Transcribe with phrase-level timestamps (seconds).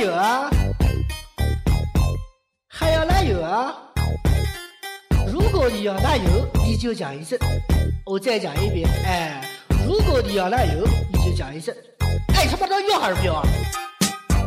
[0.00, 0.48] 有啊？
[2.68, 3.74] 还要奶油啊？
[5.30, 7.38] 如果你要奶油，你就讲一声。
[8.06, 9.46] 我再讲一遍，哎，
[9.86, 11.74] 如果你要奶油，你就讲一声。
[12.34, 13.46] 哎，他妈的要还是不要啊？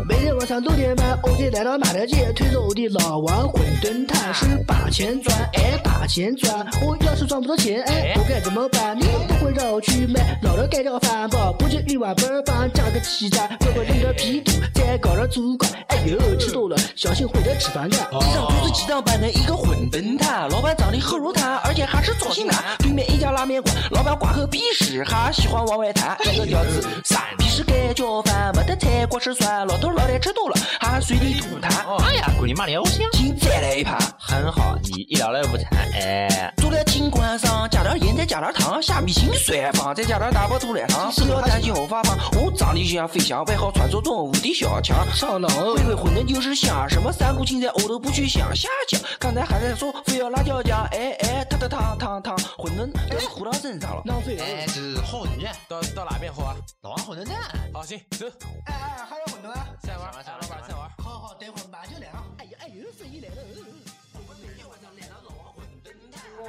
[0.10, 6.68] 每天晚上六点半，我得来到马德街，推着我的老王馄饨摊，是吧把钱赚，哎，把钱赚。
[6.82, 8.94] 我要是赚不到钱，哎，我该怎么办？
[9.00, 15.72] 你不会让我去买老了盖掉饭包，不就一碗白饭加个鸡蛋，乖乖扔点皮肚，再搞点猪肝。
[15.88, 18.02] 哎呦，吃多了小心会得吃反感。
[18.12, 22.62] 地上都是鸡蛋拌的一个馄饨摊，老板长得很如炭，而且还是重庆男。
[22.80, 26.18] 对面一家拉面馆，老板挂个鼻屎，还喜欢往外弹。
[26.24, 31.72] 这个屌子，三皮是盖浇饭，没得菜光吃酸，老头老太吃多了，还随地吐痰。
[32.04, 33.98] 哎呀，姑娘妈的，我想请再来一盘。
[34.20, 42.18] 很好，你一聊了午餐，哎，做了金关上，加点盐，再加点糖，虾米青蒜放，再加点大白兔来糖，吃了担心后发胖。
[42.34, 45.10] 我长得就像飞翔，外号传说中无敌小强。
[45.14, 48.54] 上脑回回馄饨就是香，什么三股青菜我都不去想。
[48.54, 54.02] 下讲，刚才还在说非要辣椒酱，哎哎，烫烫烫烫烫，馄饨都糊到身上了。
[54.06, 54.44] 浪费了。
[54.44, 56.56] 哎，这是好馄饨，到到哪边喝啊？
[56.82, 57.40] 老王馄饨店。
[57.74, 58.26] 好，行，走。
[58.66, 59.66] 哎哎，还有馄饨啊？
[59.82, 60.90] 再玩，再玩，再玩。
[60.98, 62.24] 好好，等会儿马上就来啊！
[62.38, 63.36] 哎呀哎呦，生意来了。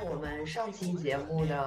[0.03, 1.64] 我们上期节目的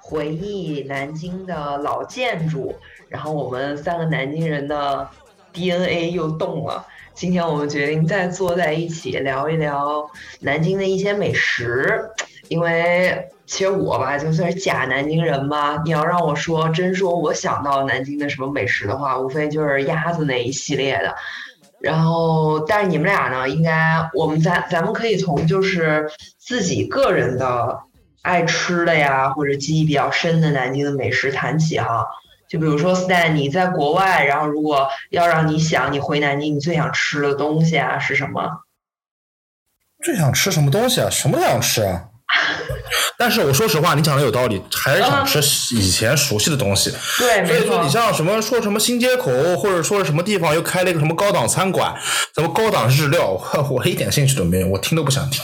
[0.00, 2.74] 回忆南京的老建筑，
[3.08, 5.08] 然后我们三个南京人的
[5.52, 6.84] DNA 又动了。
[7.14, 10.08] 今天我们决定再坐在一起聊一聊
[10.40, 12.10] 南京的一些美食，
[12.48, 21.14] 因为其实我吧就算是假南京人吧，你要让我说真说我想到南京的什么美食的话，无非就是鸭子那一系列的。
[21.80, 23.48] 然后，但是你们俩呢？
[23.48, 26.10] 应该我们咱咱们可以从就是
[26.48, 27.80] 自己个人的
[28.22, 32.06] 爱吃的呀，或者记忆比较深的南京的美食谈起哈。
[32.48, 38.64] 就比如说，Stan，你在国外，然后如果要让你想你回南京，你最想吃的东西啊是什么？
[40.02, 41.10] 最想吃什么东西啊？
[41.10, 42.04] 什么都想吃啊。
[43.18, 45.40] 但是我说实话，你讲的有道理，还是想吃
[45.74, 46.90] 以前熟悉的东西。
[47.18, 47.90] 对，所以说你。
[47.90, 51.94] 像什么说什么新街口，或者说是什么地方又开了一个什么高档餐馆，
[52.34, 55.42] 什么高档日料，我 我一点兴趣都没有，我听都不想听，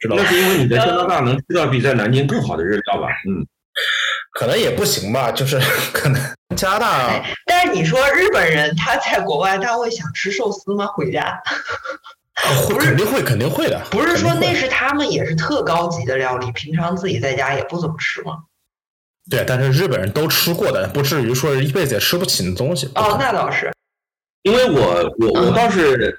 [0.00, 0.28] 知道吧那？
[0.30, 3.08] 是因为你在加拿大能吃到比在南京更好的日料吧？
[3.28, 3.46] 嗯，
[4.32, 5.60] 可能也不行吧，就是
[5.92, 6.20] 可能
[6.56, 10.86] 加拿大哎，但是你说日本人他在国外他会想吃寿司吗？
[10.86, 11.40] 回家
[12.66, 18.38] 会肯定会肯定会的，不是说那是他们也是特高级的料理，平常自己在家也不怎么吃吗？
[19.30, 22.90] 对，但是日本人都吃过的，不至于说是一辈子也吃不起的东西。
[22.94, 23.70] 哦，那倒是。
[24.42, 26.18] 因为我我我嗯倒是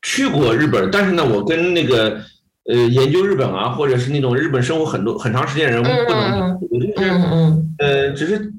[0.00, 2.18] 去过日本，但是呢，我跟那个
[2.68, 6.92] 呃研究日本啊，或者是那种日本生活很多很长时间人不能我就是
[7.78, 8.52] 呃，只是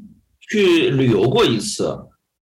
[0.50, 1.94] 去旅游过一次，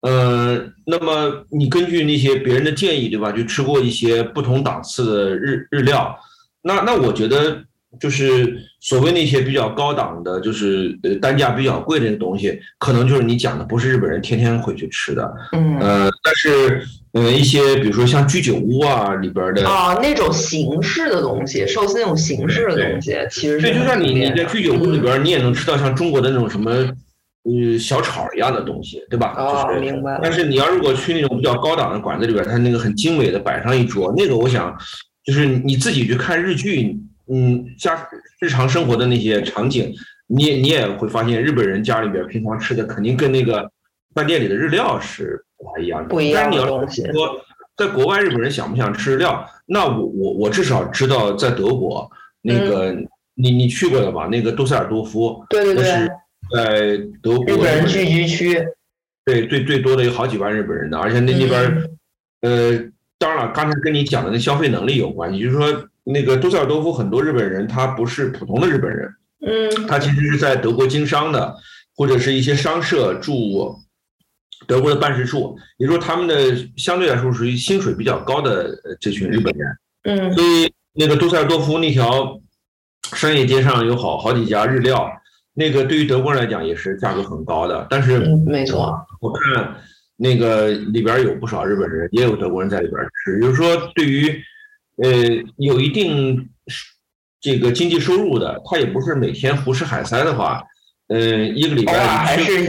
[0.01, 3.31] 呃，那么你根据那些别人的建议，对吧？
[3.31, 6.17] 就吃过一些不同档次的日日料，
[6.61, 7.61] 那那我觉得
[7.99, 15.77] 就是所谓那些比较高档的，就是呃单价比较贵的那个东西，可能就是你讲的，不是日本人天天会去吃的，嗯。
[15.79, 16.81] 呃，但是
[17.13, 19.67] 呃一些比如说像居酒屋啊里边的。
[19.67, 29.33] 啊，那种形式的东西，寿司那种形式的东西，其实对，就很像你你在居酒屋里边儿，你也能吃到像中国的那种什么，呃，小炒一样的东西，对吧？
[29.37, 34.77] 哦就是明白了但是你要如果去那种比较高档的馆子里边儿，它那个很精美的摆上一桌，那个我想，
[35.25, 36.95] 就是你自己去看日剧，
[37.31, 38.07] 嗯，家
[38.39, 39.93] 日常生活的那些场景，
[40.27, 43.69] 你也你也会发现，日本人家里边儿平常吃的肯定跟那个
[44.13, 46.09] 饭店里的日料是不太一样的。
[46.09, 47.03] 不一样但是你要的东西。
[47.11, 47.39] 说
[47.77, 49.45] 在国外日本人想不想吃日料？
[49.65, 52.09] 那我我我至少知道在德国
[52.41, 52.93] 那个、
[53.35, 54.25] 你你去过的吧？
[54.25, 56.11] 那个杜塞尔多夫，对对对那是，
[56.55, 58.61] 在德国日本人聚集区，
[59.23, 61.89] 对对最多的有好几万日本人的，而且那那边、
[62.41, 69.09] 嗯呃，当然了，刚才跟你讲的那消费能力有关系，就是说那个杜塞尔多夫很多日本人他不是普通的日本人，
[69.45, 71.55] 嗯他其实是在德国经商的，
[71.95, 73.79] 或者是一些商社驻
[74.67, 79.77] 德国的办事处，也就是说他们的相对来说属于薪水比较高的呃这群日本人。
[80.03, 82.39] 嗯所以那个杜塞尔多夫那条
[83.13, 85.09] 商业街上有好好几家日料，
[85.53, 87.85] 那个对于德国人来讲也是价格很高的。
[87.89, 89.75] 但是嗯，没错，我看
[90.15, 94.41] 那个里边有不少日本人，也有德国人在里边吃，就是说对于
[94.97, 95.09] 呃
[95.57, 96.49] 有一定
[97.41, 100.63] 这个经济收入的，他也不是每天胡吃海塞的话，
[101.09, 102.65] 呃一个礼拜还是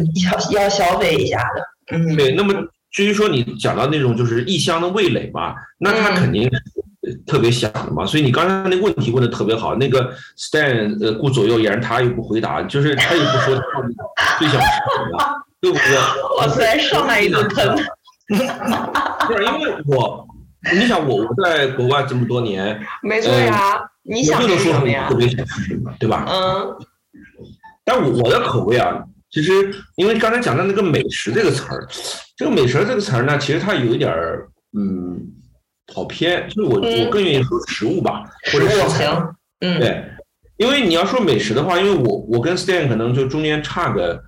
[0.53, 1.97] 要要消费一下的。
[1.97, 2.55] 嗯，对，那么
[2.91, 6.51] 至于说你讲到那种就是异乡的味蕾嘛，那他嗯肯定
[7.27, 8.05] 特别想的嘛。
[8.05, 14.67] 所以你刚才那个问题问的特别好，那个 Stan 呃顾左右言，他又不回答，就是他也不说他最想吃
[14.97, 15.97] 什么，对不对？
[16.39, 17.77] 哇塞，上来一顿喷。
[19.27, 20.25] 不是因为我，
[20.73, 25.17] 你想我我在国外这么多年，没错呀，你想我就能说吃什么呀特？
[25.17, 26.25] 别想吃什么，对吧？
[26.29, 26.77] 嗯，
[27.91, 29.03] 但我我的口味啊，
[29.33, 31.85] 其实因为刚才讲的那个美食这个词儿，
[32.37, 34.49] 这个美食这个词儿呢，其实它有一点儿
[34.79, 35.21] 嗯
[35.93, 38.23] 跑偏，就是我嗯我更愿意说食物吧，
[38.53, 39.07] 或者食材。
[39.07, 40.05] 行，嗯，对，
[40.59, 44.23] 因为你要说美食的话，因为我我跟 Stan 可能就中间差个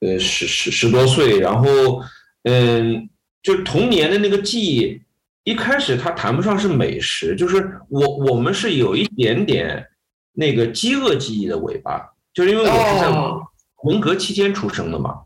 [0.00, 2.02] 呃十十十多岁，然后
[2.42, 3.08] 嗯，
[3.42, 5.00] 就童年的那个记忆，
[5.44, 9.86] 一开始它谈不上是美食，就是我我们是有一点点
[10.34, 13.40] 那个饥饿记忆的尾巴，就是因为我是在哦
[13.84, 15.20] 文革期间出生的嘛，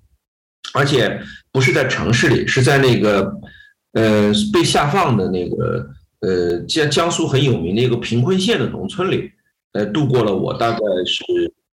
[0.74, 1.20] 而且
[1.50, 3.34] 不是在城市里，是在那个
[3.94, 5.90] 呃被下放的那个
[6.20, 9.28] 呃江江苏很有名的一个贫困县的农村里，
[9.72, 11.24] 呃度过了我大概是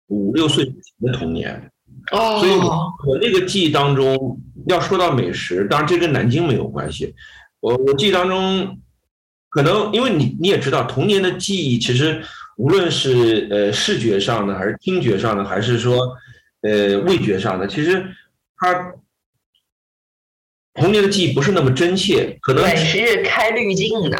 [0.09, 1.71] 五六岁之前的童年。
[2.11, 7.15] 所以我那个记忆当中，要说到美食，当然这跟南京没有关系。
[7.59, 8.77] 我我记忆当中，
[9.49, 12.21] 可能因为你你也知道，童年的记忆其实
[12.57, 16.15] 无论是呃视觉上的，还是听觉上的，还是说
[16.61, 18.05] 呃味觉上的，其实
[18.57, 18.93] 它
[20.73, 24.17] 童年的记忆不是那么真切，可能对，是开滤镜的，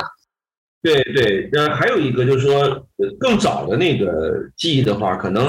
[0.82, 2.62] 对对，呃，还有一个就是说，
[2.98, 5.46] 呃更早的那个记忆的话，可能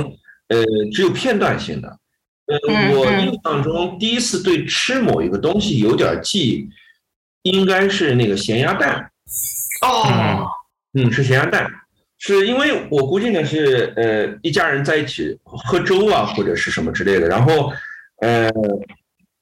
[0.49, 1.99] 呃只有片段性的。
[2.47, 2.59] 呃，
[2.95, 6.69] 我印象中第一次对吃某一个东西有点记
[7.43, 9.11] 忆，应该是那个咸鸭蛋。
[9.81, 10.47] 哦，
[10.93, 11.67] 嗯，是咸鸭蛋，
[12.27, 17.71] 是因为我估计呢是呃一家人在一起喝粥啊或者是什么之类的，然后
[18.23, 18.49] 呃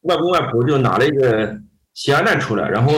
[0.00, 1.56] 外公外婆就拿了一个
[1.94, 2.92] 咸鸭蛋出来，然后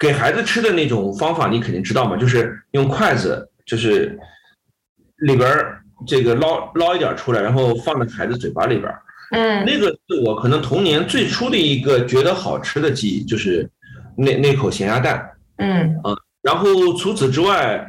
[0.00, 4.18] 给孩子吃的那种方法你肯定知道嘛，就是用筷子就是
[5.18, 9.00] 里边儿这个捞捞一点儿出来，然后放在孩子嘴巴里边儿。
[9.30, 13.70] 嗯，那个是我可能童年最初的一个觉得好吃的记忆，就是
[14.16, 15.30] 那那口咸鸭蛋。
[15.58, 16.12] 嗯啊，
[16.42, 17.88] 然后除此之外，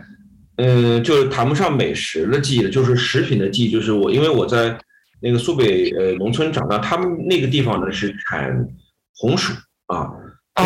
[0.57, 3.71] 嗯，就是谈不上美食的记忆了，就是食品的记忆。
[3.71, 4.77] 就是我，因为我在
[5.21, 8.67] 那个苏北呃农村长大，他们那个地方呢是产
[9.15, 9.53] 红薯
[9.87, 10.09] 啊。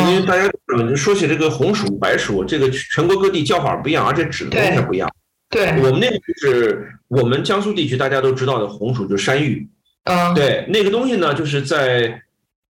[0.08, 0.48] 因为大家
[0.78, 5.10] 嗯说起这个红薯、白薯，这个全国各地叫法不一样，而且指的东西也不一样。
[5.50, 9.68] 对，我们那个就是我们江苏地区大家都知道的红薯，就是山芋。
[10.04, 12.22] 啊，对，那个东西呢，就是在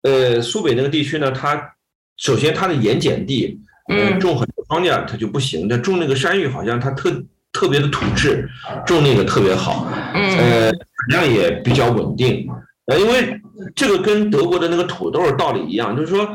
[0.02, 1.74] 呃苏北那个地区呢，它
[2.16, 7.10] 首先它的盐碱地，呃嗯种很多庄稼它就不行，但种那个山芋好像它特
[7.52, 8.48] 特别的土质，
[8.86, 12.48] 种那个特别好，嗯，呃产量也比较稳定。
[12.86, 13.38] 呃，因为
[13.76, 16.28] 这个跟德国的那个土豆道理一样，就是说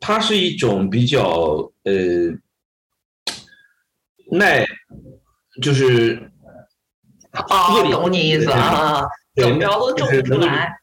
[0.00, 1.92] 它是一种比较呃
[4.32, 4.66] 耐，
[5.62, 6.30] 就是
[7.32, 9.02] 哦，懂你意思啊，
[9.34, 10.76] 对怎么着都种出来，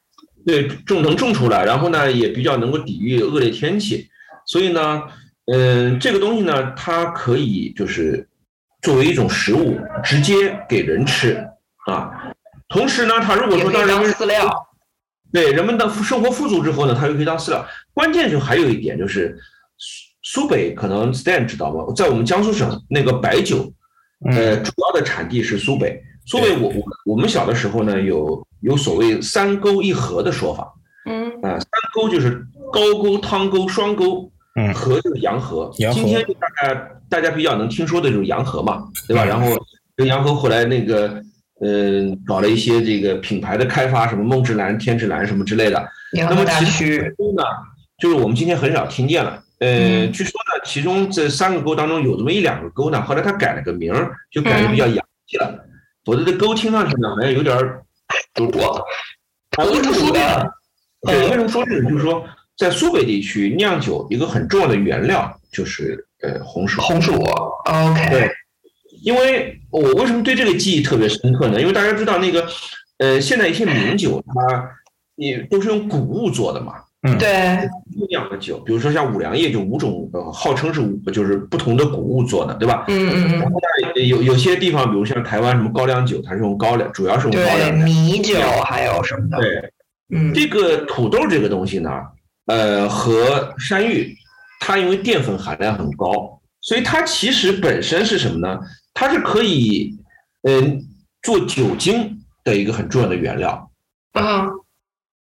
[0.45, 4.07] 对，种能种出来，然后呢也比较能够抵御恶劣天气，
[4.47, 5.03] 所以呢，
[5.45, 8.27] 嗯、这个东西呢，它可以就是
[8.81, 11.35] 作为一种食物直接给人吃
[11.87, 12.09] 啊。
[12.69, 14.49] 同时呢，它如果说当人们饲料，
[15.31, 17.65] 对人们的生活富足之后呢，它又可以当饲料。
[17.93, 19.37] 关键就还有一点就是，
[20.23, 21.93] 苏苏北可能 Stan 知道吗？
[21.95, 23.71] 在我们江苏省那个白酒，
[24.31, 26.01] 呃，主要的产地是苏北。
[26.25, 30.73] 苏北我我我们小的时候呢，有有所谓三沟一河的说法。
[31.05, 35.72] 嗯啊，三沟就是高沟、汤沟、双沟，嗯河就是洋河。
[35.79, 39.24] 洋河今天就大概大家比较能听说的就是洋河嘛，对吧？
[39.24, 39.48] 嗯然后
[39.95, 41.22] 跟洋河后来那个，
[41.62, 45.88] 嗯、搞了一些这个品牌的开发，什么梦之蓝、天之蓝什么之类的。
[46.12, 47.43] 那么其区，中呢，
[48.00, 49.41] 就是我们今天很少听见了。
[49.60, 55.65] 呃，嗯据说呢，其中这三个沟当中有这么一两个沟呢，后来他改了个名儿，就改的比较洋气了。
[56.05, 57.81] 否则这沟听上去呢，好像有点儿
[58.33, 58.45] 土，
[59.57, 60.53] 啊，为什么说这个？
[61.03, 61.89] 对，为什么说这个？
[61.89, 62.25] 就是说，
[62.57, 66.81] 在苏北地区酿酒一个很重要的原料就是呃红薯。
[66.81, 67.13] 红薯
[67.65, 68.29] ，OK，对，
[69.03, 71.60] 因为我为什么对这个记忆特别深刻呢？
[71.60, 72.48] 因为大家知道那个
[73.00, 74.69] 呃，现在一些名酒它
[75.15, 76.75] 也都是用谷物做的嘛，
[77.19, 77.69] 对，
[78.10, 82.86] 酿的酒，比如说像五粮液，就五种呃号称是五就是不同的谷物做的，对吧？
[82.88, 83.41] 嗯嗯
[83.95, 87.86] 嗯，有有些地方，比如像台湾什么高粱酒，它是用高粱，主要是用高，粱的。
[87.86, 89.72] 米酒还有什么的，对，
[90.15, 91.91] 嗯，这个土豆这个东西呢，
[92.45, 94.15] 呃，和山芋，
[94.59, 98.59] 它因为淀粉含量很高，所以它其实本身是什么呢？
[98.93, 99.97] 它是可以，
[100.43, 100.83] 嗯、
[101.21, 103.71] 做酒精的一个很重要的原料。
[104.12, 104.47] 啊，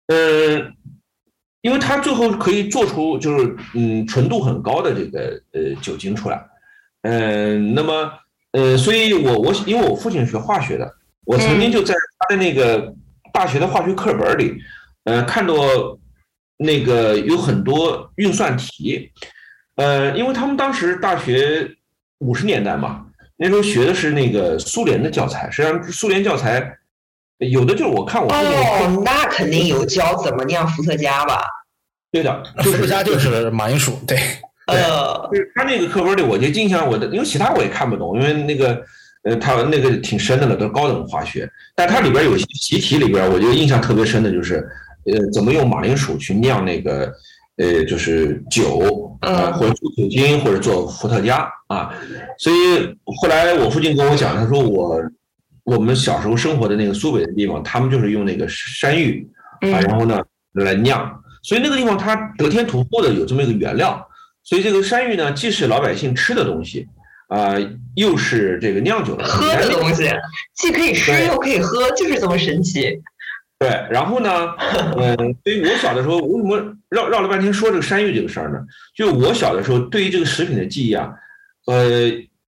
[0.06, 0.72] 嗯，
[1.60, 6.40] 因为它最后可以做出就是嗯纯度很高的这个呃酒精出来。
[7.02, 8.10] 嗯，那么
[8.52, 10.90] 呃，所以我我因为我父亲学化学的，
[11.26, 12.94] 我曾经就在他的那个
[13.32, 14.54] 大学的化学课本里，
[15.04, 15.54] 呃，看到
[16.58, 19.10] 那个有很多运算题，
[19.76, 21.70] 呃，因为他们当时大学
[22.18, 26.76] 五十年代嘛，那时候学的是那个苏联的教材，实际上苏联教材
[27.38, 31.42] 有的就是我看我哦，那肯定有教怎么酿伏特加吧？
[32.10, 34.18] 对的，伏特加就是马铃薯，对，
[34.66, 38.82] 呃，就是他那个课本里，我就印象我的，因为其他我也看不懂，因为那个
[39.22, 44.66] 呃，他那个挺深的了，都是高等化学，但它里边有些习题里边，我觉得印象特别深的就是，
[45.12, 47.12] 呃，怎么用马铃薯去酿那个
[47.56, 49.52] 呃，就是酒，呃，嗯。
[49.54, 51.92] 或者做酒精，或者做伏特加啊。
[52.38, 52.56] 所以
[53.20, 55.00] 后来我父亲跟我讲，他说我
[55.64, 59.28] 我们小时候生活的那个苏北的地方，他们就是用那个山芋
[59.60, 59.70] 啊，嗯。
[59.72, 60.20] 然后呢
[60.52, 64.06] 来酿，所以那个地方它得天独厚的有这么一个原料，
[64.44, 66.86] 所以这个山芋呢，既是老百姓吃的东西，
[67.28, 67.54] 啊、
[67.94, 70.08] 又是这个酿酒的喝的东西，
[70.56, 73.00] 既可以吃又可以喝，就是这么神奇。
[73.58, 74.30] 对，然后呢，
[74.96, 78.58] 嗯，所以我小的时候，为什么绕绕了半天说这个山芋这个事儿呢？
[78.94, 81.12] 就我小的时候对于这个食品的记忆啊，
[81.66, 82.08] 呃，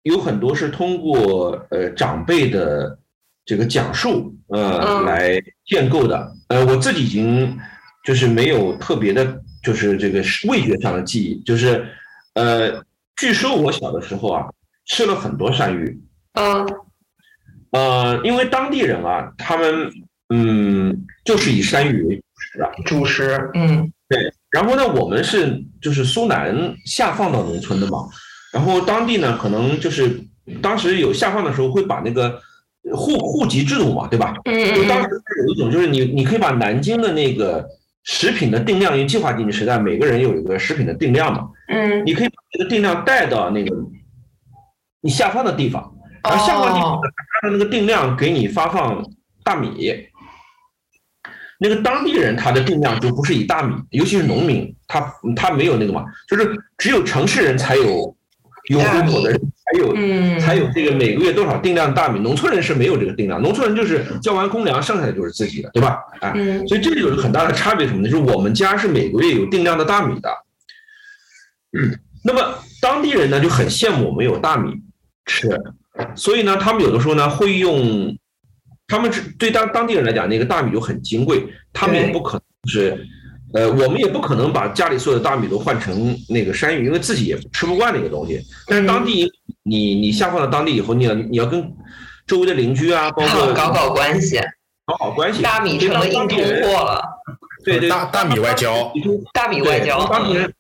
[0.03, 2.99] 有很多是通过呃长辈的
[3.47, 6.33] 这个讲述呃嗯来建构的。
[6.49, 7.59] 呃，我自己已经
[8.05, 11.87] 就是没有特别的，就是这个味觉上的记忆，就是
[12.35, 12.85] 呃，
[13.17, 14.47] 据说我小的时候啊
[14.85, 15.99] 吃了很多山芋，
[16.35, 16.67] 嗯
[17.71, 19.91] 呃，因为当地人啊，他们
[20.31, 22.73] 嗯，就是以山芋为主食的。
[22.85, 24.19] 主食，嗯对
[24.51, 28.09] 然后呢，我们是就是苏南下放到农村的嘛，
[28.53, 30.21] 然后当地呢，可能就是
[30.61, 32.41] 当时有下放的时候会把那个
[32.93, 34.35] 户户籍制度嘛，对吧？
[34.47, 35.09] 嗯就当时
[35.47, 37.65] 有一种就是你你可以把南京的那个
[38.03, 43.77] 食品的定量，因为计划经济时代每个人有一个食品的定量嘛，嗯你可以把这个定量带到那个
[45.01, 45.93] 你下放的地方，
[46.25, 47.09] 然后下放地方哦呢
[47.43, 49.05] 按照那个定量给你发放
[49.45, 50.09] 大米。
[51.63, 58.17] 那个当地人他的定量就不是以大米，尤其是农民，他他没有那个嘛，就是只有城市人才有
[58.71, 65.99] 有户口的人才有嗯，才有这个每个月多少定量大米，农村人是没有这个定量，农村人就是交完公粮，剩下的就是自己的，对吧？
[66.21, 68.09] 哎，嗯所以这里有一个很大的差别，什么呢？
[68.09, 70.31] 就是我们家是每个月有定量的大米的，
[71.79, 74.73] 嗯，那么当地人呢就很羡慕我们有大米
[75.27, 75.49] 吃，
[76.15, 78.17] 所以呢，他们有的时候呢会用，
[78.91, 83.07] 他们是对当当地人来讲，那个大米就很金贵，他们也不可能是。
[83.53, 88.41] 呃，我们也不可能把家里所有的大米都换成那个山芋，因为自己也吃不惯那个东西。
[88.69, 89.29] 但是当地
[89.65, 91.69] 你你下放到当地以后，你要你要跟
[92.29, 94.39] 周围的邻居啊， 包括搞搞关系，
[94.87, 95.43] 搞好关系。
[95.43, 97.03] 大米成了硬通货了，
[97.65, 98.93] 对对，大大米外交，
[99.33, 100.55] 大米外交，当地人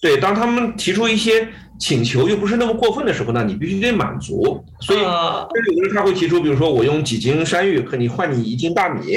[0.00, 1.46] 对当他们提出一些
[1.82, 4.64] 请求又不是那么过分的时候呢，你必须得满足。
[4.80, 9.16] 所以，呃甚至有的人他会提出，比如说我用几斤山芋和你换你一斤大米，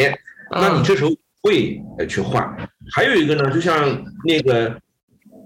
[0.49, 1.11] 那你嗯这时候
[1.43, 2.43] 会呃去换。
[2.91, 4.75] 还有一个呢，就像那个，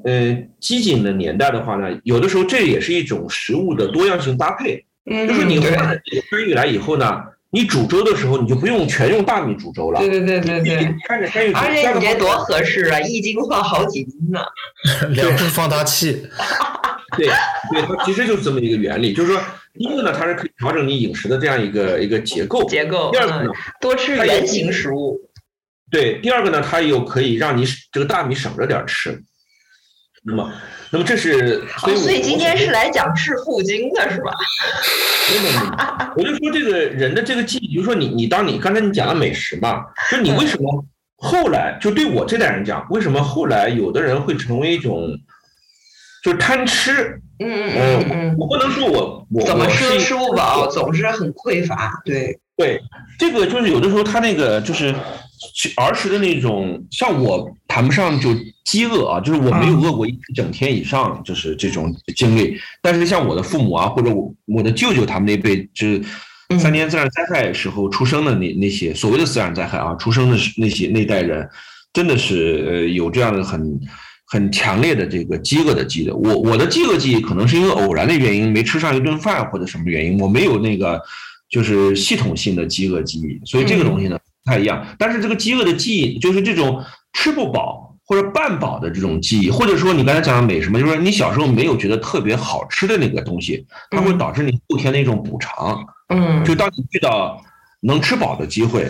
[0.06, 4.86] 呃，机井的年代的话呢，有的时候这也是一种食物的多样性搭配。
[5.12, 10.96] 嗯，就是你换了这个山芋来以后呢，你煮粥的时候你就不用全用大米煮粥了，对对对对对。
[11.54, 14.40] 而且你这多合适啊，一斤换好几斤呢。
[15.16, 16.28] 两部放大器，
[17.18, 17.28] 对
[17.72, 19.42] 对，它其实就是这么一个原理，就是说，
[19.74, 23.52] 第一个呢，它是可以调整你饮食的这样一个一个结构；结构，第二个呢嗯，
[23.82, 25.20] 多吃原形食物。
[25.92, 29.24] 对，第二个呢，它又可以让你这个大米省着点儿吃。
[30.30, 30.52] 那么，
[30.92, 34.32] 那么这是所以所以今天是来讲致富经的是吧？
[36.16, 40.86] 我就说这个人的这个记忆，比如说你你当你刚才你讲了美食嘛，就你为什么
[41.18, 45.08] 后来就对我这代人讲，为什么后来有的人会成为一种
[46.24, 47.22] 就是贪吃？
[47.42, 52.02] 嗯嗯嗯嗯我不能说我我嗯，怎么吃都吃不饱，总是很匮乏。
[52.04, 52.82] 对，对，
[53.18, 54.94] 这个就是有的时候他那个就是
[55.78, 58.34] 儿时的那种，像我谈不上就
[58.66, 62.58] 饥饿啊，就是我没有饿过一整天以上，就是这种经历。
[62.82, 66.02] 但是像我的父母啊，或者我我的舅舅他们那辈，就是
[66.60, 71.48] 三年自然灾害时候出生的那那些所谓的自然灾害啊，出生的那些那代人，
[71.94, 73.80] 真的是呃有这样的很。
[74.32, 81.02] 很强烈的这个饥饿的记忆，我我的饥饿记忆可能是因为偶然的原因没吃上一顿饭或者什么原因，我没有那个
[81.50, 84.86] 就是系统性的饥饿记忆，所以这个东西呢不太一样。
[84.98, 95.80] 但是这个饥饿的记忆，就是这种吃不饱或者半饱的这种记忆，或者说你刚才讲的美什么，就是你小时候没有觉得特别好吃的那个东西，它会导致你后天的一种补偿。
[96.12, 97.40] 嗯就当你遇到
[97.82, 98.90] 能吃饱的机会，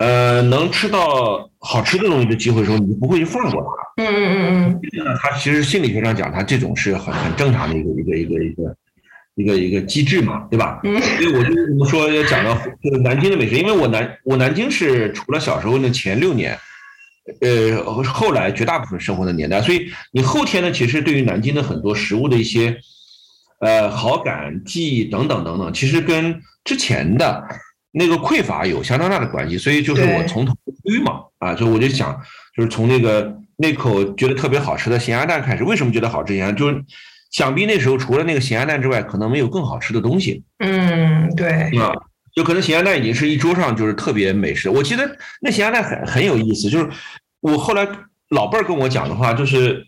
[0.00, 4.02] 呃，能吃到好吃的东西的机会的时候，你就不会去放过它。
[4.02, 8.76] 嗯嗯这个呢，它其实心理学上讲，它这种是很很正常的一个一个一个一个
[9.38, 10.80] 一个一个机制嘛，对吧？
[10.82, 16.58] 嗯所以我就为什么说要讲到就是南京的美食，因为我南我南京是除了小时候那前六年，
[17.40, 22.76] 呃后来绝大部分生活的年代，所以你后天呢，其实对于南京的很多食物的一些
[23.60, 27.44] 呃好感、记忆等等等等，其实跟之前的
[27.92, 29.56] 那个匮乏有相当大的关系。
[29.56, 30.52] 所以就是我从头
[30.84, 32.20] 捋嘛，啊，所以我就想，
[32.56, 35.62] 就是从那个那口觉得特别好吃的咸鸭蛋开始。
[35.62, 36.50] 为什么觉得好吃咸鸭？
[36.50, 36.82] 就是
[37.30, 40.42] 想必那时候除了那个咸鸭蛋之外，可能没有更好吃的东西。
[40.58, 41.92] 嗯，对，啊，
[42.34, 44.70] 就可能咸鸭蛋已经是一桌上就是特别美食。
[44.70, 46.88] 我记得那咸鸭蛋很很有意思，就是
[47.40, 47.86] 我后来
[48.30, 49.86] 老辈儿跟我讲的话，就是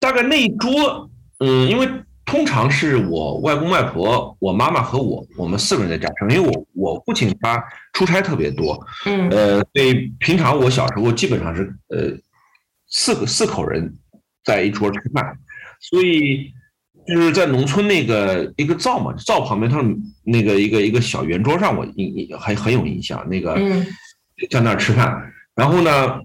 [0.00, 1.88] 大概那一桌，嗯，因为
[2.24, 12.10] 通常是我外公外婆、我妈妈和我，我们四个人在家吃，因为我我父亲他出差特别多，嗯呃，所以平常我小时候基本上是呃
[12.88, 13.94] 四个四口人
[14.42, 15.36] 在一桌吃饭，
[15.90, 16.50] 所以
[17.06, 23.86] 就是在农村那个一个灶嘛，灶旁边他们那个一个一个小圆桌上，我印印很很有印象，那个嗯。
[24.50, 26.18] 在那儿吃饭，然后呢，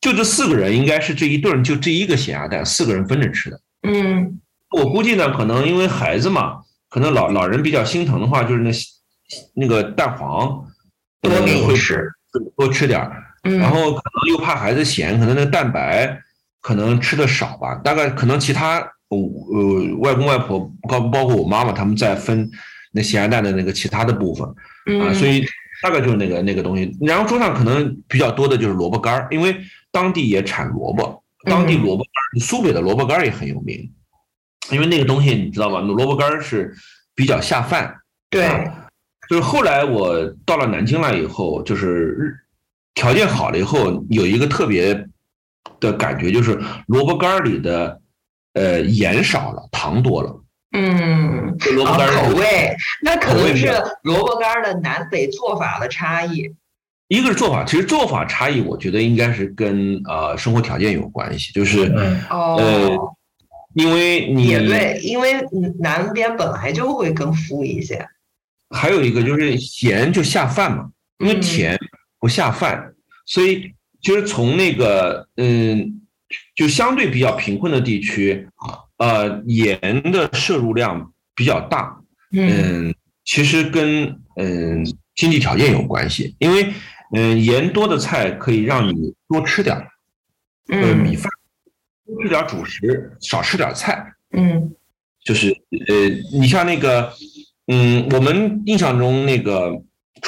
[0.00, 3.60] 就这四个人应该是这一顿就这一个咸鸭蛋，四个人分着吃的。
[3.82, 4.40] 嗯。
[4.70, 8.70] 我估计呢，可能因为孩子嘛，可能老老人比较心疼的话，就是那
[9.56, 10.64] 那个蛋黄
[11.20, 12.08] 多给你吃。
[12.56, 13.24] 多吃点儿。
[13.42, 16.20] 嗯，然后可能又怕孩子咸，可能那蛋白
[16.66, 18.80] 可能吃的少吧，大概可能其他
[19.10, 20.58] 呃呃外公外婆
[20.88, 22.50] 包包括我妈妈他们在分
[22.90, 25.46] 那咸鸭蛋的那个其他的部分啊，嗯所以
[25.80, 26.92] 大概就是那个那个东西。
[27.02, 29.56] 然后桌上可能比较多的就是萝卜干儿，因为
[29.92, 33.88] 当地也产萝卜，当地嗯萝卜干儿，苏北的萝卜干儿也很有名，
[34.72, 36.74] 因为那个东西你知道吧，萝卜干儿是
[37.14, 37.94] 比较下饭。
[38.28, 38.44] 对，
[39.30, 42.34] 就是后来我到了南京来以后，就是
[42.96, 45.06] 条件好了以后，有一个特别
[45.80, 48.00] 的感觉，就是萝卜干儿里的
[48.54, 50.42] 呃盐少了，糖多了。
[50.72, 56.54] 嗯，啊萝卜干儿口味，那可能是萝卜干儿的南北做法的差异。
[57.08, 63.14] 一个是做法，其实做法差异，我觉得应该是跟呃生活条件有关系，就是嗯哦，
[63.74, 65.40] 因为你也对，因为
[65.78, 68.04] 南边本来就会更富一些。
[68.70, 71.78] 还有一个就是咸就下饭嘛，因为嗯甜
[72.18, 72.92] 不下饭，
[73.24, 76.00] 所以就是从那个嗯，
[76.54, 78.48] 就相对比较贫困的地区，
[78.98, 79.78] 呃，盐
[80.12, 82.00] 的摄入量比较大，
[82.32, 82.88] 嗯。
[82.88, 86.72] 嗯，其实跟嗯经济条件有关系，因为
[87.14, 89.88] 嗯盐多的菜可以让你多吃点儿
[90.68, 91.32] 呃米嗯饭，
[92.06, 94.74] 多吃点儿主食，少吃点儿菜，嗯。
[95.24, 95.50] 就是
[95.88, 97.12] 呃，你像那个，
[97.66, 99.72] 嗯，我们印象中那个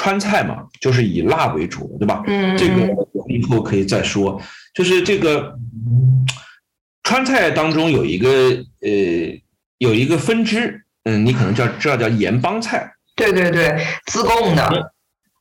[0.01, 2.23] 川菜嘛，就是以辣为主，对吧？
[2.25, 2.75] 嗯，这个
[3.11, 4.41] 我们以后可以再说。
[4.73, 5.53] 就是这个
[7.03, 8.29] 川菜当中有一个
[8.79, 8.89] 呃
[9.77, 14.93] 有一个分支，嗯，你可能叫知道叫盐帮菜，对对对，自贡的。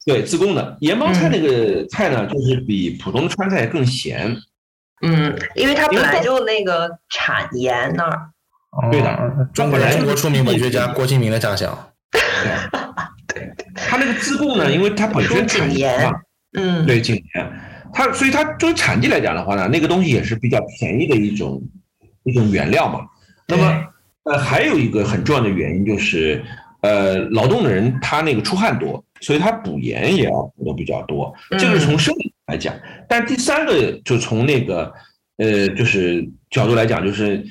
[0.05, 4.37] 对，自贡的盐帮菜嗯那个菜呢，就是比普通的川菜更咸。
[5.03, 8.31] 嗯，因为它本来就那个产盐那儿。
[8.91, 11.91] 对的嗯中国中国著名文学家郭敬明的家乡。
[13.75, 16.13] 它那个自贡呢，因为它本身产盐嘛，
[16.53, 17.53] 嗯，对，井盐，
[17.93, 21.63] 它所以它作为产地来讲的话呢，那个东西也是比较便宜的一种
[22.25, 23.01] 一种原料嘛。
[23.47, 23.85] 那么，
[24.25, 26.45] 呃，还有一个很重要的原因就是，
[26.83, 32.75] 呃，劳动的人他那个出汗多，所以他补盐也要补的比较多，这个是从生理来讲。
[33.09, 34.93] 但第三个就从那个
[35.39, 37.43] 呃，就是角度来讲，就是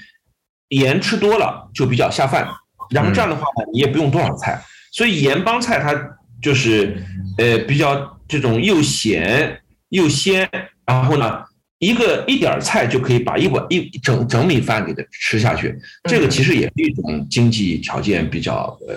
[0.69, 2.47] 盐吃多了就比较下饭，
[2.91, 5.93] 然后这样的话呢，你也不用多少菜，所以盐帮菜它
[6.41, 6.95] 就是
[7.37, 10.49] 呃比较这种又咸又鲜，
[10.85, 11.43] 然后呢
[11.79, 18.95] 一个一点儿菜就可以把一碗一整整米饭给它吃下去，这个其实也是一种经济条件比较呃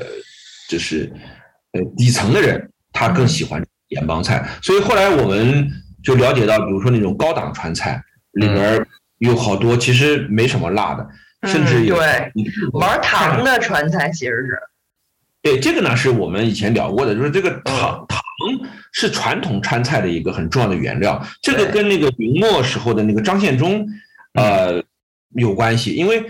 [0.69, 1.11] 就是
[1.73, 5.71] 呃底层的人他更喜欢盐帮菜，所以后来我们
[6.03, 11.07] 就了解到，比如说那种高档川菜里边儿有好多其实没什么辣的，
[11.49, 12.33] 甚至有嗯对
[12.73, 14.59] 玩糖的川菜其实是。
[15.43, 17.63] 对，这个呢是我们以前聊过的，就是这个嗯。
[17.65, 18.21] 糖糖
[18.93, 23.87] 是传统川菜的一个很重要的原料，这个跟那个明末时候的那个张献忠，
[24.33, 24.83] 呃
[25.37, 26.25] 有关系，因为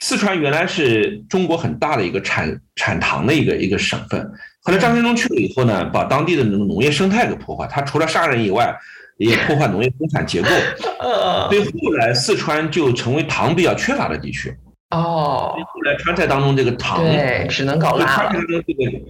[0.00, 4.30] 四川原来是中国很大的一个产产糖的一个一个省份，
[4.62, 8.72] 后来张献忠去了以后呢，把当地的那个农业生态给破坏，他除了杀人以外，
[9.16, 10.48] 也破坏农业生产结构，
[11.00, 14.54] 呃所以后来四川就成为糖比较缺乏的地区，
[14.90, 17.04] 哦，后来川菜当中这个糖。
[17.04, 18.32] 对，只能搞辣了。
[18.32, 19.02] 这个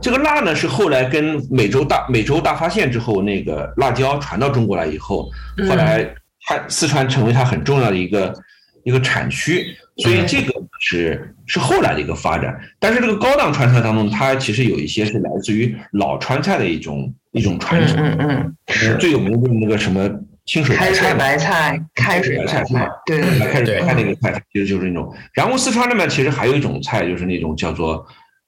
[0.00, 6.02] 这个辣呢，是后来跟美洲大美洲大发现之后，那个辣椒传到中国来以后，嗯后来
[6.46, 8.34] 它四川成为它很重要的一个
[8.82, 9.66] 一个产区，
[9.98, 12.58] 所以这个是是后来的一个发展。
[12.78, 18.04] 但是这个高档川菜当中，它其实有一些是来自于老川菜的一种一种传嗯承。
[18.04, 18.96] 嗯嗯，是。
[18.96, 20.10] 最有名的那个什么
[20.50, 22.64] 清水开水嘛白菜，开水白菜，
[23.06, 25.14] 对对开水白菜那个菜，其实就是那种。
[25.32, 28.04] 然后四川那边其实还有一种菜，就是那种叫做，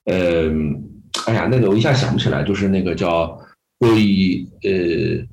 [0.06, 0.50] 呃，
[1.28, 3.28] 哎呀，那个我一下想不起来，就是那个叫
[3.78, 3.88] 会
[4.64, 5.24] 呃，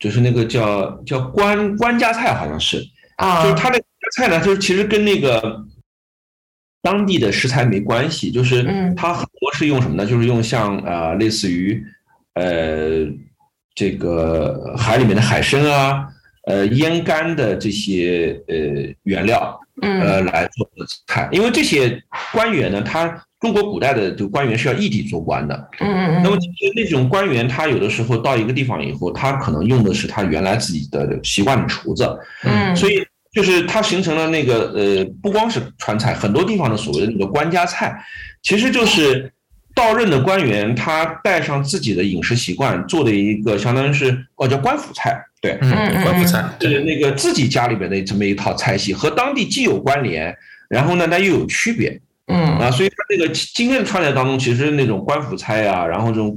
[0.00, 2.84] 就是那个叫叫官官家菜，好像是，
[3.18, 3.84] 啊，就是它那个
[4.16, 5.64] 菜呢，就是其实跟那个
[6.82, 10.04] 当地的食材没关系，就是嗯它很多是用什么呢？
[10.04, 11.80] 就是用像呃类似于
[12.34, 13.06] 呃
[13.78, 16.04] 这个海里面的海参啊，
[16.48, 18.56] 呃腌干的这些呃
[19.04, 20.00] 原料，嗯。
[20.00, 23.06] 呃来做的菜，因为这些官员呢，他
[23.38, 32.04] 中国古代的这个官员是要异地做官的，嗯嗯那么其实那种官员，他有的时候到一个地方以后，他可能用的是他原来自己的习惯的厨子，
[32.42, 37.96] 嗯，所以就是它形成了那个呃，不光是川菜，很多地方的所谓的那个官家菜，
[38.42, 39.32] 其实就是
[39.78, 45.56] 到任的官员他带上自己的饮食习惯做的一个，相当于是哦叫官府菜，对，
[46.02, 50.36] 官府菜就，是那个自己家里边的这么一套菜系，和当地既有关联，
[50.68, 52.00] 然后呢，它又有区别。
[52.26, 52.58] 嗯。
[52.58, 56.36] 啊，所以它这个今天的川菜当中，其实那种官府菜啊，然后这种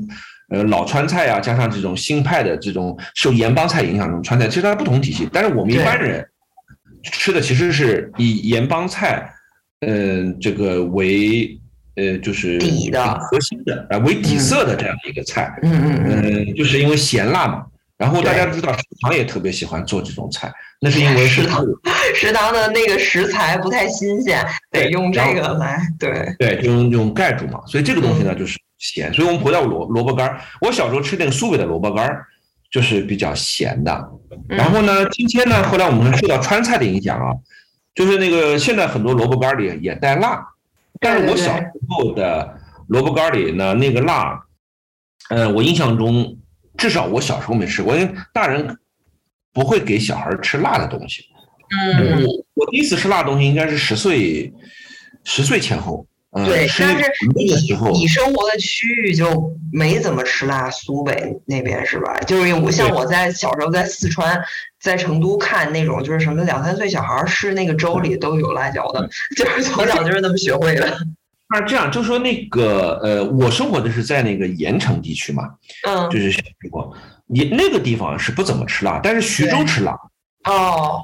[0.49, 5.27] 呃老川菜啊，加上这种新派的这种受盐帮菜影响这种川菜，其实它不同体系。
[5.33, 6.23] 但是我们一般人
[7.01, 9.27] 吃的其实是以盐帮菜，
[9.79, 11.59] 嗯、这个为
[11.95, 15.53] 呃就是底的核心的啊、为底色的这样的一个菜。
[15.63, 17.65] 嗯嗯嗯，嗯，就是因为咸辣嘛。
[17.97, 21.69] 然后大家知道食堂也特别喜欢做这种菜，那是因为食堂是
[22.15, 29.13] 食堂的那个食材不太新鲜，得用这个来，对，对，就用用盖住嘛，所以这个东嗯西呢就是咸。
[29.13, 32.25] 所以我们回到萝萝卜干儿，我小时候吃那个苏北的萝卜干儿，
[32.71, 33.93] 就是比较咸的。
[34.49, 37.29] 嗯然后呢，今天呢，后来我们受到川菜的影响啊，
[37.93, 40.43] 就是那个现在很多萝卜干儿里也带辣，
[41.01, 44.39] 但是我小时候的萝卜干里呢，那个辣，
[45.29, 46.37] 呃，我印象中
[46.77, 48.77] 至少我小时候没吃过，因为大人
[49.51, 51.25] 不会给小孩吃辣的东西。
[51.97, 54.53] 嗯，我我第一次吃辣的东西应该是十岁，
[55.23, 56.05] 十岁前后。
[56.33, 57.53] 嗯，对，但是你，
[57.91, 62.17] 你生活的区域就没怎么吃辣，苏北那边是吧？
[62.21, 64.41] 就是因为我像我在小时候在四川，
[64.79, 70.97] 在成都看那种，就是什么两三岁小孩儿吃那个粥里都有辣椒的，就是从小就是那么学会的。
[71.53, 75.43] 那这样就说那个呃，我生活的是在那个盐城地区嘛，
[75.85, 76.09] 嗯。
[76.09, 76.95] 就，是小时候，
[77.27, 79.91] 你那个地方是不怎么吃辣，但是徐州吃辣，
[80.45, 81.01] 哦，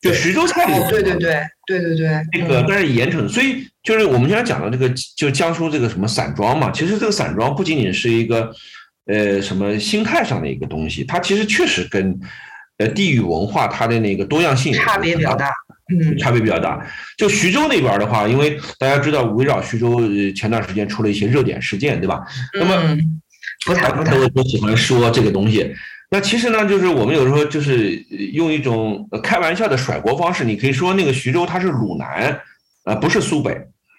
[0.00, 8.52] 就徐州菜里哦，对对对对对对，嗯，这个但是盐城，所以就是我们现在讲的这个，就江苏这个什么散装嘛，其实这个散装不仅仅是一个
[9.06, 12.18] 呃什么心态上的一个东西，它其实确实跟
[12.78, 15.46] 呃地域文化它的那个多样性差别比较大。
[15.46, 16.84] 嗯差别比较大。
[17.16, 22.24] 就徐州那边的话，因为大家知道围绕徐州呃前段时间出了一些热点事件，对吧？
[22.54, 23.22] 那么嗯，
[23.64, 25.72] 不大谈不谈，家都都喜欢说这个东西。
[26.10, 32.36] 那其实呢，就是我们有时候就是呃用一种呃开玩笑的甩锅方式，你可以说那个徐州它是鲁南，
[32.82, 33.56] 啊、不是苏北，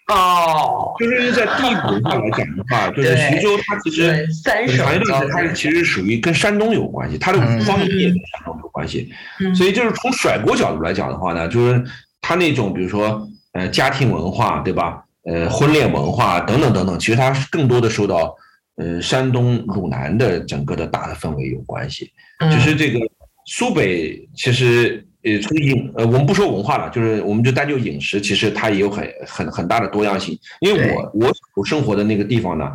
[0.08, 9.12] 哦，就是因为在地域文化来讲的话，就是徐州它其实对，三很长一段时间它是其实属于跟山东有关系，它的嗯方言也跟山东有关系。
[9.42, 9.54] 嗯。
[9.54, 11.84] 所以就是从甩锅角度来讲的话呢，就是
[12.22, 18.34] 它那种比如说呃家庭文化对吧，呃婚恋文化等等等等，其实它更多的受到
[18.78, 22.12] 呃山东鲁南的整个的大的氛围有关系。
[22.40, 23.00] 就是这个
[23.46, 30.38] 苏北其实呃从饮呃我们不说文化了，就是我们就单就饮食，其实它也有很很很大的多样性。
[30.62, 32.66] 因为我我我生活的那个地方呢，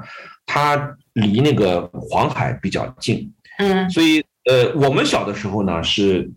[0.44, 6.30] 它离那个黄海比较近，嗯所以呃我们小的时候呢是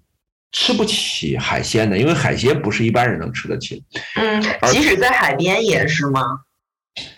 [0.52, 3.84] 吃不起海鲜的，因为海鲜不是一般人能吃得起。
[4.16, 4.42] 嗯，
[4.72, 6.22] 即使在海边也是吗？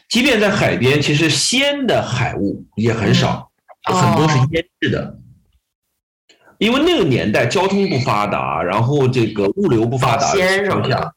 [0.10, 3.52] 即便在海边，其实鲜的海物也很少，
[3.89, 5.17] 嗯很多是哦腌制的。
[6.60, 11.13] 因为那个年代交通不发达，然后这个物流不发达的鲜情况下，什么的，嗯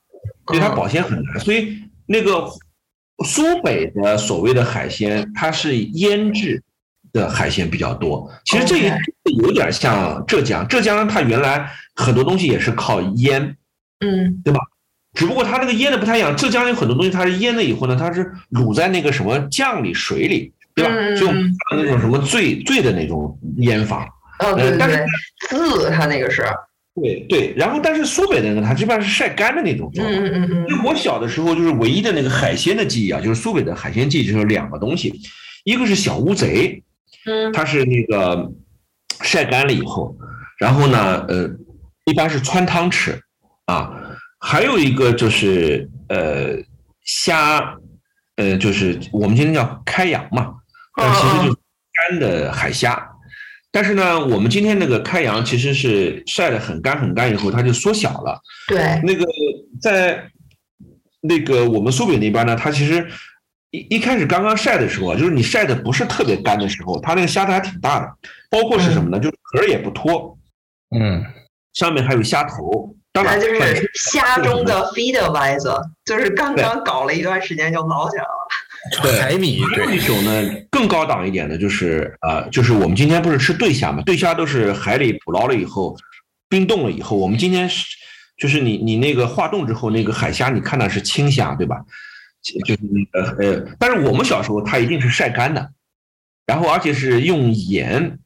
[0.46, 2.44] 对它保鲜很难，所以那个
[3.24, 6.62] 苏北的所谓的海鲜，它是腌制
[7.12, 8.28] 的海鲜比较多。
[8.44, 8.92] 其实这也
[9.38, 13.56] 有点像浙江，浙江它原来很多东西也是靠腌，
[14.00, 14.60] 嗯对吧
[15.14, 16.36] 只不过它那个腌的不太一样。
[16.36, 20.90] 浙江有很多东西它是腌了以后呢，它是卤在那个什么酱里、水里，对吧？
[20.92, 24.08] 嗯所以我们那种什么醉醉的那种腌法。
[24.40, 26.42] 哦，对对但是对，字它那个是，
[26.94, 29.90] 对对，然后但是苏北的那个它基本上是晒干的那种。
[29.96, 35.12] 嗯嗯嗯因为我小的时候就是唯一的那个海鲜的记忆啊，就是苏北的海鲜记忆，就是两个东西，
[35.64, 36.82] 一个是小乌贼，
[37.26, 38.50] 嗯它是那个
[39.22, 40.16] 晒干了以后，
[40.58, 41.50] 然后呢，呃，
[42.06, 43.20] 一般是汆汤吃
[43.66, 43.92] 啊，
[44.38, 46.56] 还有一个就是呃
[47.04, 47.74] 虾，
[48.36, 50.54] 呃，就是我们今天叫开阳嘛，
[50.96, 51.56] 但其实就是
[52.08, 53.06] 干的海虾。
[53.72, 58.40] 但是呢，我们今天那个开阳其实是晒得很干很干以后，它就缩小了。
[58.66, 59.24] 对，那个
[59.80, 60.28] 在
[61.20, 63.06] 那个我们苏北那边呢，它其实
[63.70, 68.06] 一一开始刚刚晒的时候啊，就是你晒的不是特别干的时候，它那个虾子还挺大的，
[68.50, 69.18] 包括是什么呢？
[69.18, 70.36] 就是壳也不脱，
[70.98, 71.24] 嗯，
[71.74, 72.96] 上面还有虾头。
[73.12, 78.48] 当然，它就是虾中的 feederweiser，就是刚刚搞了一段时间就捞起来了。
[79.02, 84.02] 对海米还有对一种呢，更高档一点的，就是呃，就是我们今天不是吃对虾嘛？
[84.04, 85.94] 对虾都是海里捕捞了以后，
[86.48, 87.84] 冰冻了以后，我们今天是
[88.38, 91.76] 就是你你那个化冻之后，那个海虾你看到是青虾对吧？
[92.64, 95.72] 就是那个呃，但是我们小时候它一定是晒干的，
[96.46, 98.18] 然后而且是用盐，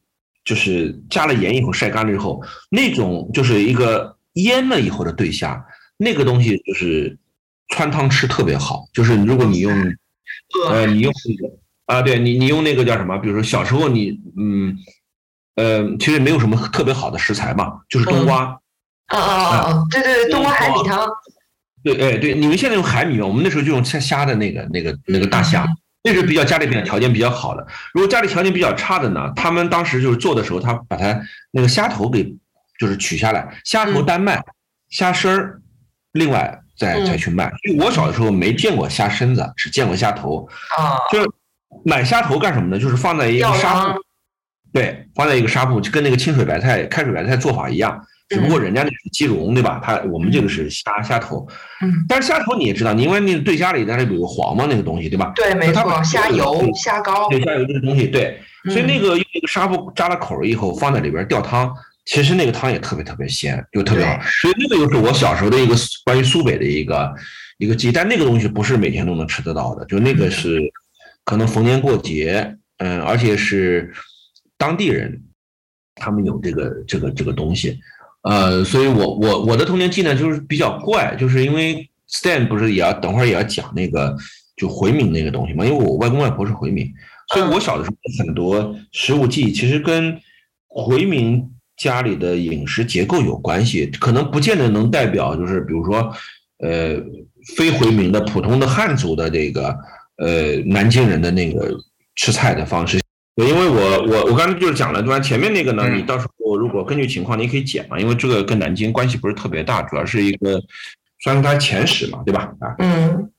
[0.45, 2.41] 就是加了盐以后晒干了以后，
[2.71, 7.19] 那种就是一个腌了以后的对虾，那个东西就是
[7.71, 9.75] 穿汤吃特别好，就是如果你用。
[10.69, 11.55] 呃，你用那个
[11.87, 13.19] 啊，对你你用那个叫什么？
[13.19, 14.77] 比如说小时候你嗯
[15.57, 18.59] 呃，其实没有什么特别好的食材嘛，就是冬瓜。
[19.07, 19.85] 啊啊啊啊！
[19.91, 21.07] 对对对，冬瓜海米汤。
[21.83, 23.27] 对，哎对，你们现在用海米吗？
[23.27, 25.69] 我们那时候就用虾虾的那个那个那个大虾，
[26.03, 27.67] 那是比较家里边条件比较好的。
[27.93, 32.35] 如果家里条件比较差的呢，他们当时就是做的时候，他把它那个虾头给
[32.81, 34.43] 就是取下来，虾头单卖，
[34.89, 35.61] 虾身儿
[36.13, 37.53] 另外再嗯再去卖。
[37.69, 40.49] 因为我小的时候没见过虾身子，只见过虾头。
[40.77, 41.29] 啊，就是
[41.85, 42.79] 买虾头干什么呢？
[42.79, 44.01] 就是放在一个纱布，
[44.73, 49.81] 对，放在一个纱布，就跟那个清水白菜、开水白菜做法一样，只不过人家那是鸡茸，对吧？
[49.85, 51.47] 它我们这个是虾虾头。
[51.83, 55.33] 嗯，但是虾头你也知道，你因为那个对虾里它是有个黄嘛那个东西，对吧？
[55.35, 57.29] 对，没错，虾油、虾膏。
[57.29, 61.73] 对，虾油这个东西，对，所以那嗯个用那个纱布扎了口以后，放在里边吊汤，
[62.05, 64.17] 其实那个汤也特别特别鲜，就特别好。
[64.17, 64.25] 对。
[64.43, 67.15] 所以那个就是我小时候的一个关于苏北的一个
[67.59, 70.61] 一个记忆，但那个东西不是每天都能吃得到的，就那个是
[71.25, 73.93] 可能逢年过节，嗯，而且是
[74.59, 75.23] 当地人
[75.95, 77.79] 他们有这个这个这个东西，
[78.23, 84.15] 呃，所以我我我的童年记呢就是比较怪，就是因为 Stan 不是也要等会儿也要讲那个
[84.57, 86.87] 就回民那个东西嘛，因为我外公外婆是回民，
[87.33, 90.21] 所以我小的时候很多食物记忆其实跟
[90.69, 91.51] 回民
[91.85, 95.97] 家里的饮食结构有关系，可能不见得能代表就是比如说
[96.61, 96.97] 呃
[97.57, 99.69] 非回民的普通的汉族的这个
[100.17, 101.77] 呃南京人的那个
[102.17, 102.99] 吃菜的方式。
[103.37, 105.21] 对，因为我我我刚才就是讲了，对吧？
[105.21, 110.59] 前面那个呢，嗯你到时候如果根据情况，你可以减嘛，因为这个跟南京关系不是特别大，主要是一个
[111.23, 112.51] 算是它前史嘛，对吧？
[112.61, 113.31] 啊，嗯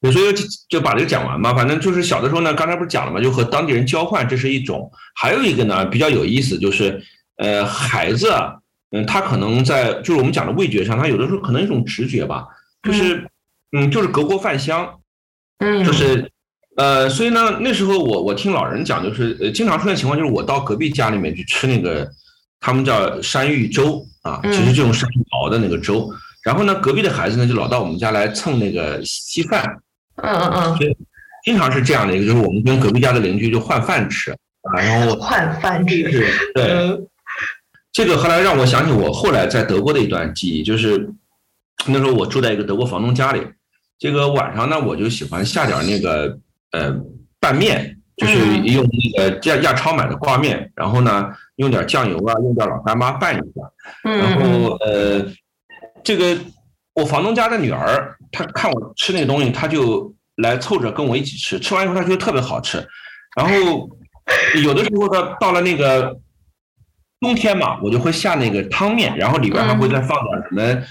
[0.00, 1.52] 对，所以就就把这个讲完嘛。
[1.54, 4.80] 反正就是小的时候呢，刚才不是讲了嘛，就和当地人交换，这是一种；
[5.14, 7.02] 还有一个呢比较有意思，就是
[7.42, 8.54] 呃，孩子啊，
[8.92, 12.46] 嗯，他可能在就是我们讲的味觉上，他有的时候可能一种直觉吧，
[12.84, 13.28] 就是
[13.72, 14.88] 嗯，就是隔锅饭香，
[15.58, 16.30] 嗯，就是
[16.76, 22.08] 呃，所以呢，那时候我我听老人讲，就是呃，经常出现情况就是我到隔壁家里面去吃那个，
[22.60, 26.08] 他们叫山芋粥啊，嗯其实就用山芋熬的那个粥。
[26.44, 29.76] 然后呢，隔壁的孩子呢就老到我们家来蹭那个稀饭，
[30.22, 30.96] 嗯嗯嗯
[31.44, 36.10] 经常是这样的一个，就是我们跟隔壁家的邻居就换饭吃啊，然后嗯，换饭吃。
[36.10, 37.00] 是对。
[37.92, 41.10] 嗯这个后来让我想起我后来在德国的一段记忆，就是
[41.86, 43.46] 那时候我住在一个德国房东家里，
[43.98, 46.38] 这个晚上呢我就喜欢下点那个
[46.70, 46.96] 呃
[47.38, 48.64] 拌面，就是嗯。
[48.64, 53.60] 用那个亚亚超买的挂面，然后呢用点酱油啊，用点老干妈拌一下，
[54.02, 54.40] 然嗯。
[54.40, 55.26] 后呃
[56.02, 56.34] 这个
[56.94, 62.82] 我房东家的女儿，她看我吃那个东西，她就来凑着跟我一起吃，吃完以后她觉得特别好吃，
[63.36, 63.86] 然后
[64.64, 66.16] 有的时候呢到了那个。
[67.22, 70.82] 冬天嘛，我就会下那个汤面，然后里边还会再放点什么，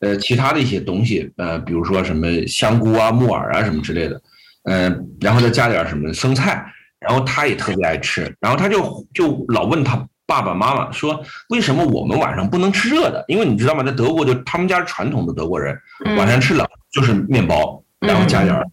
[0.00, 4.20] 呃，其他的一些东西，呃，比如说什么香菇啊、木耳啊什么之类的，
[4.64, 6.62] 嗯、然后再加点什么生菜，
[7.00, 13.24] 然后他也特别爱吃，然后他就就老问他爸爸妈妈说，为什么我们晚上不能吃热的？
[13.26, 15.74] 因为你知道吗，在德国就他们家是传统的德国人，
[16.04, 18.64] 嗯晚上吃冷就是面包，然后加点呃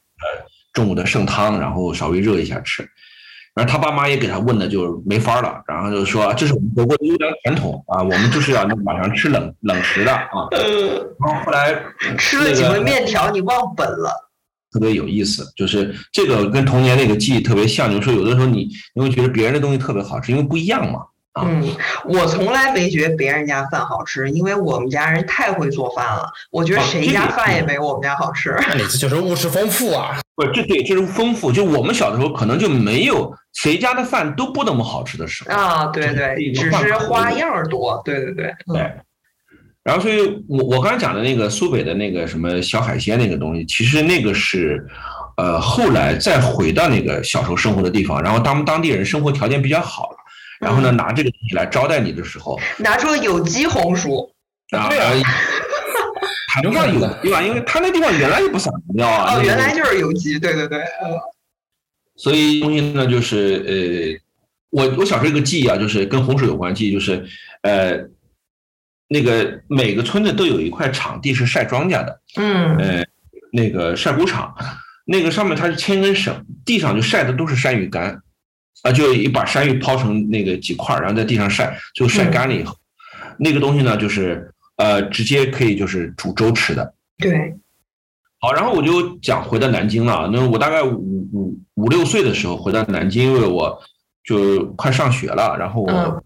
[0.73, 2.85] 中午的剩汤，然后稍微热一下吃。
[3.55, 10.47] 然后他爸妈也给他问的就没法了，然后就说这是我们德国的优良传统啊，我们就是要那晚上吃冷冷食的啊。
[10.51, 11.73] 然后后来
[12.17, 14.11] 吃了几回面条，你忘本了。
[14.73, 20.99] 特别有意思，就是这个跟童年那个记忆特别像，就是说有的时候你你会觉得别人的东西特别好吃，因为不一样嘛。
[21.35, 21.67] 啊嗯，
[22.05, 26.31] 我从来没觉得别人家饭好吃，因为我们家人太会做饭了。
[26.49, 28.55] 我觉得哦谁家饭也没我们家好吃。
[28.69, 30.17] 那你这就是物质丰富啊！
[30.35, 35.53] 不，这对就是丰富，就我们小的时候可能就没有谁家的饭都不那么好吃的时候。
[35.53, 38.01] 啊，对对，只是花样儿多。
[38.05, 38.91] 对对对，嗯对，
[39.83, 44.87] 然后，所以我我刚才讲的那个苏北的那个什么小海鲜那个东西，其实那个是，
[45.35, 50.14] 呃，后来再回到那个小时候生活的地方，然后他们当地人生活条件比较好了，
[50.65, 54.29] 然后呢拿这个东西来招待你的时候，拿出了有机红薯，
[54.71, 55.11] 啊，对啊。
[55.11, 55.21] 呃
[56.55, 61.11] 谈不上有机吧，因为他那地方原来就不撒农药啊，哦，那个原来就是有机，对对对，嗯。
[62.15, 64.21] 所以东西呢，就是呃，
[64.69, 67.25] 我我小时候有个记忆啊，就是跟红薯有关记忆，就是
[67.63, 67.99] 呃，
[69.09, 72.77] 那个每个村子都有一块场地是晒庄稼的，嗯。
[72.77, 73.03] 呃，
[73.51, 74.55] 那个晒谷场，
[75.05, 78.21] 那个上面它是牵根绳，地上就晒的都是山芋干，
[78.83, 82.75] 啊，就一把山芋抛成那个几块儿，然后在地上晒，最后晒干了以后，
[83.39, 86.93] 那个东西呢，就是呃，直接可以就是煮粥吃的。
[87.17, 87.55] 对，
[88.39, 90.29] 好，然后我就讲回到南京了。
[90.31, 93.79] 那我大概五五五六岁的时候回到南京，因为我
[94.23, 95.57] 就快上学了。
[95.57, 96.21] 然后我、嗯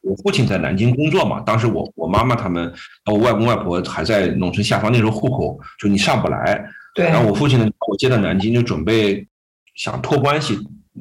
[0.00, 2.72] 我父亲在南京工作嘛，当时我我妈妈他们，
[3.12, 6.64] 我外公外婆还在农村下方，那时候户口就你上不来。
[6.94, 9.26] 对，然后我父亲呢把我接到南京，就准备
[9.74, 10.58] 想托关系，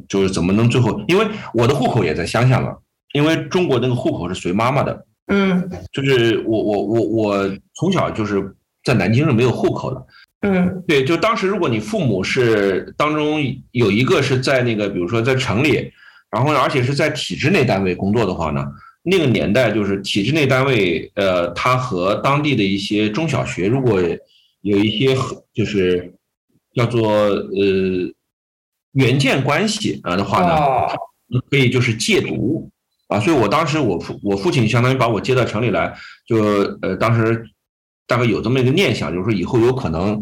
[0.08, 2.78] 就是怎么能最后，因为我的户口也在乡下了，
[3.14, 10.06] 因为中国那个户口是随妈妈的，嗯就是我我我我从小就是在南京是没有户口的。
[10.42, 15.92] 嗯对，就当时如果你父母是当中有一个是在那个，比如说在城里，
[16.30, 18.64] 然后而且是在体制内单位工作的话呢，
[19.02, 24.00] 那个年代就是体制内单位，呃，它和当地的一些中小学如果
[24.62, 26.14] 有一些和就是
[26.76, 28.14] 叫做呃
[28.96, 30.92] 援建关系啊的话呢，哦，
[31.50, 32.70] 可以就是戒毒。
[33.08, 35.94] 啊，所以我当时我父我父亲相当于把我接到城里来，
[36.28, 36.38] 就
[36.82, 37.46] 呃当时
[38.08, 40.20] 大概有这么一个念想，就是说以后有可能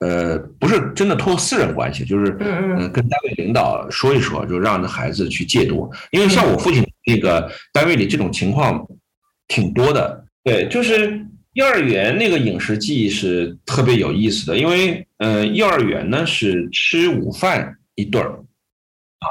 [0.00, 2.76] 呃不是真的托私人关系，就是嗯嗯。
[2.78, 8.82] 呃跟单位领导说一说，就让孩子去戒毒，因为像我父亲那个单位里这种情况
[9.48, 11.26] 挺多的，对，就是。
[11.54, 19.26] 幼儿园那个饮食记忆是特别有意思的，因为呃，幼儿园呢是吃午饭一对儿啊，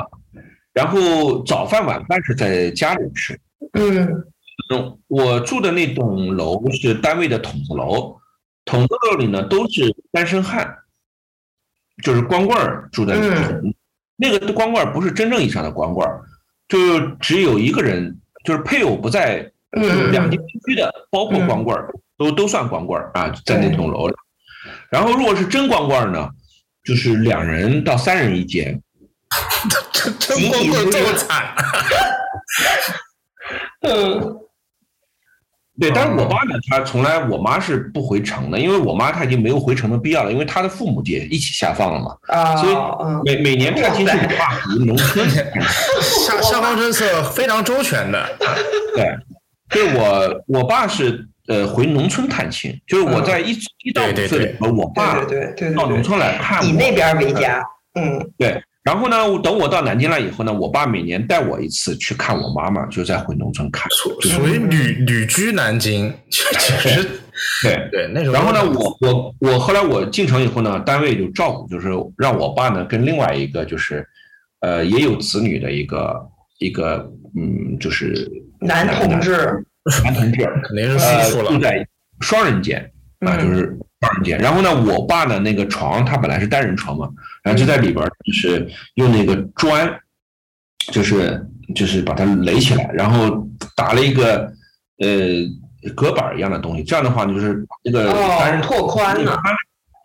[0.73, 3.39] 然后早饭晚饭是在家里吃。
[3.73, 4.23] 嗯
[4.73, 8.19] 嗯，我住的那栋楼是单位的筒子楼，
[8.65, 10.77] 筒子楼里呢都是单身汉，
[12.03, 13.75] 就是光棍儿住在里面。
[14.15, 16.21] 那个光棍儿不是真正意义上的光棍儿，
[16.67, 24.15] 就只有一个人，就是配偶不在嗯，两地分居的，包括光棍儿，都都算光棍儿啊，在那栋楼里。
[24.91, 26.29] 然后如果是真光棍儿呢，
[26.83, 28.81] 就是两人到三人一间，
[29.91, 31.55] 这这光棍这么惨，
[33.87, 34.37] 嗯
[35.79, 48.37] 对，但是我爸呢，他从来我妈是不回城的，因为我妈她已经没有回城的必要了，因为她的父母也一起下放了嘛，啊，所以嗯每每年探亲是我爸回农村，下下方政策非常周全的。
[48.95, 49.17] 对，
[49.71, 53.51] 就是我我爸是呃回农村探亲，就是我在一
[53.83, 57.63] 一到五对对岁的时候，我爸对对对对到农村来看我，以，那边为家，
[57.99, 58.19] 嗯。
[58.37, 66.39] 对，然后呢，等我到南京来以后呢，我爸每年带我一次去看我妈妈，就再回农村看，属于旅旅居南京，其
[66.89, 67.03] 实
[67.63, 67.89] 对。
[67.91, 68.27] 对那时。
[68.27, 68.33] 候。
[68.33, 74.05] 然后呢，我我我后来我进城以后呢，单位就照顾，就是让我爸呢跟另外一个就是，
[74.61, 76.15] 呃，也有子女的一个
[76.59, 79.65] 一个嗯，就是男同志，
[80.03, 81.85] 男同志，肯定是住在
[82.19, 82.79] 双人间
[83.19, 84.39] 啊，嗯就是双人间。
[84.39, 87.09] 然后呢，我爸的那个床，他本来是单人床嘛，
[87.43, 89.91] 然后就在里边儿就是用那个砖，
[90.91, 91.43] 就是
[91.75, 94.51] 就是把它垒起来，然后打了一个
[94.99, 96.83] 呃隔板儿一样的东西。
[96.83, 99.41] 这样的话，就是把这个单哦，人拓宽了，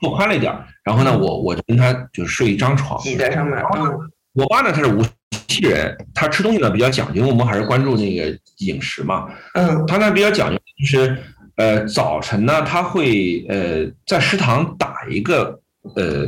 [0.00, 0.64] 拓宽了一点儿。
[0.84, 2.98] 然后呢，我我就跟他就睡一张床。
[3.02, 5.02] 挤在上面，嗯我爸呢，他是无
[5.48, 9.26] 锡人，他吃东西呢比较讲究，我们还是关注那个饮食嘛。
[9.54, 11.16] 嗯他呢比较讲究，就是
[11.56, 15.60] 呃早晨呢他会呃在食堂打一个
[15.94, 16.26] 呃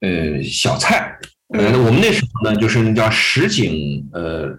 [0.00, 1.16] 呃小菜，
[1.54, 4.58] 呃嗯我们那时候呢就是那叫什锦呃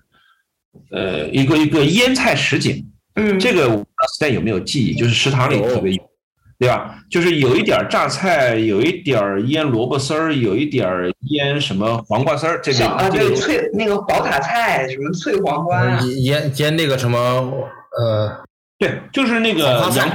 [0.92, 6.10] 呃一个一个腌菜什锦，嗯，这个我不知道 Stan 有没有记忆，就是食堂里特别有。
[6.62, 7.02] 对吧？
[7.10, 17.18] 就是有一点儿榨菜，有一点儿腌萝卜丝儿，有一点儿腌什么黄瓜丝儿，这个啊，这个对脆那个宝塔菜，什么脆黄瓜啊，腌腌腌那个什么
[17.98, 18.44] 呃，
[18.78, 19.62] 对，就是那个
[19.96, 20.10] 扬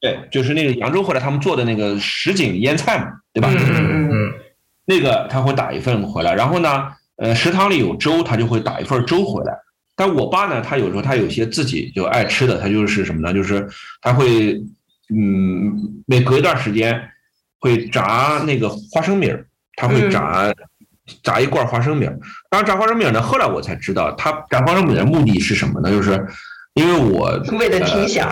[0.00, 3.50] 对，就是那个扬州回来他们做的那个什锦腌菜嘛，对吧？
[3.52, 4.32] 嗯嗯嗯
[4.86, 9.52] 那个他会打一份回来，然后呢，呃，食堂里有粥，他就会打一份粥回来。
[9.94, 13.34] 但我爸呢，他有时候他有些自己就爱吃的，他就是什么呢？
[13.34, 13.68] 就是
[14.00, 14.54] 他会，
[15.14, 16.98] 嗯，每隔一段时间
[17.60, 19.46] 会炸那个花生米儿，
[19.80, 20.52] 他会炸、
[21.22, 22.18] 炸一罐花生米儿。
[22.50, 25.90] 当然，炸花生米儿呢，后来我才知道，他炸花生米的目的是什么呢？
[25.90, 26.26] 就是
[26.74, 28.30] 因为我嗯，为了听响，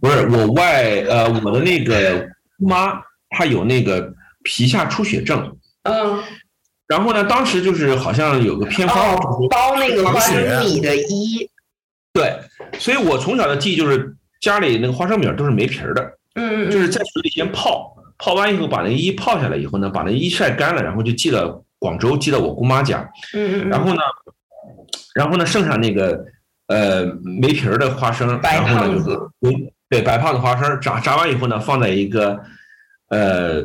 [0.00, 3.00] 不是我外呃我的那个妈，
[3.30, 6.20] 她有那个皮下出血症，嗯。
[6.88, 11.46] 然后呢，当时就是好像有个偏方，哦，包那个花生米的衣，
[12.14, 12.34] 对，
[12.78, 16.02] 所以我从小的记忆就是家里那个花生米儿都是没皮儿的，
[16.34, 23.08] 嗯嗯，就是在水里先泡，泡完以后把那衣泡下来以后呢，把那衣晒干了，然后就寄到广州，寄到我姑妈家。
[23.32, 24.00] 嗯嗯，然后呢，
[25.14, 26.24] 然后呢，剩下那个
[26.66, 32.38] 呃没皮儿的花生，然后呢就是对对白胖的花生炸炸完以后呢，放在一个
[33.10, 33.62] 呃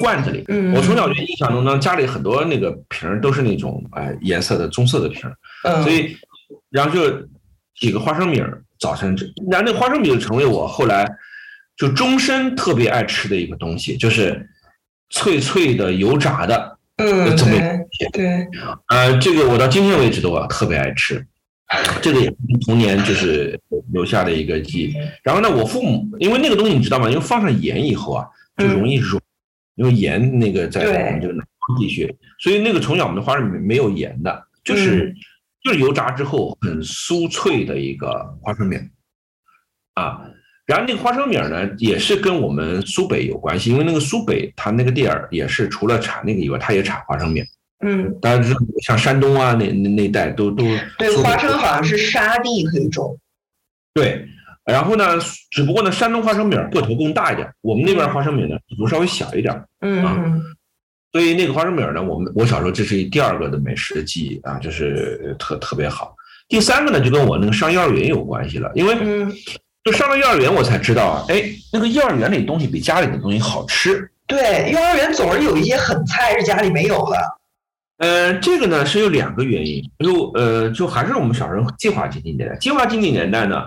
[0.00, 0.44] 罐子里。
[0.48, 6.16] 嗯我从小就印象中呢，家里很多那个瓶儿都是那种哎颜色的棕色的瓶儿，嗯，所以
[6.70, 7.10] 然后就
[7.78, 11.06] 几个花生米儿，早晨吃，然后那花生米就成为我后来
[11.78, 14.46] 就终身特别爱吃的一个东西，就是
[15.10, 16.78] 脆脆的油炸的。
[17.00, 18.48] 嗯这么对对，
[18.88, 21.24] 呃，这个我到今天为止都啊特别爱吃，
[22.02, 23.56] 这个也是童年就是
[23.92, 24.94] 留下的一个记忆。
[25.22, 27.08] 然后呢，我父母因为那个东西你知道吗？
[27.08, 28.26] 因为放上盐以后啊，
[28.56, 29.22] 就容易软，
[29.76, 35.14] 因为盐那个在我们这个南方地区，所以那个从小我们的花生米没有盐的，就是、
[35.62, 38.76] 就是油炸之后很酥脆的一个花生米
[39.94, 40.20] 啊。
[40.68, 47.42] 然后那个花生米呢，也是跟我们苏北有关系，因为那个苏北它那个地儿也是除了产那个以外，它也产花生米。
[47.80, 50.64] 嗯，大家知道，像山东啊，那那那一带都都
[50.98, 53.18] 对，花生好像是沙地可以种，
[53.94, 54.26] 对。
[54.66, 55.18] 然后呢，
[55.50, 60.42] 只不过呢，山东花生米个头更大一点，我们那边花生米呢个头稍微小一点，嗯嗯
[61.10, 66.14] 所以那个花生米呢，我们我小时候这是第二个的美食的记忆啊，就是特特别好。
[66.48, 69.32] 第三个呢，就跟我那个上幼儿园有关系了，因为嗯，
[69.84, 74.10] 就上了幼儿园，我才知道啊，哎，那个幼儿园里东西比家里的东西好吃。
[74.26, 77.16] 对，幼儿园总是有一些狠菜是家里没有的，
[77.98, 82.54] 呃，这个呢是有两个原因，就呃，就还是我们小时候计划经济年代。
[82.56, 83.64] 计划经济年代呢，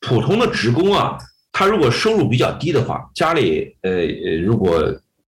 [0.00, 1.16] 普通的职工啊，
[1.52, 4.82] 他如果收入比较低的话，家里呃呃，如果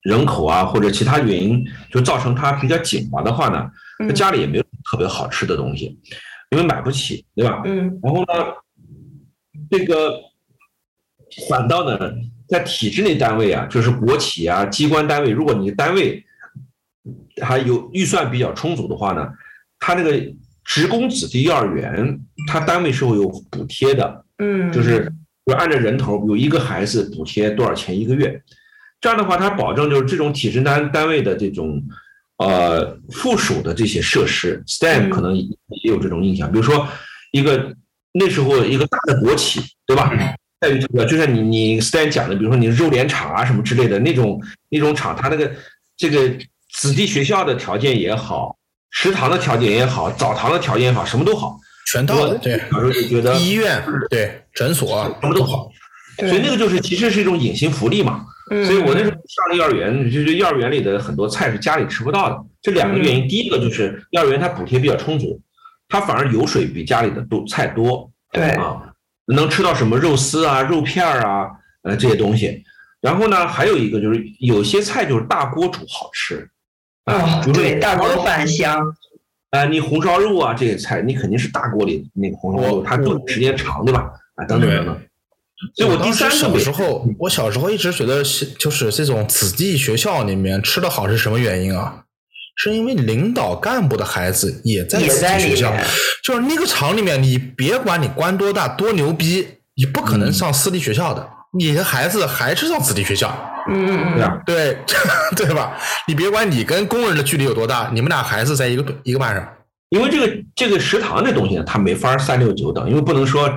[0.02, 5.98] 人口啊或者其他原因就造成他比较紧巴的话呢，嗯那家里也没有特别好吃的东西，
[6.52, 7.62] 因为买不起，对吧？
[7.64, 8.54] 嗯然后呢，
[9.70, 10.20] 这个
[11.50, 12.12] 反倒呢，
[12.48, 16.24] 在体制内单位啊，就是国企啊、机关单位，如果你单位
[17.42, 19.28] 还有预算比较充足的话呢，
[19.80, 20.20] 他那个
[20.64, 25.12] 职工子弟幼儿园，他单位是会有补贴的，嗯，就是
[25.46, 28.42] 就按照人头有一个孩子补贴多少钱一个月，
[29.00, 31.82] 这样的话，他保证就是这种体制单单位的这种
[32.38, 35.10] 呃附属的这些设施，STEM 嗯。
[35.10, 35.48] 可能也
[35.84, 36.88] 有这种印象，比如说
[37.32, 37.74] 一个
[38.18, 40.12] 那时候一个大的国企，对吧？
[40.60, 45.52] 在于这个，就像你你 STEM 讲的，比如说你肉联厂啊什么之类的那种那种厂，它那个
[45.96, 46.30] 这个
[46.74, 48.58] 子弟学校的条件也好，
[48.92, 51.60] 食堂的条件也好，澡堂的条件也好，什么都好。
[51.92, 55.70] 全套的，对，小时候就觉得医院对诊所什么都好，
[56.18, 58.26] 所以那个就是其实是一种隐形福利嘛。
[58.50, 62.38] 嗯所以我那时候上了幼儿园，就是幼儿园里的很多菜是家里吃不到的。
[62.62, 65.40] 这两个原因，第一个就是幼儿园它补贴比较充足，
[65.90, 68.82] 它反而油水比家里的多菜多对，啊，
[69.26, 71.50] 能吃到什么肉丝啊、肉片儿啊，
[71.84, 72.64] 呃这些东西。
[73.00, 76.50] 然后呢，还有一个就是有些菜就是大锅煮好吃，
[77.06, 78.82] 啊，对，大锅饭香，
[79.52, 84.12] 啊、你红烧肉啊这些菜，你肯定是大锅里那个红烧肉，我它炖时间长，对吧？
[84.36, 85.02] 啊，等等等等。
[85.76, 92.04] 所以我第当时小三个小时候，我小时候一直觉得是就是这种子弟学校里面吃的好是什么原因啊？
[92.58, 95.74] 是因为领导干部的孩子也在子也在里弟学校，
[96.24, 101.26] 就是那个厂里面，你别管你官多大多牛逼，你不可能上私立学校的，
[101.58, 103.32] 你的孩子还是上子弟学校，
[103.70, 104.78] 嗯嗯对啊，对
[105.46, 105.78] 对吧？
[106.08, 109.48] 你别管你跟工人的距离有多大，你们俩孩子在一个一个班上，
[109.90, 113.48] 因为这个这个食堂这东西呢，它没法三六九等，因为不能说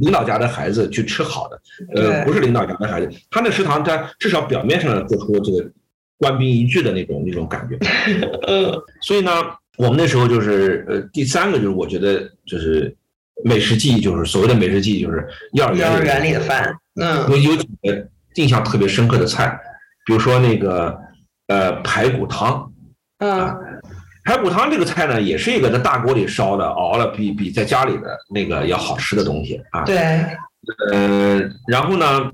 [0.00, 1.60] 领导家的孩子去吃好的，
[1.94, 5.70] 呃，不是领导家的孩子，他那食堂他至少表面上做出这个
[6.18, 7.78] 官兵一致的那种那种感觉。
[8.46, 9.30] 嗯所以呢，
[9.76, 12.94] 我们那时候就是呃，第三个就是我觉得就是
[13.44, 19.58] 美食记忆，就是所谓的美食记忆，就是幼儿园幼园儿园里的饭，嗯有有几个印象特别深刻的菜，
[20.04, 20.98] 比如说那个
[21.46, 22.70] 呃排骨汤。
[23.18, 23.56] 嗯
[24.24, 29.84] 排骨汤这个菜呢，也是一个在大锅里烧的，熬了比比在家里的那个要好吃的东西啊。
[29.84, 29.96] 对，
[30.92, 32.30] 呃，然后呢，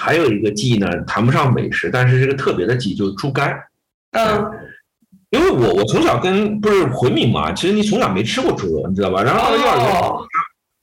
[0.00, 3.54] 还有一个记忆呢，谈不上美食，但是这个特别的记忆，就是猪肝。
[4.12, 4.50] 嗯
[5.30, 9.22] 因为我我从小跟不是回民嘛，其实你从小没吃过猪肉，你知道吧？
[9.22, 10.26] 然后到了幼儿园，哦，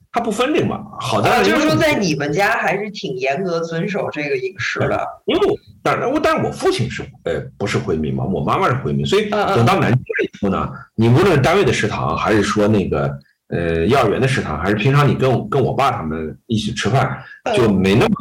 [0.09, 0.85] 它不分这个嘛。
[1.01, 5.53] 好在就是说在你们家还是挺严格遵守这个饮食的，因为我
[5.83, 17.21] 但我但是我父亲是呃不是回民嘛，我妈妈是回民，所以等到南京了以后呢，你无论是单位的食堂，还是说那个呃幼儿园的食堂，还是平常你跟我跟我爸他们一起吃饭，
[17.53, 18.15] 就没那么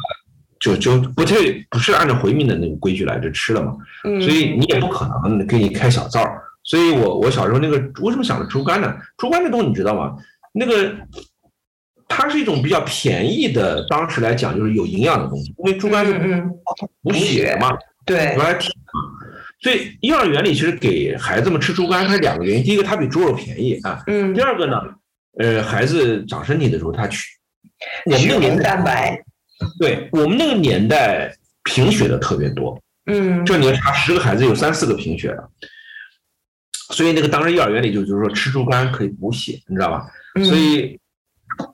[0.75, 1.37] 就就不太
[1.71, 6.27] 不是按照回民的那个规矩来这吃了嘛，嗯，所以你也不可能给你开小灶
[6.65, 8.93] 所以我我小时候那个为什么想着猪肝呢？
[9.17, 10.17] 猪肝这东西你知道吗？
[10.53, 10.93] 那个
[12.09, 16.43] 它是一种比较便宜的，当时来讲就是有营养的东西，因为猪肝是
[17.03, 18.71] 补血的嘛，对原，来挺
[19.61, 24.81] 所以幼儿园里其实给孩子们吃猪肝，它两个原因：第一个，它比猪肉便宜啊；嗯第，二个呢，
[25.39, 27.25] 呃，孩子长身体的时候，他去
[28.07, 29.25] 我们那血红个年代，蛋白，
[29.81, 31.35] 对我们那个年代
[31.65, 35.49] 贫血的特别多，嗯这你要查十个孩子有三四个贫血的，
[36.91, 40.07] 所以那个当时幼儿园里就就是说吃猪肝可以补血，你知道吧？
[40.35, 40.99] 嗯所以，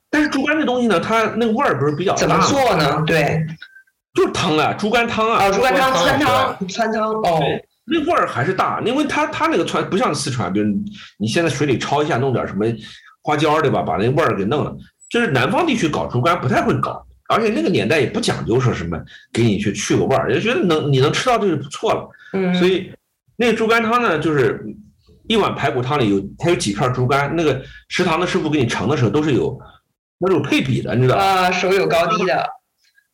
[0.09, 2.39] 但是猪肝这东西呢，它那个味儿不是比较怎么？
[2.47, 3.03] 做呢？
[3.05, 3.45] 对，
[4.14, 7.41] 就是汤啊，猪肝汤啊，哦，猪肝汤、汤川汤、川汤，哦，
[7.85, 10.68] 那味儿还是大，因为它它那个川不像四川，比如
[11.18, 12.64] 你现在水里焯一下，弄点什么
[13.22, 13.83] 花椒，对吧？
[13.83, 14.72] 把那味儿给弄了。
[15.11, 19.01] 就是南方地区搞猪肝不太会搞，而且那个年代也不讲究说什么
[19.33, 22.09] 给你去去个味儿，也觉得能你能吃到这就不错了。
[22.33, 22.93] 嗯，所以
[23.37, 24.64] 那个猪肝汤呢，就是
[25.28, 29.59] 一碗排骨汤里有它有几片猪肝，那个食堂的师傅给你盛的时候都是有
[30.20, 31.22] 都是有配比的，你知道吧？
[31.24, 32.45] 啊，手有高低的，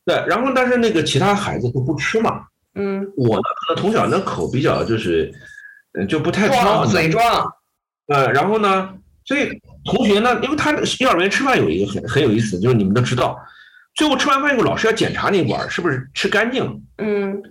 [0.05, 2.43] 对，然后但是那个其他孩子都不吃嘛，
[2.75, 5.31] 嗯，我呢可能从小那口比较就是，
[5.93, 7.45] 嗯，就不太挑，嘴壮，
[8.07, 8.89] 呃，然后呢，
[9.25, 9.49] 所以
[9.85, 13.37] 同学呢，因为他幼儿园吃饭有一个很很有意思，就是你们都知道，
[13.95, 16.63] 最后吃完饭以后，老师要检查那碗是不是吃干净，
[16.97, 17.41] 嗯，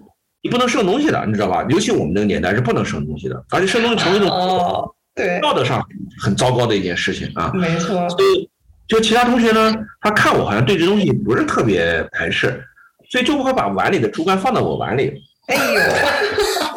[0.42, 1.64] 你不能剩东西的，你知道吧？
[1.68, 5.84] 尤其我们那个年代是不能剩东西的，而且剩东西成为一种哦，对，道德上
[6.22, 7.50] 很糟糕的一件事情啊。
[7.54, 8.48] 没错，所以，
[8.86, 12.64] 就其他同学呢，他看我好像对这东西不是特别排斥，
[13.10, 15.12] 所以就会把碗里的猪肝放到我碗里。
[15.48, 15.80] 哎呦，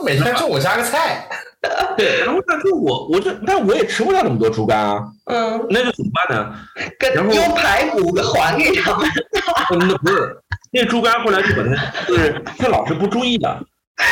[0.04, 1.28] 每天中午加个菜，
[1.98, 6.54] 对，然后呢，就我我就，但我也吃不了那么多猪肝啊，嗯，那就怎么办呢？
[7.00, 9.08] 跟然后用排骨还给他们，
[9.74, 10.38] 嗯，那不是，
[10.72, 13.60] 那猪肝后来就把它，就是他老是不注意的，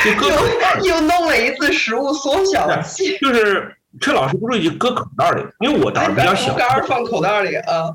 [0.05, 7.89] 就搁又又弄了一次食物缩小器，就是趁老师不注意就搁口袋里，因为我胆儿比较小猪，肝放口袋里啊，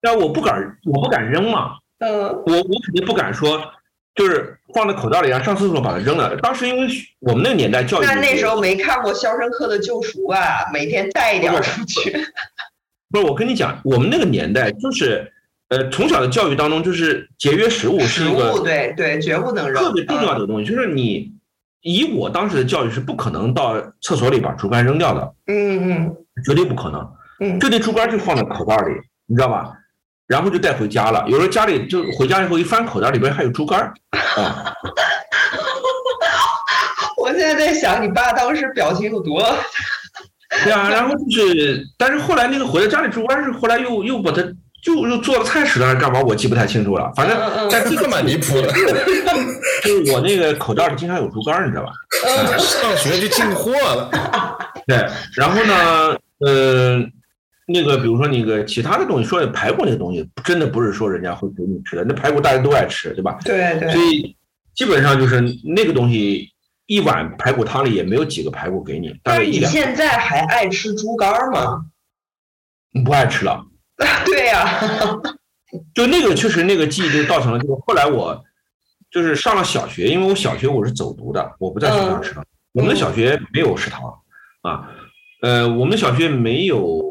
[0.00, 2.22] 但我不敢，我不敢扔嘛，嗯。
[2.46, 3.60] 我我肯定不敢说，
[4.20, 6.36] 就是放在口袋里，然后上厕所把它扔了。
[6.42, 6.86] 当时因为
[7.20, 12.12] 我们那个年代教育，那那时候没看过《肖申克的救赎》啊，每天带一点儿出去。
[13.10, 15.32] 不是我跟你讲，我们那个年代就是，
[15.70, 19.82] 呃，从小的教育当中就是节约食物是一个对对，绝不能扔。
[19.82, 21.32] 特别重要的东西，就是你
[21.80, 27.00] 以我当时的教育是不可能到厕所里把竹竿扔掉的，嗯嗯绝对不可能。
[27.40, 28.92] 嗯就那竹竿就放在口袋里，
[29.24, 29.72] 你知道吧？
[30.30, 31.24] 然后就带回家了。
[31.26, 33.92] 有时候家里就回家以后一翻口袋里边还有猪肝儿
[34.40, 34.72] 啊，
[37.18, 39.42] 我现在在想，你爸当时表情有多
[40.62, 40.88] 对啊。
[40.88, 44.40] 然后就是，但是后来那个回到家里猪肝是后来又又把它
[44.84, 46.20] 就又做了菜吃了还是干嘛？
[46.22, 47.10] 我记不太清楚了。
[47.16, 48.72] 反正嗯嗯但这个蛮离谱的。
[49.82, 51.90] 就是我那个口袋里经常有猪肝儿，你知道吧？
[52.56, 54.08] 上学就进货了，
[54.86, 54.96] 对，
[55.34, 56.16] 然后呢，
[56.46, 56.98] 呃，
[57.72, 63.38] 那个比如说那个其他的东西，说排骨那个东西，真的不是说人家会给你吃的，那排骨大家都爱吃，对吧？
[63.44, 64.36] 对对所以
[64.74, 66.48] 基本上就是那个东西，
[66.86, 71.86] 一碗排骨汤里也没有几个排骨给你，大但是你现在还爱吃猪肝儿吗？
[73.04, 73.64] 不爱吃了。
[74.24, 74.80] 对呀、
[75.94, 78.42] 就那个确实那个记忆就造成了，就是后来我
[79.10, 82.44] 就是上了小学，因为我小学我是走读的，我不在学校食堂。
[82.72, 84.02] 我们的小学没有食堂
[84.62, 84.88] 啊，
[85.42, 87.02] 呃，我们的小学没有，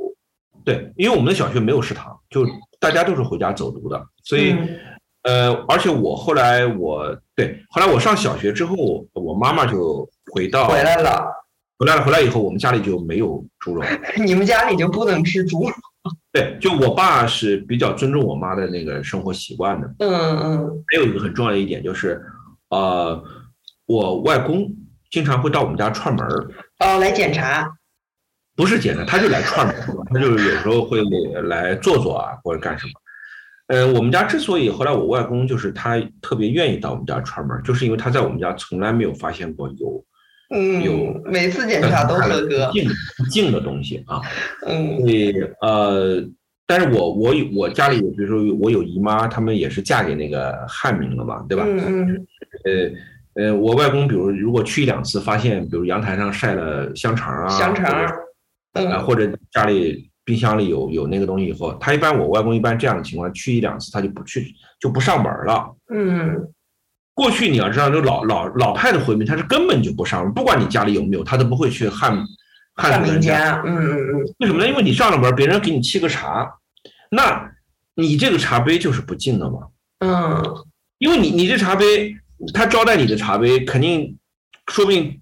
[0.71, 2.45] 对，因为我们的小学没有食堂，就
[2.79, 4.51] 大家都是回家走读的，所以。
[4.53, 4.79] 嗯
[5.23, 7.05] 呃，而且我后来我
[7.35, 11.21] 对，后来我上小学之后，我妈妈就回到回来了，
[11.77, 13.83] 回来了，回来以后，我们家里就没有猪肉。
[14.25, 15.75] 你们家里就不能吃猪肉？
[16.31, 19.93] 对，就我爸是比较尊重我妈的那个生活习惯的。
[19.99, 22.23] 嗯嗯还有一个很重要的一点就是，
[22.69, 23.21] 呃，
[23.87, 24.73] 我外公
[25.11, 26.47] 经常会到我们家串门儿，
[26.79, 27.69] 哦，来检查。
[28.59, 29.81] 不是简单，他就来串门儿，
[30.13, 31.01] 他就有时候会
[31.43, 32.91] 来坐坐啊，或者干什么。
[33.67, 40.03] 呃，我们家之所以后来我外公就是他特别愿意到我们家串门，就是因为他在我们家从来没有发现过有
[40.53, 42.73] 嗯，有每次检查都合格不。
[42.73, 42.89] 净
[43.31, 44.19] 净的东西啊。
[44.67, 46.21] 嗯所以呃，
[46.67, 51.63] 但是我我有我家里有，比如说我有姨妈，他们也是嫁给那个汉民了嘛，对吧？
[51.65, 52.27] 嗯嗯
[53.35, 57.89] 呃呃，我外公比如如果去一两次，发现比如阳台上晒了香肠啊，香肠
[58.87, 65.75] 啊，嗯或者家里冰箱里有有那个东西以后，他一般我外公一般这样的情况，去一两次他就不去就不上门了。
[65.93, 66.47] 嗯
[67.13, 72.17] 过去你要知道，就老老老派的回民，他是根本就不上门，不管你家里有没有，他都不会去汉
[72.75, 73.37] 汉人家。
[73.37, 73.63] 家。
[73.65, 74.67] 嗯嗯嗯为什么呢？
[74.69, 76.49] 因为你上了门，别人给你沏个茶，
[77.11, 77.51] 那
[77.95, 79.67] 你这个茶杯就是不敬的嘛。
[79.99, 80.41] 嗯
[80.99, 82.15] 因为你你这茶杯，
[82.53, 84.17] 他招待你的茶杯，肯定
[84.71, 85.19] 说不定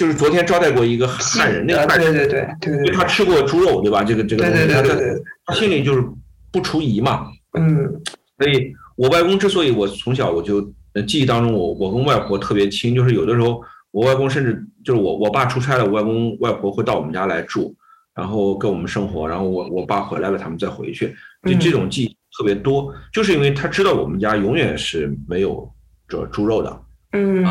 [0.00, 4.02] 就是昨天招待过一个汉人，那个呃汉人，对对对他吃过猪肉，对吧？
[4.02, 6.02] 这个这个对对东西，他的对对对，他心里就是
[6.50, 7.26] 不除疑嘛。
[7.52, 8.00] 嗯。
[8.38, 17.74] 所以我外公之所以我从小我就呃记忆当中我我跟外婆特别亲，就是有的时候我外公甚至就是我我爸出差了，我外公外婆会到我们家来住，
[18.14, 21.08] 然后跟我们生活，然后我我爸回来了，他们再回去，
[21.44, 21.60] 就嗯。
[21.60, 25.70] 这种记忆特别多，就是因为他知道我们家永远是没有
[26.08, 26.80] 这猪肉的。
[27.12, 27.44] 嗯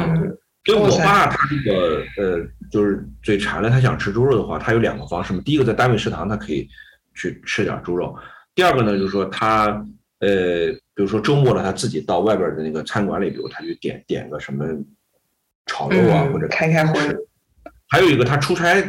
[0.66, 2.40] 所以我爸他这个呃，
[2.70, 5.42] 就是嘴馋了，他想吃猪肉的话，他有两个方式嘛。
[5.44, 6.68] 第一个在单位食堂，他可以
[7.16, 8.14] 去吃点猪肉；
[8.54, 9.68] 第二个呢，就是说他
[10.20, 14.66] 呃，比如说周末了，他自己到外边的那个餐馆里，比如他去点点个什么
[15.66, 17.18] 炒肉啊，嗯或者开开荤，
[17.88, 18.84] 还有一个他出差，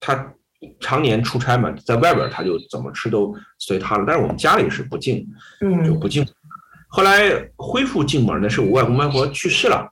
[0.00, 0.34] 他
[0.80, 4.04] 常年出差嘛，在外边他就怎么吃都随他了。
[4.06, 5.24] 但是我们家里是不进，
[5.60, 6.26] 就嗯不进。
[6.88, 9.86] 后来恢复进门呢，是我外公外婆去世了，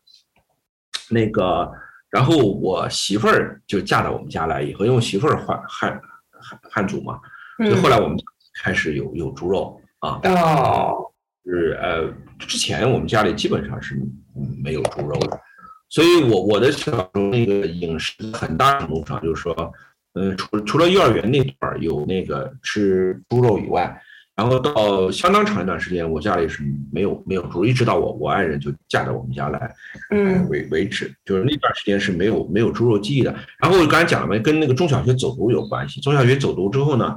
[1.12, 1.70] 那个，
[2.10, 6.00] 然后我媳妇儿就嫁到我们家来以后，因为我媳妇儿汉汉
[6.40, 7.20] 汉汉族嘛，
[7.58, 8.16] 所以后来我们
[8.62, 11.10] 开始有有猪肉啊，哦，
[11.44, 13.94] 是呃，之前我们家里基本上是
[14.36, 15.40] 嗯没有猪肉的，
[15.88, 19.72] 所以我我的小时候那个饮食很大程度上就是说，
[20.14, 24.00] 呃，除除了幼儿园那段儿有那个吃猪肉以外，
[24.34, 29.70] 然后到相当长一段时间，我家里是没有没有猪肉，一直到我我爱人就嫁到我们家来，
[30.10, 33.34] 嗯为为止，就是那段时间是没有没有猪肉记忆的。
[33.60, 36.00] 然后我刚才讲了嘛，跟那个中小学走读有关系。
[36.00, 37.14] 中小学走读之后呢，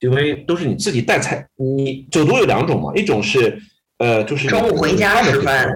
[0.00, 3.58] 因为都是你自己带菜，你走读有两种嘛，一种是
[3.98, 5.66] 呃就是中午回家吃饭，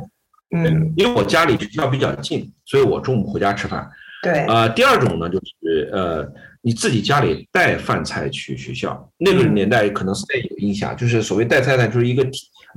[0.55, 3.91] 嗯，因为我家里学校比较近，所以我中午回家吃饭。
[4.22, 6.30] 对，呃，第二种呢，就是呃，
[6.64, 9.06] 你自己家里带饭菜去学校。
[9.18, 12.26] 那个嗯年代可能是有印象，就是所谓带菜菜，就是一个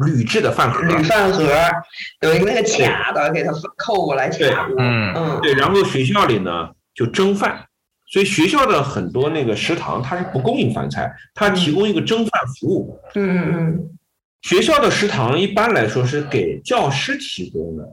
[0.05, 0.81] 铝制的饭盒。
[0.81, 1.45] 铝饭盒
[2.21, 7.65] 有一个那个卡的，给它扣过来对卡住，嗯嗯对，然后学校里呢就蒸饭，
[8.11, 12.99] 所以学校的很多那个食堂它是不供应饭菜，它提供一个蒸饭服务。
[13.15, 13.89] 嗯嗯嗯
[14.41, 17.83] 学校的食堂一般来说是给教师提供的，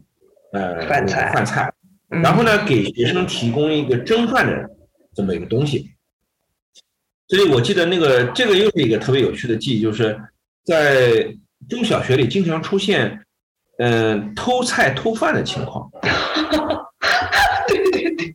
[0.53, 1.73] 呃，饭菜饭菜，
[2.11, 4.71] 嗯，然后呢给学生提供一个蒸饭的
[5.15, 5.91] 这么一个东西。
[7.29, 10.21] 所以我记得那个这个又是一个特别有趣的记忆，就是
[10.65, 11.35] 在
[11.69, 13.25] 中小学里经常出现，
[13.79, 15.91] 嗯、偷菜偷饭的情况。
[17.67, 18.35] 对对对，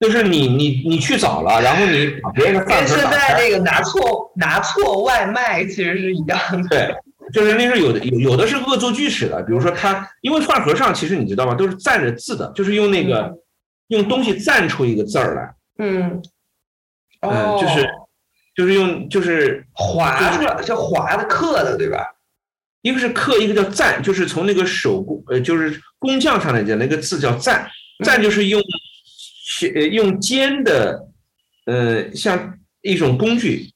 [0.00, 6.94] 就是你你你去早了，然后你把别人的饭跟现在盒打开，这个拿错拿错外卖其实是一样的，对，
[7.32, 13.32] 就是那时候有的有有的是恶作剧式的，比如说他因为饭盒上其实你知道吗，都是蘸着字的，就是用那个、
[13.88, 16.22] 用东西蘸出一个字儿来，嗯，
[17.20, 17.88] 嗯、哦，就是
[18.56, 22.14] 就是用就是划的，叫划的刻的，对吧？
[22.82, 27.68] 一个是刻，一个叫赞，就是从那个手工呃就是工匠上来讲，那个字叫赞，
[28.04, 28.62] 赞就是用
[29.74, 31.08] 呃用尖的
[31.66, 33.70] 呃像一种工具，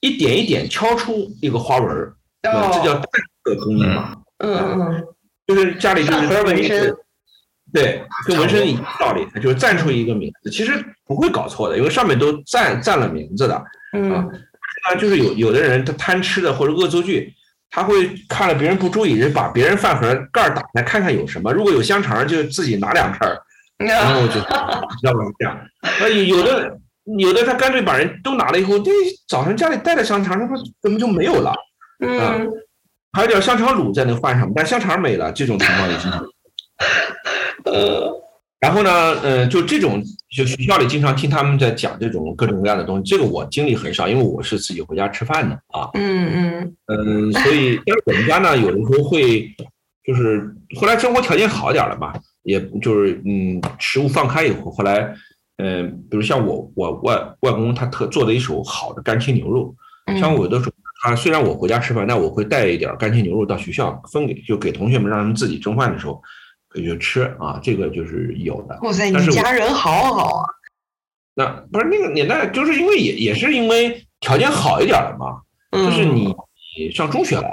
[0.00, 2.16] 一点一点敲出一个花纹儿。
[2.42, 3.06] 哦，这叫淡
[3.44, 5.04] 色工艺嘛，嗯嗯嗯，
[5.46, 6.96] 就是家里就是
[7.72, 10.72] 对，跟纹身一样道理，就是蘸出一个名字，其实
[11.04, 13.64] 不会搞错的，因为上面都蘸蘸了名字的。
[13.92, 17.34] 嗯啊，就是有有的人他贪吃的或者恶作剧，
[17.70, 23.36] 他会看了别人不注意，人把别人饭盒盖打开看看有什么，如果有香肠就自己拿两片儿，
[23.84, 25.58] 然后就知道了这样。
[26.00, 26.78] 那有的
[27.18, 28.90] 有的他干脆把人都拿了以后，这
[29.28, 31.52] 早上家里带的香肠，他说怎么就没有了？
[32.00, 32.48] 嗯，
[33.12, 36.24] 还有点香肠卤在那个饭上，但香肠没了，这种情况也经常。
[37.64, 38.12] 呃，
[38.60, 38.90] 然后呢，
[39.22, 40.02] 呃，就这种，
[40.34, 46.76] 就学校里经常听他们在讲这种各种各样的东西，这个我经历很少，因为我是自己回家吃饭的啊，嗯嗯。
[46.86, 49.48] 嗯，所以但是我们家呢，有的时候会，
[50.04, 55.14] 就是后来生活条件好点了吧，也就是嗯，食物放开以后，后来，
[55.58, 59.74] 嗯、比如像我我外外公他特做的一手好的干切牛肉，
[60.06, 60.72] 嗯，像我有的时候，
[61.02, 66.22] 他虽然我回家吃饭，但我会带一点干切牛肉到学校分给，就给同学们，让他们自己蒸饭的时候
[66.76, 68.78] 可以去吃啊，这个就是有的。
[68.82, 70.44] 哇塞，你家人好好啊，
[71.34, 75.40] 那不是那个年代，就是因为也也是因为条件好一点了嘛，
[75.72, 76.34] 就是嗯你
[76.78, 77.48] 你上中学了，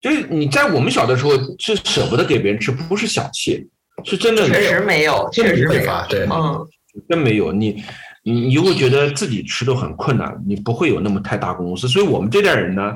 [0.00, 3.68] 就是你在我们小的时候是舍不得给别人吃，不是小气，
[4.04, 6.66] 是真的确实没有，确实没有，对，嗯
[7.08, 7.82] 真没有你，
[8.22, 11.88] 你你就会觉得自己吃都很困难，你不会有那么太大公司。
[11.88, 12.92] 所以我们这代人呢，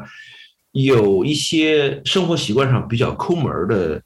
[0.70, 4.00] 有一些生活习惯上比较抠门儿的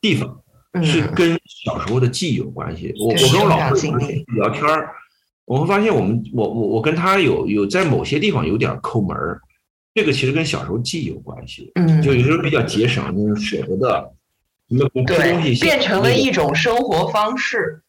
[0.00, 0.40] 地方，嗯，
[0.82, 2.94] 是跟小时候的记忆有关系。
[2.98, 3.76] 我我跟我老婆
[4.36, 4.90] 聊天儿，
[5.44, 9.40] 我会发现我们我我我跟他有有在某些地方有点抠门儿，
[9.94, 11.70] 这个其实跟小时候记忆有关系。
[11.74, 14.12] 嗯，就有时候比较节省，就是舍不得。
[14.68, 17.82] 什么吃东对，西变成了一种生活方式，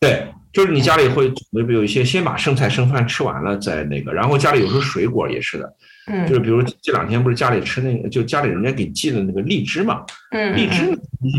[0.00, 5.76] 对，就是你家里会准备有一些先把剩菜剩饭吃完了再那个，然后家里有时候水果也是的，
[6.10, 10.90] 嗯就是比如这两天不是家里吃那个，就家里人家给寄的那个荔枝嘛，嗯荔枝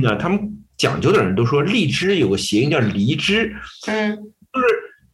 [0.02, 0.40] 呢，他们
[0.78, 3.56] 讲究的人都说荔枝有个谐音叫梨枝，
[3.88, 4.16] 嗯
[4.54, 4.68] 就是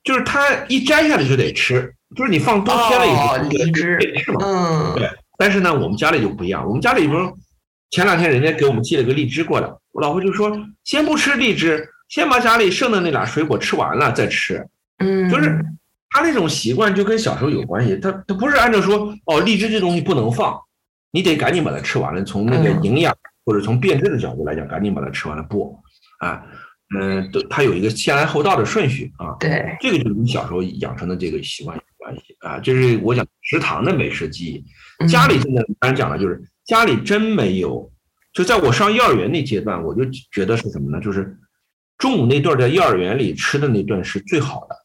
[0.04, 4.40] 就是它一摘下来就得吃，就是你放多天了以后哦梨枝得吃嘛。
[4.44, 7.26] 嗯对，但是呢，我们家里就不一样，我们家里不是
[7.90, 10.52] 前两天人家给我们寄了个荔枝过来，我老婆就说
[10.84, 14.66] 先不吃荔枝，先把家里剩的那俩水果吃完了再吃。
[15.00, 15.64] 嗯，就是
[16.10, 20.60] 他那种习惯就跟小时候有关系，他他不是按照说哦荔枝这东西不能放，
[21.12, 23.16] 你得赶紧把它吃完了，从那个嗯营养
[23.46, 25.78] 或者从变质的角度来讲，赶紧把它吃完了不
[26.20, 26.44] 啊，
[26.98, 34.64] 嗯，都它有一个先来后到的顺序啊，对，这个就是你小时候养成的这个习惯有关系啊，这是我讲食堂的美食记忆。
[35.00, 37.92] 嗯家里现在刚才讲了，就是家里真没有，
[38.32, 41.02] 就在我上幼儿园那阶段，我就觉得是什么呢？
[41.02, 41.36] 就是
[41.98, 44.76] 中午那顿在幼儿园里吃的那顿是最好的。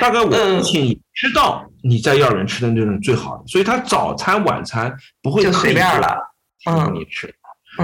[0.00, 6.16] 大概我嗯父亲也知道你在幼儿园吃的那顿是最好的，所以他早餐晚餐不会随便了
[6.64, 7.32] 让你吃。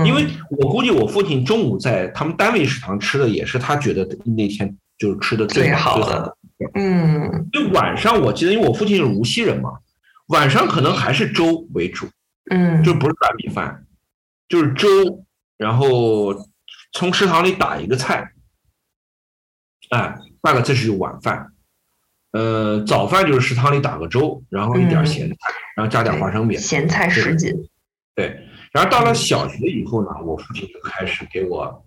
[0.02, 6.36] 嗯因为我估计我父亲中午在他们单位食堂吃的也是他觉得那天就是吃的最好好的。
[6.74, 9.70] 嗯就晚上我记得，因为我父亲是无锡人嘛，
[10.28, 12.08] 晚上可能还是粥为主，
[12.50, 13.86] 嗯，就不是白米饭，
[14.48, 15.24] 就是粥，
[15.56, 16.34] 然后
[16.92, 18.32] 从食堂里打一个菜，
[19.90, 21.52] 哎，大概这是晚饭。
[22.32, 25.36] 呃，早饭就是食堂里打个粥，然后一点嗯咸菜，
[25.76, 26.56] 然后加点花生米。
[26.56, 27.54] 咸菜什锦，
[28.14, 31.84] 对，然后到了小学以后呢，我父亲就开始给我，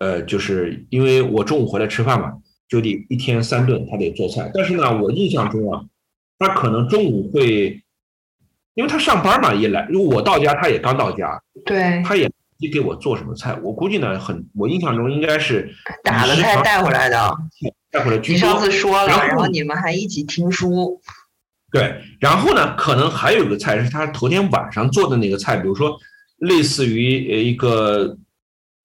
[0.00, 2.32] 呃，就是因为我中午回来吃饭嘛，
[2.68, 4.50] 就得一天三顿，他得做菜。
[4.54, 5.82] 但是呢，我印象中啊，
[6.38, 7.82] 他可能中午会，
[8.74, 13.58] 因为他上班嘛，也来，因为我到家他也刚到家，对，他也没给我做什么菜。
[13.62, 17.36] 我估计呢，很，我印象中应该是打了菜带回来的。
[17.90, 18.58] 带回来居你上。
[18.58, 21.00] 次说了，然后然后你们还一起听书，
[21.70, 25.96] 对，然后呢，可能还有一个菜是他头天晚上做的那个菜，比如说
[26.38, 28.16] 类似于呃一个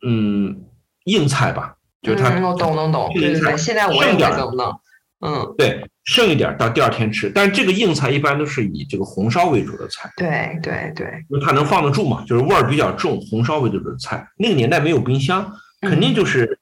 [0.05, 0.65] 嗯
[1.05, 4.79] 硬菜吧，就是它嗯，我懂懂懂，对对对，现在我也会这么弄，
[5.25, 14.27] 嗯，对剩一点儿到第二天吃，但是这个硬菜一般都是以这个红烧为主的菜，对对对，因为它能放得住嘛，就是味儿比较重，红烧为主的菜。
[14.37, 16.59] 那个年代没有冰箱，肯定就是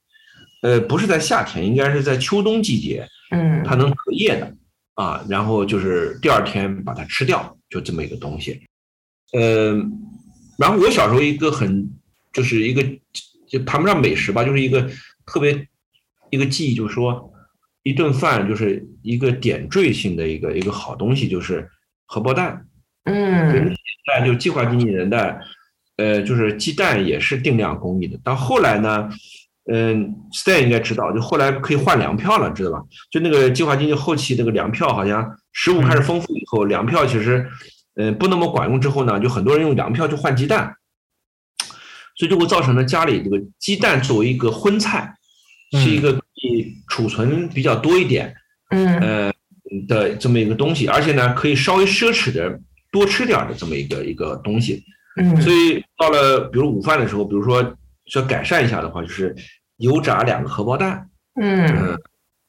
[0.64, 4.54] 呃不是在夏天，应该是在秋冬季节，嗯它能隔夜的
[4.96, 8.62] 啊，然后就是第二天把它吃掉，就这么一个东西。
[9.34, 9.76] 呃，
[10.58, 11.90] 然后我小时候一个很
[12.34, 12.84] 就是一个
[13.48, 14.90] 就谈不上美食吧，就是一个
[15.26, 15.68] 特别
[16.30, 17.32] 一个记忆，就是说
[17.84, 21.70] 一顿饭就是一个点缀性的一个一个好东西，就是
[22.06, 22.66] 荷包蛋。
[23.06, 23.76] 嗯
[24.08, 25.38] 代就是计划经济年代，
[25.98, 28.18] 呃，就是鸡蛋也是定量供应的。
[28.24, 29.10] 到后来呢，
[29.70, 32.84] 嗯，Stan 应该知道，就后来可以换粮票了，知道吧？
[33.12, 37.46] 就那个计划经济后期那个粮票，好像食物开始丰富以后，粮票其实，
[37.98, 40.76] 嗯，不那么管用之后呢，就很多人用粮票去换鸡蛋，
[42.16, 45.16] 所以就会造成了家里这个鸡蛋作为一个荤菜，
[45.72, 48.36] 是一个可以储存比较多一点，
[48.70, 49.34] 嗯呃
[49.88, 52.60] 的这么一个东西，而且呢，可以稍微奢侈的
[52.92, 54.84] 多吃点的这么一个一个东西。
[55.20, 57.76] 嗯，所以到了比如午饭的时候，比如说
[58.16, 59.36] 要改善一下的话，就是
[59.78, 61.10] 油炸两个荷包蛋，
[61.42, 61.98] 嗯嗯，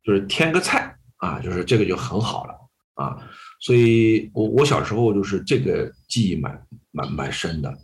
[0.05, 2.55] 就是添个菜啊，就是这个就很好了
[2.95, 3.17] 啊。
[3.61, 7.77] 所以我我小时候就是这个记忆蛮蛮蛮深的。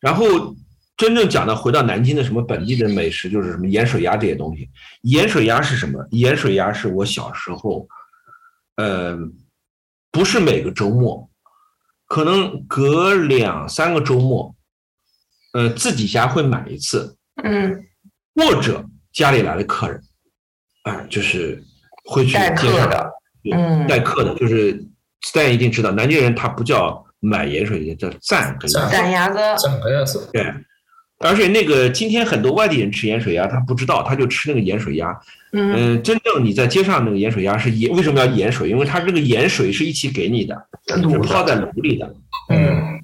[0.00, 0.54] 然后
[0.96, 4.68] 真正讲到回到南京的什么本地的美食，就是什么盐水鸭这些东西。
[5.02, 6.06] 盐水鸭是什么？
[6.10, 7.86] 盐水鸭是我小时候，
[8.76, 9.16] 呃，
[10.10, 11.28] 不是每个周末，
[12.06, 14.54] 可能隔两三个周末，
[15.52, 17.84] 呃，自己家会买一次，嗯，
[18.34, 20.02] 或者家里来了客人，
[20.82, 21.62] 啊、就是
[22.04, 23.10] 会去接客的，
[23.52, 24.84] 嗯待客的，就是
[25.32, 28.90] 大家一定知道，南京人他不叫买盐水鸭，叫蘸跟蘸。
[28.90, 30.42] 赶鸭子，蘸鸭子，对，
[31.18, 35.10] 而且那个今天很多外地人吃盐水鸭，他不知道，他就吃那个盐水鸭。
[35.52, 35.94] 嗯。
[35.96, 38.68] 嗯，真正你在街上那个盐水鸭是盐，为什么要盐水？
[38.68, 40.54] 因为它这个盐水是一起给你的，
[40.86, 42.14] 是泡在炉里的。
[42.50, 43.00] 嗯，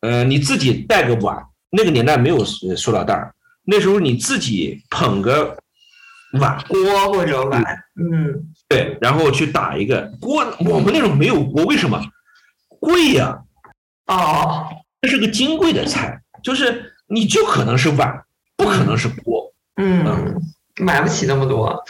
[0.00, 1.36] 呃，你自己带个碗，
[1.70, 3.34] 那个年代没有塑塑料袋儿，
[3.64, 5.56] 那时候你自己捧个
[6.40, 7.62] 碗，锅或者碗，
[7.96, 10.44] 嗯对，然后去打一个锅。
[10.60, 12.02] 我们那种没有锅，为什么？
[12.80, 13.42] 贵呀、
[14.06, 14.68] 啊，
[15.00, 18.24] 这是个金贵的菜，就是你就可能是碗，
[18.56, 19.52] 不可能是锅。
[19.76, 20.40] 嗯，
[20.76, 21.82] 买不起那么多，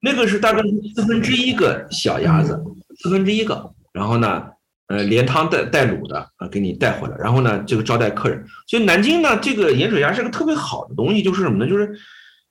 [0.00, 0.62] 那个是大概
[0.94, 2.62] 四分之一个小鸭子，
[3.00, 4.44] 四分之一个，然后呢，
[4.88, 8.44] 呃，连汤带带卤的啊，给你带回来，然后呢，这个招待客人。
[8.66, 11.68] 所以南京呢，这个盐水鸭是个特别好的东西，就是什么呢？
[11.68, 11.98] 就是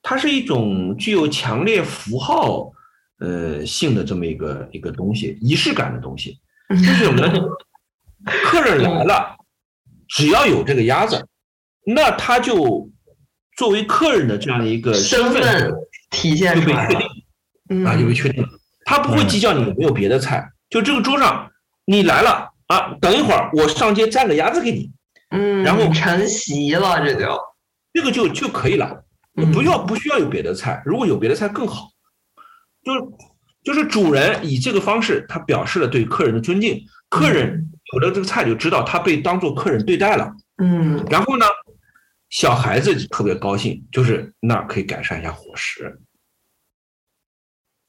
[0.01, 2.72] 它是一种具有强烈符号
[3.23, 6.37] 呃性的这么一个一个东西，仪式感的东西。
[6.69, 7.33] 就是什么呢？
[8.25, 9.37] 客人来了，
[10.07, 11.25] 只要有这个鸭子，
[11.85, 12.89] 那他就
[13.55, 15.73] 作为客人的这样一个身身份
[16.09, 17.09] 体现就出来了被确定。
[17.69, 18.49] 嗯啊，就被确定了。
[18.85, 21.49] 他不会计较你有没有别的菜，就这个桌上
[21.85, 24.91] 你来了啊，等一会儿我上街蘸个鸭子给你，
[25.31, 27.39] 嗯，然后成席了，这就
[27.93, 29.05] 这个就就可以了，
[29.37, 31.92] 嗯不要不需要有别的菜，如果有别的菜更好。
[32.83, 33.01] 就是
[33.63, 40.31] 就是主人以这个方式，他表示了对客人的尊敬，客人有了这个菜就知道他被当做客人对待了。
[40.61, 41.03] 嗯。
[41.09, 41.45] 然后呢，
[42.29, 45.99] 小孩子特别高兴，就是那可以改善一下伙食，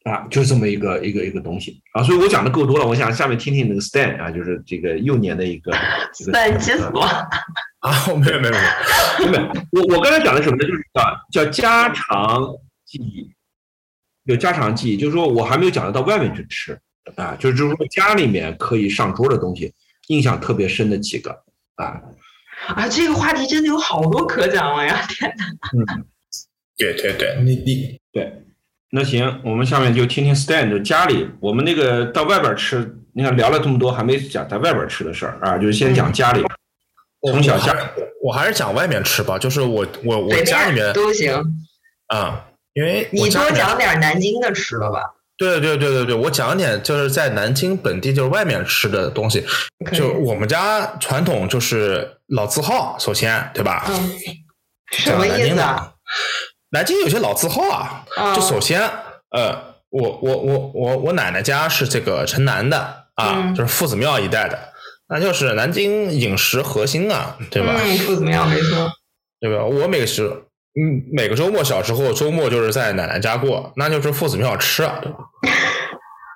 [0.04, 1.82] 啊，就是这么一个一个一个东西。
[1.92, 2.02] 啊。
[2.02, 5.72] 所以我讲的够多了，我想下面听听那个 Stan 啊，就是这个幼年的一个
[6.20, 7.90] 一个三急死我，啊，
[8.24, 8.58] 没有没有没
[9.26, 10.62] 有，没有， 我我刚才讲的什么呢？
[10.64, 12.46] 就是啊，叫家常
[12.84, 13.33] 记忆，
[14.24, 16.78] 有家常记忆，就是说我还没有讲到到外面去吃
[17.16, 19.72] 啊，就是就是说家里面可以上桌的东西，
[20.08, 21.30] 印象特别深的几个
[21.76, 22.00] 啊，
[22.68, 25.06] 啊，这个话题真的有好多可讲了呀！
[25.08, 26.02] 天哪，
[26.76, 28.32] 对对对，你你对，
[28.90, 36.42] 那行，我们下面就听听 Stan 就家里，我们那个到外边吃，你看聊了这么多，还没讲在外边吃的事儿啊，就是先讲家里，
[37.30, 37.76] 从小家
[38.22, 41.32] 我还是讲外面吃吧，就是我我我家里面都行，
[42.06, 45.14] 啊、因为你多讲点南京的吃的吧。
[45.36, 49.44] 对对对对对，我讲点就是在南京本地就是外面吃的东西，
[49.92, 53.84] 就我们家传统就是老字号，首先对吧？
[53.88, 54.12] 嗯，
[54.92, 55.92] 什么意思啊？
[56.70, 58.80] 南京有些老字号啊，啊就首先
[59.30, 64.56] 呃，我我我我我奶奶家是这个城南的啊，嗯就是夫子庙一带的，
[65.08, 67.74] 那就是南京饮食核心啊，对吧？
[67.76, 68.88] 嗯，夫子庙，没错。
[69.40, 69.64] 对吧？
[69.64, 70.44] 我每个时，
[70.80, 75.18] 嗯，每个周末小时候周末就是在奶奶家过，那就是父子庙吃啊，对吧？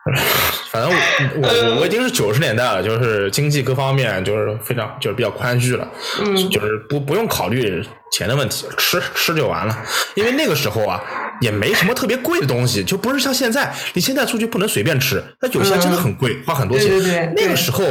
[0.70, 5.86] 反正我我我已经是九十年代了，就是经济各方面就是非常就是比较宽裕了，
[6.20, 9.76] 嗯就是不不用考虑钱的问题，吃吃就完了。
[10.14, 11.03] 因为那个时候啊，
[11.41, 16.89] 也没什么特别贵的东西，就不是像现在，你现在出去不能随便吃，那有些真的很贵，花很多钱。
[16.89, 17.84] 对对对那个时候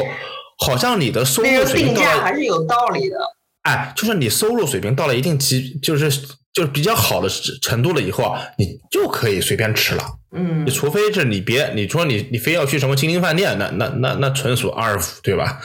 [0.65, 3.17] 好像你的收入定水平到了价还是有道理的。
[3.67, 6.09] 哎，就是你收入水平到了一定级，就是
[6.53, 7.27] 就是比较好的
[7.61, 10.03] 程度了以后啊，你就可以随便吃了。
[10.35, 15.59] 嗯你除非是你别你说你你非要去什么金陵饭店，那那那那纯属二五，对吧？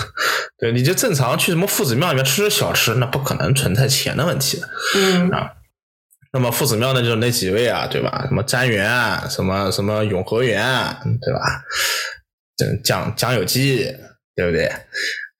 [0.58, 4.68] 对，你就正常去什么夫子庙里面吃吃小吃，那不可能存在钱的问题的。
[4.96, 5.30] 嗯
[6.34, 8.24] 那么夫子庙呢，就是那几位啊，对吧？
[8.26, 11.40] 什么瞻园啊，什么什么永和园啊，对吧？
[12.56, 13.84] 这蒋蒋有基，
[14.34, 14.70] 对不对？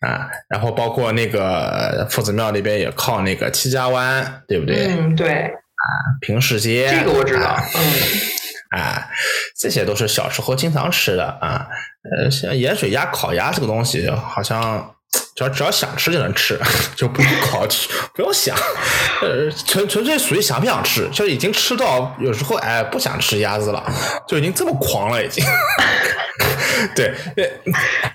[0.02, 4.88] 啊，然后包括那个夫子庙那边也靠那个七家湾，对不对？
[4.88, 5.50] 嗯，对，
[6.20, 7.62] 平市街，这个我知道啊。
[7.74, 7.82] 嗯
[8.72, 9.06] 啊，
[9.58, 11.66] 这些都是小时候经常吃的啊。
[12.10, 14.94] 呃，像盐水鸭、烤鸭这个东西，好像
[15.36, 16.58] 只要只要想吃就能吃，
[16.96, 17.70] 就不用考虑，
[18.14, 18.56] 不用想，
[19.20, 23.84] 呃，纯纯粹属于想不想吃，就已经吃到有时候哎不想吃鸭子了，
[24.26, 25.44] 就已经这么狂了，已经。
[26.94, 27.52] 对，对，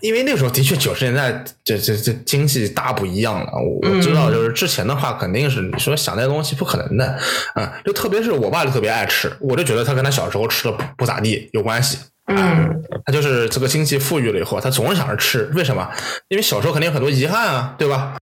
[0.02, 3.52] 因为那个时候的确九十年代这这这经济大不一样了。
[3.54, 7.18] 我我知道，就是之前的话，肯定是你说想那东西不可能的
[7.56, 7.74] 啊。
[7.86, 11.98] 就特别是我爸就特别爱吃，我就觉得他跟他小时候吃的不不咋地有关系。
[12.30, 15.90] 嗯他就是这个经济富裕了以后，他总是想着吃，为什么？
[16.28, 18.18] 因为小时候肯定有很多遗憾啊，对吧？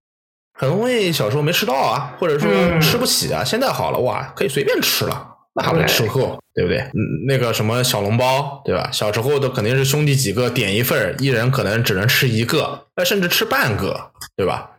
[0.58, 5.35] 很多东西小时候没吃到啊，或者说嗯吃不起啊，现在好了哇，可以随便吃了。
[5.56, 6.80] 那还不得吃货，对不对？
[6.80, 8.90] 嗯，那个什么小笼包，对吧？
[8.92, 14.72] 小时候都肯定是兄弟几个点一份，一人可能只能吃一个，那甚至吃半个，对吧？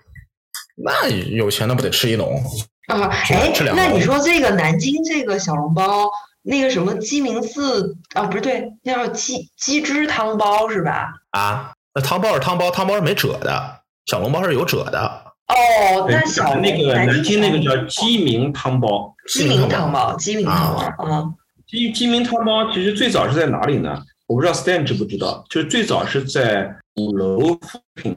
[0.77, 2.41] 那有钱的不得吃一笼？
[2.89, 6.09] 啊，吃哎那你说这个南京这个小笼包，
[6.43, 11.09] 那个什么鸡鸣寺啊，不是对，那叫鸡鸡汁汤包是吧？
[11.31, 15.23] 啊，那汤包是汤包，汤包是没褶的，小笼包是有褶的。
[15.49, 21.25] 哦，那小那个南京那个叫鸡鸣汤包，鸡鸣汤包，鸡鸣汤包啊，
[21.67, 24.03] 鸡鸡鸣汤包其实最早是在哪里呢？
[24.27, 28.17] 我不知道 Stan 知不知道，就是最早是在五楼富品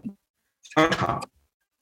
[0.76, 1.22] 商场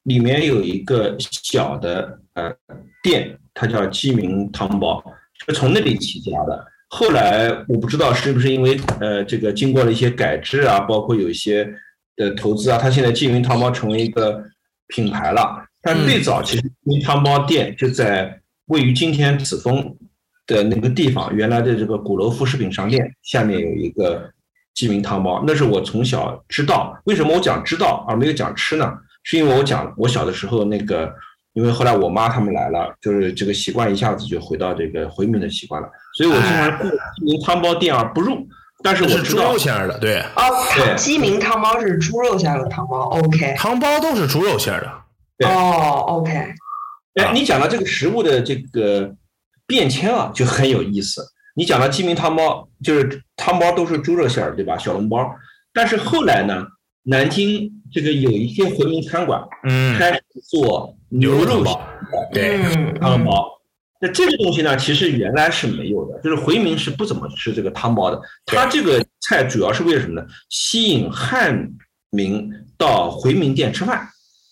[0.03, 2.53] 里面有一个小的呃
[3.01, 5.03] 店，它叫鸡鸣汤包，
[5.45, 6.65] 是从那里起家的。
[6.89, 11.69] 后来我不知道是不是因为呃这个经过了一些改制啊，包括有一些
[12.15, 14.43] 的投资啊，它现在鸡鸣汤包成为一个
[14.87, 15.65] 品牌了。
[15.81, 19.95] 但最早其实鸡鸣汤包店就在位于今天紫峰
[20.45, 24.29] 的那个地方，原来的这个鼓楼副食品商店下面有一个
[24.73, 26.97] 鸡鸣汤包，那是我从小知道。
[27.05, 28.93] 为什么我讲知道而没有讲吃呢？
[29.23, 31.13] 是因为我讲我小的时候那个
[31.53, 38.47] 因为后来我妈他们来了，就是这个习惯一下子就回到这个回民的习惯了，所以我经常过鸡鸣汤包店而不入。
[38.83, 40.43] 但是我知道是猪肉馅儿的，对，哦，
[40.75, 43.55] 对鸡鸣汤包是猪肉馅的汤包，OK。
[43.57, 44.91] 汤包都是猪肉馅儿的。
[45.39, 46.31] 对哦，OK。
[47.17, 49.13] 哎，你讲到这个食物的这个
[49.65, 51.21] 变迁啊，就很有意思。
[51.55, 54.77] 你讲到鸡鸣汤包，就是汤包都是猪肉馅儿，对吧？
[54.77, 55.27] 小笼包。
[55.73, 56.65] 但是后来呢，
[57.03, 61.81] 南京这个有一些回民餐馆嗯，开始做牛牛肉包，
[62.31, 63.47] 对，嗯汤包。
[63.99, 68.21] 那这个东西呢，其实原来是没有的，就是回民是不怎么吃这个汤包的。
[68.45, 70.27] 它这个菜主要是为了什么呢？
[70.49, 71.67] 吸引汉
[72.11, 72.47] 民
[72.77, 74.07] 到回民店吃饭。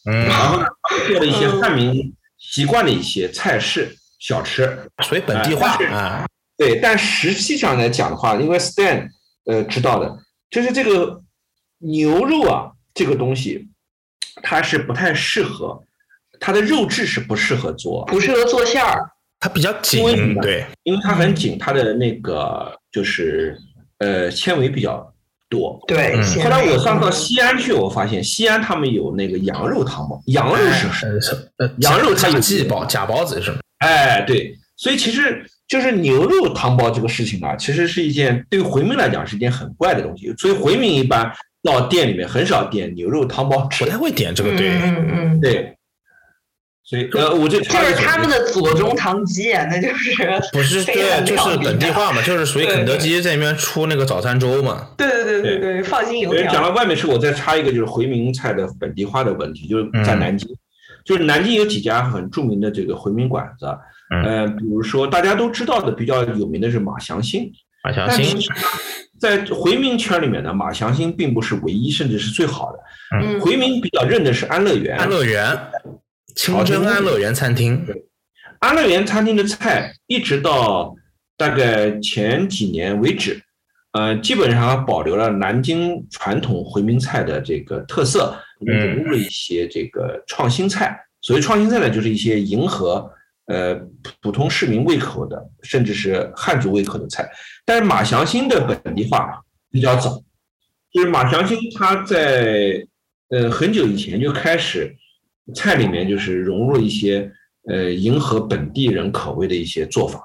[0.09, 0.66] 嗯，然后呢，
[1.07, 2.11] 做了一些汉民
[2.51, 4.89] 习惯的一些菜式小吃。
[5.03, 6.25] 所以本地化啊，
[6.57, 9.09] 对，但实际上来讲的话，因为 Stan
[9.45, 10.17] 呃知道的，
[10.49, 11.21] 就是这个
[11.79, 13.67] 牛肉啊这个东西，
[14.41, 15.83] 它是不太适合，
[16.39, 19.09] 它的肉质是不适合做，不适合做馅儿。
[19.39, 23.57] 它比较紧，对，因为它很紧，它的那个就是
[23.99, 25.13] 呃纤维比较
[25.55, 25.79] 多。
[25.87, 33.57] 对，嗯后来我上到西安去，我发现西安他们有那个羊肉汤包，羊肉是呃是呃羊肉它有假鸡包、假包子是吗？
[33.79, 41.31] 哎，对，所以其实就是牛肉汤包这个事情啊，其实是一件对于回民来讲是一件很怪的东西，所以回民一般
[41.63, 43.89] 到店里面很少点牛肉汤包吃不。
[43.89, 45.74] 太会点这个，对，嗯嗯嗯，对，
[46.88, 50.11] 所以呃，我这就是他们的左中堂鸡啊，那就是
[50.53, 54.89] 不是 对，就是本地化嘛，就是属于肯德基在那边出那个早餐粥嘛。
[54.95, 56.61] 对对对对对，放心油条讲。
[56.61, 60.47] 到外面吃，我再插一个就是回民菜的本地化的问题，就是在嗯南京，
[61.03, 63.65] 就是南京有几家很著名的这个回民馆子，
[64.13, 67.51] 嗯呃，比如说大家都知道的比较有名的是马祥兴，
[67.83, 68.39] 马祥兴
[69.19, 72.77] 在回民圈里面呢，马祥兴并不是唯一，甚至是最好的。
[73.17, 75.57] 嗯回民比较认的是安乐园，安乐园，
[76.36, 77.86] 清真安乐园餐厅，
[78.59, 80.93] 安乐园餐厅的菜，一直到
[81.38, 83.41] 大概前几年为止，
[83.93, 90.99] 呃，基本上保留了南京传统回民菜的这个特色，嗯融入了一些这个创新菜。
[91.21, 93.09] 所谓创新菜呢，就是一些迎合
[93.47, 97.27] 呃普普通市民胃口的，甚至是汉族胃口的菜。
[97.65, 100.21] 但是马祥兴的本地化比较早，
[100.91, 102.86] 就是马祥兴他在
[103.29, 104.95] 呃很久以前就开始
[105.53, 107.29] 菜里面就是融入一些
[107.69, 110.19] 呃迎合本地人口味的一些做法，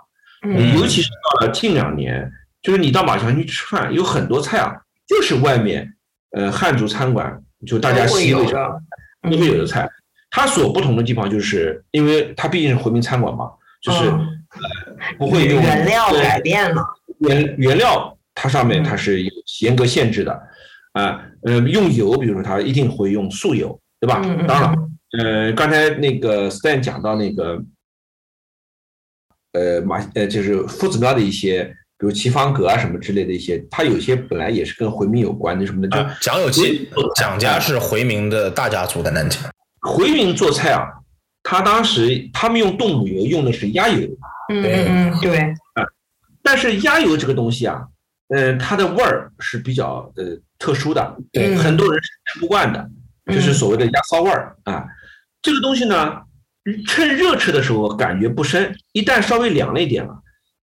[0.47, 2.31] 嗯尤其是到了近两年，
[2.63, 4.73] 就是你到马桥去吃饭，有很多菜啊，
[5.07, 5.93] 就是外面
[6.33, 8.83] 呃汉族餐馆就大家习以为常有的。
[9.31, 9.87] 都会有的菜。
[10.31, 13.51] 它所不同的地方就是，因为它毕竟是回民餐馆嘛，
[13.83, 14.19] 就是嗯
[14.49, 16.83] 呃不会用原料改变了。
[17.19, 20.33] 原原料它上面嗯它是有严格限制的，
[20.93, 24.23] 啊，呃，用油，比如说它一定会用素油，对吧？
[24.25, 24.79] 嗯嗯当然了，
[25.19, 27.61] 呃，刚才那个 Stan 讲到那个，
[29.53, 31.65] 呃，马呃就是夫子庙的一些，
[31.99, 39.41] 比如齐方阁啊什么之类的一些，它有些本来也是跟回民有关的什么的，就啊蒋有基，蒋家是回民的大家族的南京，
[39.81, 40.87] 回民做菜啊，
[41.43, 44.07] 他当时他们用动物油用的是鸭油，
[44.53, 45.53] 嗯嗯嗯，对，
[46.41, 47.85] 但是鸭油这个东西啊，
[48.29, 52.89] 呃，它的味儿是比较呃特殊的，对很多人是吃不惯的，
[53.27, 54.87] 就是所谓的鸭骚味儿啊。
[55.43, 56.21] 这个东西呢，
[56.87, 60.23] 趁热吃的时候感觉不深，一旦稍微凉了一点了，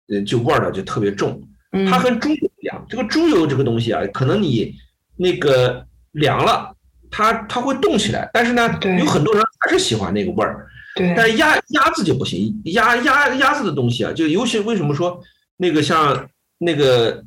[0.09, 1.41] 呃，就味儿呢就特别重。
[1.71, 4.75] 嗯它跟猪油一样，这个猪油这个东西啊，可能你
[5.15, 6.75] 那个凉了，
[7.11, 8.67] 它它会动起来，但是呢，
[8.99, 10.67] 有很多人还是喜欢那个味儿。
[10.95, 15.21] 对，但是鸭鸭子就不行，鸭鸭鸭子的东西啊，就尤其为什么说
[15.57, 17.23] 那个像那个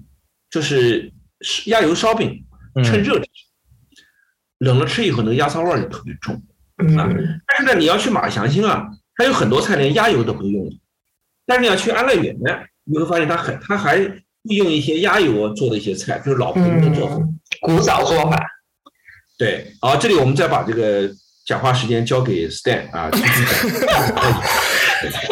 [0.51, 1.13] 就是
[1.67, 2.45] 鸭油烧饼，
[2.83, 3.27] 趁嗯，热吃，
[4.59, 6.43] 冷了吃以后那个鸭骚味儿就特别重。
[6.89, 10.77] 嗯但是呢，你要去马祥兴啊，它有很多菜连鸭油都不用的。
[11.47, 12.51] 但是你要去安乐园呢，
[12.85, 17.17] 你会发现它很它还会用一些鸭油做的一些菜，就是老朋友的做法。
[17.17, 18.39] 嗯，古早做法。
[19.39, 21.11] 对，好，这里我们再把这个
[21.45, 23.11] 讲话时间交给 Stan 啊。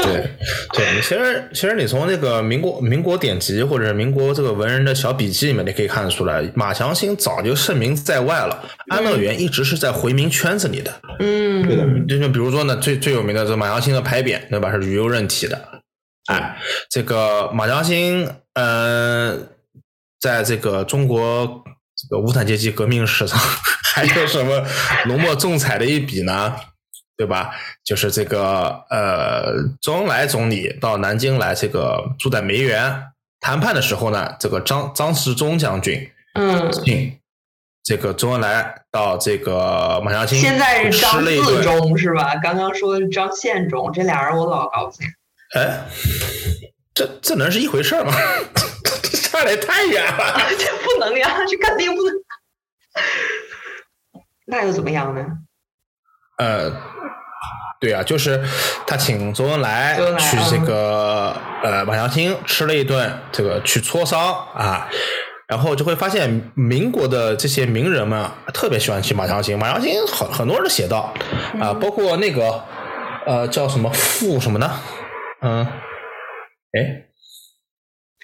[0.03, 0.29] 对
[0.75, 10.93] 对，其实其实你从那个民国民国典籍或者是民国这个文人的小笔记里面，你可以看得出来，马祥兴早就盛名在外了，安乐园一直是在回民圈子里的。
[11.21, 14.73] 嗯，对的就就比如说呢，最最有名的这马祥兴的牌匾，对吧？
[14.73, 15.69] 是鱼油韧体的。
[16.27, 16.59] 哎，
[16.91, 19.39] 这个马祥兴，呃，
[20.21, 21.63] 在这个中国
[22.01, 23.39] 这个无产阶级革命史上，
[23.95, 24.65] 还有什么
[25.07, 26.57] 浓墨重彩的一笔呢？
[27.17, 27.51] 对吧？
[27.85, 33.09] 就是这个呃，周恩来总理到南京来，这个住在梅园
[33.41, 37.19] 谈判的时候呢，这个张张之忠将军嗯请
[37.83, 41.63] 这个周恩来到这个马祥兴，现在是张自。
[41.63, 42.35] 忠是吧？
[42.43, 45.07] 刚刚说的是张献忠，这俩人我老搞不清。
[45.55, 45.81] 哎，
[47.01, 48.13] 这这能是一回事吗？
[49.03, 50.35] 这 差的也太远了。
[50.59, 52.13] 这 不能呀，这肯定不能。
[54.47, 55.25] 那又怎么样呢？
[56.37, 56.71] 呃，
[57.81, 58.45] 对啊，就是
[58.87, 64.87] 他请周恩来去这嗯个呃马祥兴吃了一顿，这个去磋商啊，
[65.49, 71.15] 然后就会发现民国的这些名人们啊特别喜欢去马祥兴，马祥兴很很多人都写到
[71.55, 72.63] 嗯啊，包括那个
[73.27, 74.71] 呃叫什么傅什么呢？
[75.43, 75.67] 嗯，
[76.73, 77.05] 哎，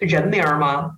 [0.07, 0.93] 人名儿吗？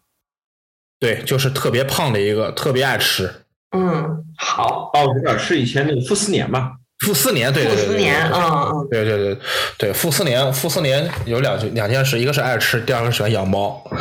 [1.01, 3.30] 对，就是特别胖的一个，特别爱吃。
[3.76, 6.72] 嗯，好，哦，我知道是以前那个傅斯年吧，
[7.07, 9.38] 傅斯年，对对傅对对对斯年，嗯嗯，对对对
[9.78, 13.82] 对，傅斯年，傅斯年有两句两件事，一个是爱吃，第二个是喜欢养猫。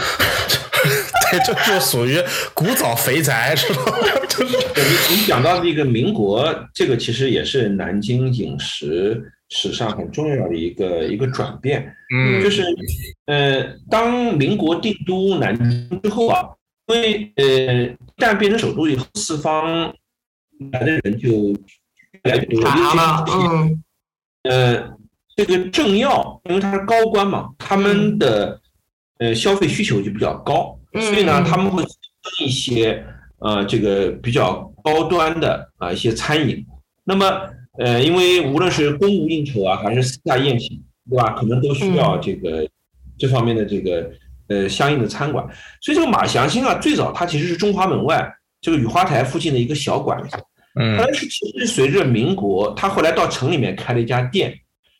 [1.30, 2.24] 对，这就属于
[2.54, 3.98] 古早肥宅，知道吗？
[4.30, 12.64] 就是对你你讲到这个民国，这个其实也是南京饮食史上很重要的一个一个转变，嗯就是
[13.28, 16.44] 呃，当民国定都南京之后啊，
[16.88, 17.46] 因为呃，
[17.86, 19.94] 一旦变成首都以后，四方
[20.72, 21.30] 来的人就
[22.24, 23.26] 越来越多，啥了？
[23.30, 23.84] 嗯
[24.44, 24.98] 呃，
[25.36, 28.60] 这个政要，因为他是高官嘛，他们的
[29.20, 31.84] 呃消费需求就比较高，嗯所以呢嗯，他们会
[32.40, 33.02] 一些
[33.40, 36.66] 呃这个比较高端的啊、一些餐饮。
[37.06, 37.26] 那么
[37.78, 41.32] 呃，因为无论是公务应酬啊，还是私下宴请，对吧？
[41.32, 42.68] 可能都需要这个、
[43.18, 44.10] 这方面的这个
[44.48, 45.46] 呃相应的餐馆。
[45.82, 50.38] 所以这个马祥兴啊，最早它其实是中华门外这个雨花台附近的一个小馆子。
[50.80, 54.54] 嗯但是其实随着民国，他后来到城里面开了一家店，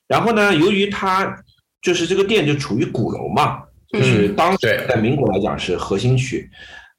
[0.08, 1.38] 然后呢，由于他
[1.84, 3.62] 就是这个店就处于鼓楼嘛，
[3.94, 6.50] 就是当时在民国来讲是核心区，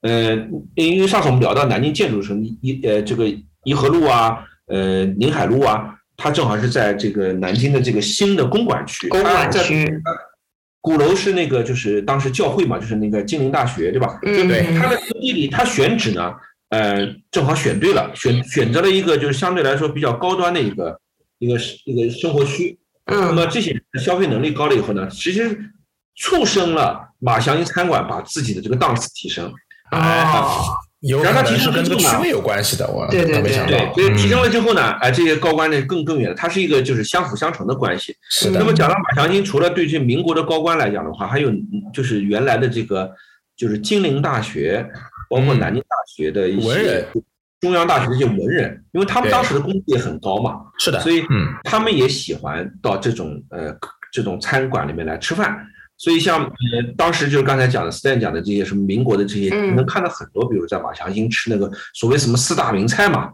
[0.03, 0.33] 呃，
[0.77, 3.27] 因为上次我们聊到南京建筑的时候，一呃这个
[3.65, 9.89] 颐和路啊，呃宁海路啊，它正好是在这个南京的这个新的公馆区，公馆区，
[10.81, 14.19] 鼓楼是那个就是当时教会嘛，就是那个金陵大学，对吧？
[14.23, 16.33] 嗯对它的地理，它选址呢，
[16.71, 21.01] 呃，正好选对了，选选择了一个就是相对来说比较高端的一个
[21.39, 22.79] 一个一个生活区。
[23.07, 25.59] 那嗯么这些人的消费能力高了以后呢，其实
[26.17, 29.51] 促生了马祥兴餐馆把自己的这个档次提升。
[29.93, 38.17] 哦，有可能是跟这个区位有关系的，我对对对倒没想到对，，所以提升嗯了之后呢，哎，这些高官呢更更远了，它是一个就是相辅相成的关系。
[38.31, 41.63] 是的那么，讲到马祥兴，除了对这民国的高官来讲的话，还有嗯
[41.95, 43.09] 就是原来的这个
[43.57, 44.85] 就是金陵大学，
[45.31, 47.05] 包括嗯南京大学的一些文人
[47.61, 53.73] 中央大学的一些文人，因为他们当时的工资也很高嘛，是的，所以嗯他们也喜欢到这种呃
[54.13, 55.65] 这种餐馆里面来吃饭。
[55.99, 63.31] 所以像呃当时就是刚才讲的 Stan 讲的这些什么民国的这些，嗯你能看到很多，比如在马祥兴吃那个所谓什么四大名菜嘛，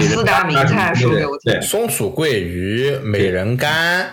[0.00, 1.52] 四大名菜说给我听。
[1.52, 4.10] 对，松鼠桂鱼、美人干，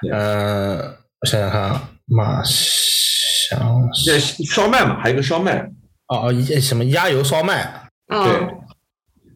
[0.00, 0.78] 对嗯，
[1.20, 5.68] 我想想看啊，马祥这烧麦嘛，还有一个烧麦，
[6.06, 8.48] 哦哦，一什么鸭油烧麦，对嗯，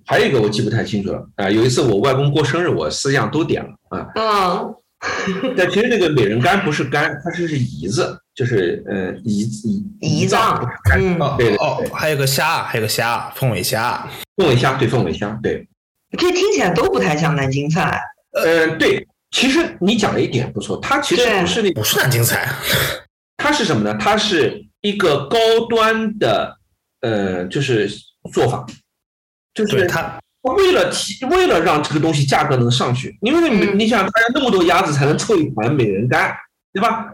[0.07, 4.07] 还有一个我记不太清楚了啊、有一次我外公过生日，我四样都点了啊。
[4.15, 4.75] 嗯
[5.57, 15.69] 但其实那个美人干不是干，它是是胰子，就是呃胰胰胰脏不是干嗯哦对对哦，还有个虾，还有个虾，凤尾虾，凤尾虾对凤尾虾对，
[16.19, 18.01] 这听起来都不太像南京菜。
[18.33, 22.49] 呃对，其实你讲的一点不错，它其实不是那不是南京菜，
[23.37, 23.97] 它是什么呢？
[24.01, 26.57] 它是一个高端的
[27.03, 27.89] 呃就是
[28.33, 28.65] 做法，
[29.55, 30.19] 就是它，
[30.55, 33.79] 为了提为了让这个东西价格能上去，因为你、嗯。
[33.79, 36.35] 你想，它要那么多鸭子才能凑一盘美人干，
[36.73, 37.07] 对吧？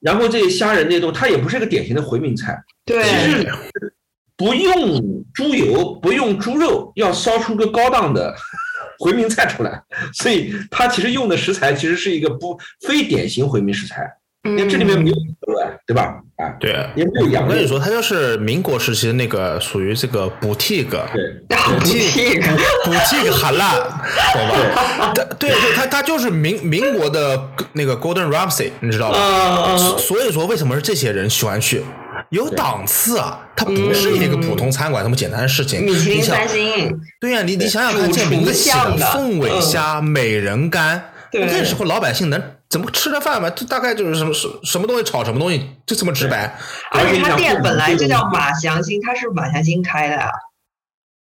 [0.00, 3.52] 然后这些虾仁这些东西，它也不是一个典型的回民菜，对，其实
[4.36, 8.34] 不用猪油，不用猪肉，要烧出个高档的
[8.98, 9.82] 回民菜出来，
[10.14, 14.10] 所以它其实用的食材其实是一个不非典型回民食材，
[14.44, 15.16] 因为这里面没有
[15.86, 16.14] 对吧？
[16.36, 16.70] 啊，对。
[16.94, 21.22] 也没有羊我跟你，说，它就是民国时期的那个属于这个补替个，对。
[21.48, 22.38] 不替
[22.84, 23.74] 补替个喊烂，
[24.32, 25.12] 懂吧？
[25.14, 29.18] 对对对，它它就是民民国的那个 Golden Ramsay，你知道吧？
[29.68, 31.82] 嗯所所以说，为什么是这些人喜欢去？
[32.30, 35.84] 有档次啊，它不是一个普通餐馆那么简单的事情。
[35.84, 43.50] 米其林你想三星，对呀、你你想想看，主这名字起的凤尾虾、美人干，那时候老百姓能怎么吃的饭嘛？
[43.50, 46.56] 这大概就是什么什什么东西炒什么东西，就这么直白。
[46.92, 48.52] 而且他店本来就叫马。
[48.54, 50.30] 祥兴，他是马祥兴开的呀。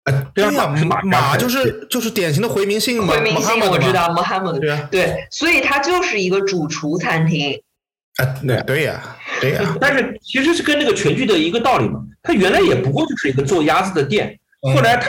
[0.05, 7.63] 哎，对呀、是马马就是就是典型的回民姓嘛，回民姓嘛我知道，Mohammed 对啊对，所以它就是一个主厨餐厅。
[8.17, 9.03] 啊，对对呀，
[9.41, 12.01] 对呀， 但是其实是跟那个全聚德一个道理嘛。
[12.23, 15.09] 他原来也不过就是一个做鸭子的店，嗯后来他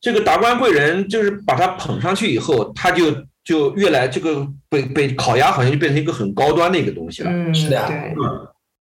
[0.00, 3.14] 这个达官贵人就是把他捧上去以后，他就
[3.44, 7.30] 就越来这个北北烤鸭好像就变成一个很高端的一个东西了。
[7.30, 8.14] 嗯，是的呀对，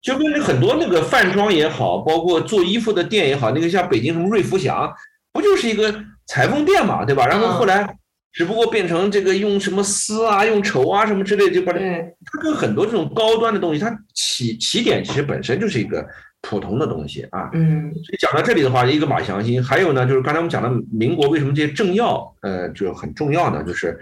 [0.01, 4.91] 就跟那很多那个饭庄也好，包括做衣服的店也好，那个像北京什么瑞福祥，
[5.33, 5.93] 不就是一个
[6.27, 7.27] 裁缝店嘛，对吧？
[7.27, 7.97] 然后后来
[8.33, 16.07] 只不过变成这个用什么丝啊、用绸啊什么之类，就把它对，它跟很多这种高端的东西，它起起点其实本身就是一个
[16.43, 17.51] 普通的东西啊。
[17.53, 23.65] 嗯所以讲到这里的话，一个马祥兴，还有呢，就是刚才我们讲的民国为什么这些政要，呃，就很重要呢？
[23.65, 23.99] 就是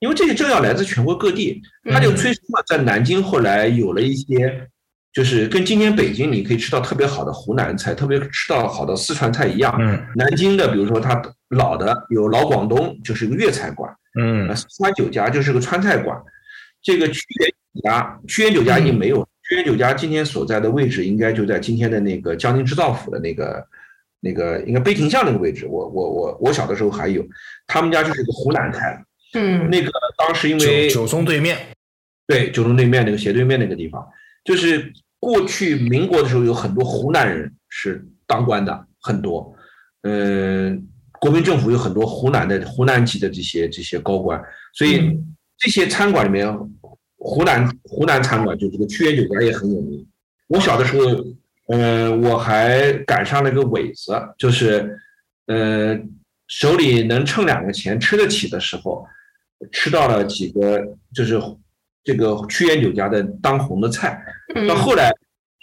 [0.00, 4.68] 因为这些政要来自全国各地，它就催生了在南京后来有了一些，
[5.12, 9.74] 就是跟今天北京你可以吃到特别好的湖南菜，特别吃到好的四川菜一样。
[9.80, 11.20] 嗯南京的，比如说它
[11.50, 13.90] 老的有老广东，就是一个粤菜馆。
[14.18, 16.16] 嗯呃，四川酒家就是个川菜馆，
[16.82, 19.28] 这个屈原酒家，屈原酒家已经没有了。
[19.48, 23.66] 屈原酒家今天所在的位置，应该就在今天的那个江宁织造府的那个
[24.20, 25.66] 那个应该碑亭巷那个位置。
[25.66, 27.24] 我我我我小的时候还有，
[27.66, 29.04] 他们家就是个湖南菜，
[29.36, 29.70] 嗯。
[29.70, 31.56] 那个当时因为九九中对面，
[32.26, 34.06] 对九中对面那个斜对面那个地方，
[34.44, 39.54] 就是过去民国的时候有很多湖南人是当官的，很多，
[40.02, 40.86] 嗯、
[41.20, 44.42] 国民政府有很多湖南的湖南籍的这些这些高官，
[44.74, 45.32] 所以嗯。
[45.58, 46.46] 这些餐馆里面，
[47.16, 50.06] 湖南湖南餐馆就这个屈原酒家也很有名。
[50.48, 51.06] 我小的时候，
[51.68, 54.98] 呃，我还赶上了一个尾子，就是
[55.46, 55.98] 呃
[56.46, 59.06] 手里能挣两个钱吃得起的时候，
[59.72, 60.80] 吃到了几个
[61.14, 61.40] 就是
[62.04, 64.22] 这个屈原酒家的当红的菜，
[64.54, 64.66] 嗯。
[64.68, 65.10] 到后来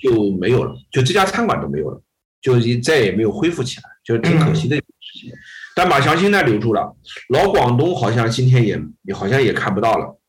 [0.02, 2.02] 就没有了，就这家餐馆都没有了，
[2.42, 5.32] 就一再也没有恢复起来，就挺可惜的一件事情。
[5.76, 6.96] 但马祥兴呢留住了，
[7.30, 10.20] 老广东好像今天也也好像也看不到了，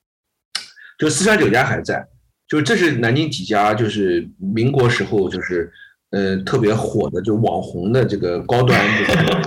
[0.99, 2.07] 就四川酒家还在，
[2.49, 5.71] 就这是南京几家就是民国时候就是
[6.11, 9.43] 呃特别火的就网红的这个高端的餐馆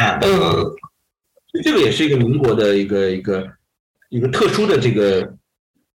[0.00, 0.64] 啊，嗯
[1.62, 3.46] 这个也是一个民国的一个一个
[4.08, 5.34] 一个特殊的这个，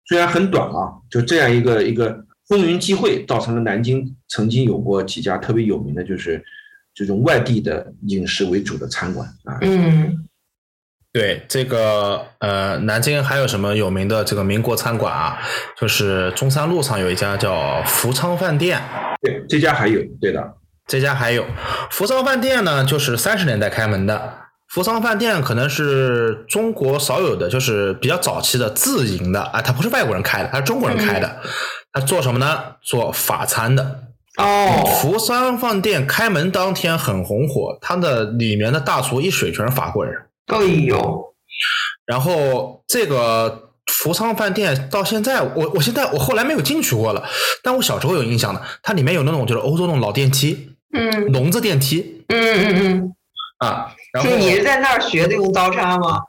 [0.06, 6.44] 虽然很短啊，就这样一个一个风云际会，造成了南京曾经有过几家特别有名的，就是
[6.94, 9.58] 这种外地的饮食为主的餐馆啊。
[9.62, 10.26] 嗯
[11.12, 15.38] 对这个呃，南京还有什么有名的这个民国餐馆啊？
[15.80, 18.82] 就是中山路上有一家叫福昌饭店，
[19.22, 20.54] 对，这家还有，对的，
[20.88, 21.46] 这家还有
[21.92, 24.43] 福昌饭店呢，就是三十年代开门的。
[24.74, 31.40] 福昌饭店可能是中国少有的，就是比较早期的自营的啊，它不是外国人开的，它是中国人开的。
[31.92, 32.60] 它做什么呢？
[32.82, 34.00] 做法餐的。
[34.36, 40.20] 哦福昌饭店开门当天很红火，它的里面的大厨一水全是法国人。
[40.46, 41.24] 哎呦
[42.04, 47.24] 然后这个福昌饭店到现在，我我现在我后来没有进去过了，
[47.62, 53.14] 但我小时候有印象的，它里面有那种就是欧洲那种老电梯，嗯笼子电梯嗯嗯嗯，
[53.58, 53.94] 啊。
[54.14, 56.20] 然后就你是在那儿学的用刀叉吗？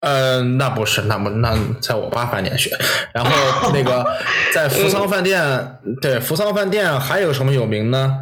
[0.00, 2.76] 呃，那不是，那不那在我爸饭店学。
[3.14, 4.04] 然后那个
[4.52, 8.18] 在福昌饭店，对福昌饭店还有什么有名呢？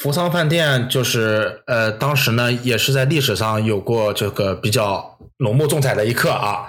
[0.00, 6.68] 福昌饭店就是呃，当时呢也是在历史上有过这个比较浓墨重彩的一刻啊，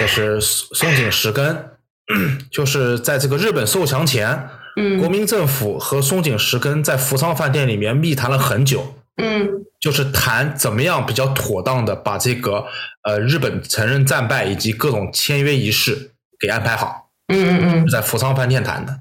[0.00, 1.72] 就是松松井石根，
[2.50, 4.48] 就是在这个日本受降前，
[4.80, 9.46] 嗯国民政府和松井石根在福昌饭店里面密谈了很久，嗯
[9.80, 12.66] 就是谈怎么样比较妥当的把这个
[13.02, 19.00] 呃日本承认战败以及各种签约仪式给安排好，嗯嗯嗯在福昌饭店谈的。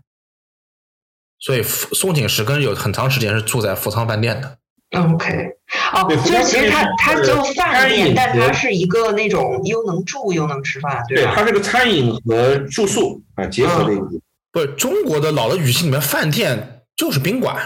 [1.40, 4.58] 所以福松井石根有很长时间是住在福昌饭店的。
[4.95, 5.49] 嗯，OK，
[5.94, 11.34] 哦，对就是其实它它是就饭餐饮店，但它是一个那种又能住又能吃饭，对，吧？
[11.36, 14.08] 它是个餐饮和住宿啊结合的一个。
[14.52, 17.58] 不是中国的老的语系里面，饭店就是宾馆，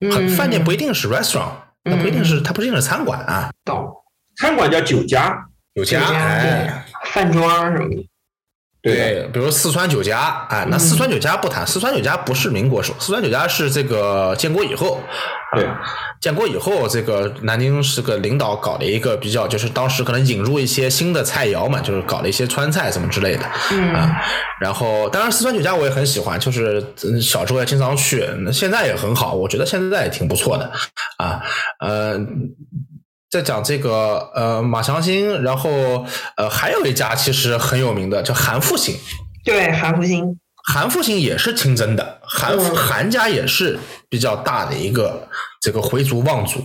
[0.00, 1.52] 很嗯饭店不一定是 restaurant，
[1.84, 3.92] 它不一定是它不一定是餐馆啊，到
[4.36, 6.86] 餐馆叫酒家，酒家哎。
[7.12, 8.09] 饭庄什么的。
[8.82, 15.02] 对，比如四川酒家，哎，那四川酒家不谈，四川酒家不是民国时候，四川酒家是这个建国以后，
[15.54, 15.78] 对啊，
[16.18, 24.16] 建国以后，这个南京是个领导搞了一个比较，就是当时可能引入一些新的菜肴嘛，就是搞了一些川菜什么之类的，嗯啊，
[24.58, 30.72] 然后当然四川酒家我也很喜欢，就是嗯小时候也经常去，现在也很好，我觉得现在也挺不错的，
[31.18, 31.42] 啊，
[31.80, 32.18] 呃。
[33.30, 35.70] 在讲这个呃马祥兴，然后
[36.36, 38.96] 呃还有一家其实很有名的叫韩复兴，
[39.44, 40.38] 对，韩复兴。
[40.62, 43.78] 韩复兴也是清真的，韩嗯韩家也是
[44.08, 45.28] 比较大的一个
[45.60, 46.60] 这个回族望族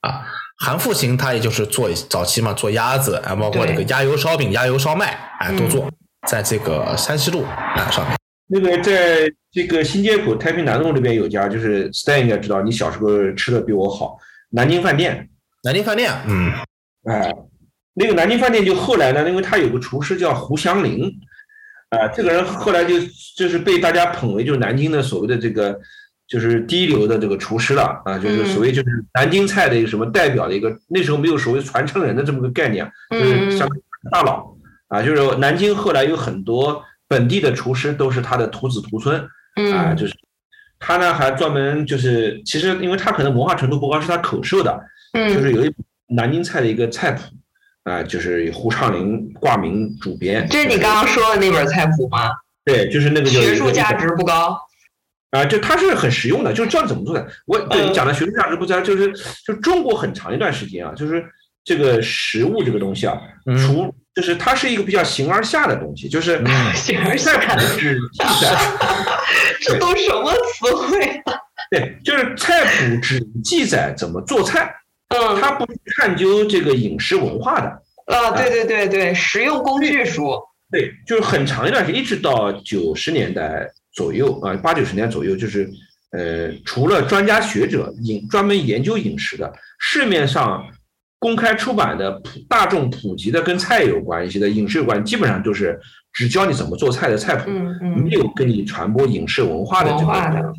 [0.00, 0.26] 啊。
[0.58, 5.06] 韩复兴他也就是做早期嘛，做鸭子，啊，包括这个鸭油烧饼、鸭油烧麦，
[5.38, 5.90] 哎，都嗯做，
[6.26, 8.16] 在这个山西路啊上面。
[8.48, 14.16] 那个在这个新街口太平南路那边有家，就是 Stan 应该知道，你小时候吃的比我好，
[14.50, 15.28] 南京饭店。
[15.62, 16.52] 南京饭店，嗯，
[17.04, 17.34] 哎，
[17.94, 21.10] 那个南京饭店就后来呢，因为他有个厨师叫胡祥林，
[21.90, 22.94] 啊、这个人后来就
[23.36, 25.78] 就是被大家捧为就是南京的所谓的这个
[26.26, 28.00] 就是第一流的这个厨师了。
[28.04, 33.68] 啊，就是所谓就是南京菜的一个什么代表的一个，那时候没有所谓传承人的这么个概念，就是像
[34.10, 34.54] 大佬。
[34.88, 39.96] 啊，就是南京后来有很多本地的厨师都是他的徒子徒孙，啊，嗯。
[39.96, 40.14] 就是
[40.78, 44.80] 他呢还专门就是其实因为他可能文化程度不高，是他口授的，
[45.34, 45.74] 就嗯是有一
[46.08, 47.22] 南京菜的一个菜谱
[47.84, 50.46] 啊，就是胡畅林挂名主编。
[50.48, 52.30] 这是你刚刚说的那本菜谱吗？
[52.64, 54.58] 对，就是那个叫学术价值不高。
[55.30, 57.26] 啊，就它是很实用的，就是教你怎么做的。
[57.46, 59.12] 我对嗯你讲的学术价值不高，就是
[59.46, 61.22] 就中国很长一段时间啊，就是
[61.64, 68.56] 这个食物这个东西啊，嗯除就是它是一个比较形而下的东西，就是嗯形而菜下的是记载。
[69.60, 71.34] 这都什么词汇啊？
[71.70, 74.74] 对，就是菜谱只记载怎么做菜，
[75.08, 75.66] 嗯他不
[75.96, 77.66] 探究这个饮食文化的。
[78.14, 80.32] 啊，对对对对，实用工具书。
[80.70, 85.68] 对，就是很长一段时间，一直到九十年代左右啊，八九十年代左右，就是
[86.12, 90.62] 呃，除了专家学者饮专门研究饮食的，市面上
[91.18, 95.78] 公开出版的普大众普及的跟菜有关系的饮食有关，基本上就是
[96.12, 100.52] 只教你怎么做菜的菜谱，嗯嗯没有跟你传播饮食文化的这文化的个。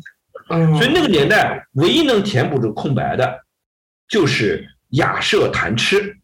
[0.50, 3.40] 嗯，所以那个年代唯一能填补这个空白的，
[4.10, 6.16] 就是雅舍谈吃，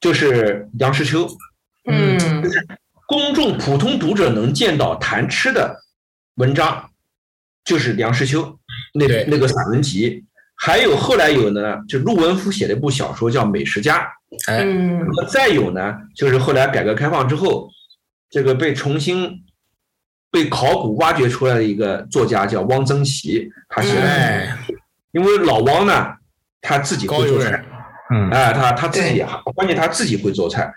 [0.00, 1.26] 就是梁实秋。
[1.90, 2.18] 嗯。
[3.06, 5.82] 公众普通读者能见到谈吃的
[6.34, 6.90] 文章，
[7.64, 8.58] 就是梁实秋
[8.92, 9.24] 那对。
[9.26, 10.22] 那个散文集，
[10.56, 14.00] 还有后来有呢，就陆文夫写了一部小说叫《美食家》，
[14.52, 14.98] 哎，嗯。
[14.98, 17.70] 那么再有呢，就是后来改革开放之后，
[18.28, 19.42] 这个被重新
[20.30, 24.58] 被考古挖掘出来的一个作家叫汪曾祺，他写的，哎，
[25.12, 26.12] 因为老汪呢，
[26.60, 27.64] 他自己会做菜，，
[28.12, 29.24] 嗯，啊，他他自己对。
[29.24, 30.72] 还关键他自己会做菜，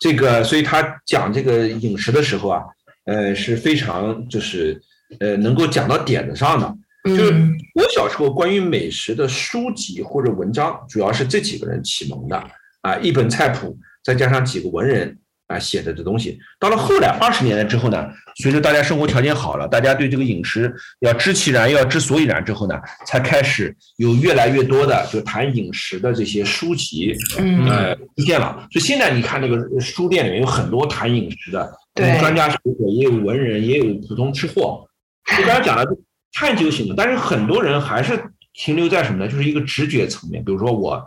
[0.00, 2.62] 这个所以他讲这个饮食的时候啊，
[3.06, 4.80] 呃是非常就是
[5.20, 6.74] 呃能够讲到点子上的。
[7.04, 12.42] 就是嗯我小时候关于美食的书籍或者文章，主要是这几个人启蒙的。
[12.82, 15.16] 啊，一本菜谱，再加上几个文人
[15.46, 16.38] 啊写的这东西。
[16.58, 18.06] 到了后来二十年代之后呢，
[18.36, 22.74] 随着大家生活条件好了，大家对这个饮食要知其然，要知所以然之后呢，
[23.06, 28.66] 才开始有越来越多的就谈饮食的这些书籍嗯呃出现了。
[28.72, 34.88] 所以现在你看那个书店里面有很多谈饮食的，对有专家学者，也有文人，也有普通吃货。
[35.36, 35.84] 就刚才讲的
[36.32, 38.16] 探究型的，但是很多人还是
[38.52, 39.30] 停留在什么呢？
[39.30, 40.44] 就是一个直觉层面。
[40.44, 41.04] 比如说我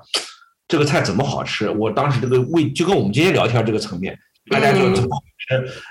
[0.67, 4.17] 这个菜怎么好吃，我当时这个味就跟我们今天聊天这个层面，
[4.49, 4.79] 大家就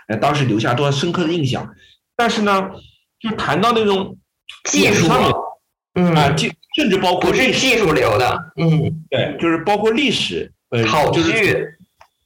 [0.08, 1.68] 呃，当时留下多深刻的印象。
[2.16, 2.70] 但是呢，
[3.20, 4.16] 就谈到那种
[4.64, 5.30] 技术上面
[6.14, 11.66] 啊，嗯，技甚至包括不是技术流的，嗯，对，就是包括历史，呃，考就是据，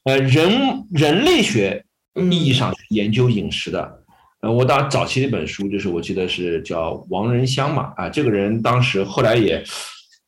[0.03, 1.85] 呃人人类学
[2.15, 3.99] 嗯意义上研究饮食的。
[4.41, 9.63] 呃，我当早期的一本书就是我记得是叫王仁香嘛，啊，这个人当时后来也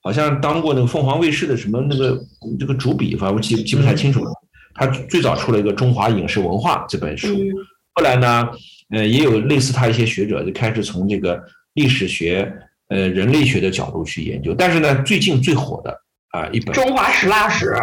[0.01, 2.17] 好像当过那个凤凰卫视的什么那个
[2.59, 4.31] 这个主笔，反正我记记不太清楚了。
[4.75, 7.51] 他最早出了一个《中华饮食文化》这本书，嗯
[7.97, 8.49] 后来呢，
[8.89, 11.41] 呃，也有类似他一些学者就开始从这个
[11.75, 12.53] 历史学、
[12.89, 14.53] 呃人类学的角度去研究。
[14.53, 15.97] 但是呢，最近最火的
[16.31, 17.73] 啊一本中华食蜡史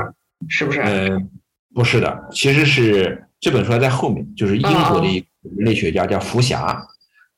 [0.48, 0.82] 是不是？
[0.82, 1.31] 嗯，
[1.74, 6.78] 不是的，其实是这本书还在后面，就是英国的一个人类学家叫福霞，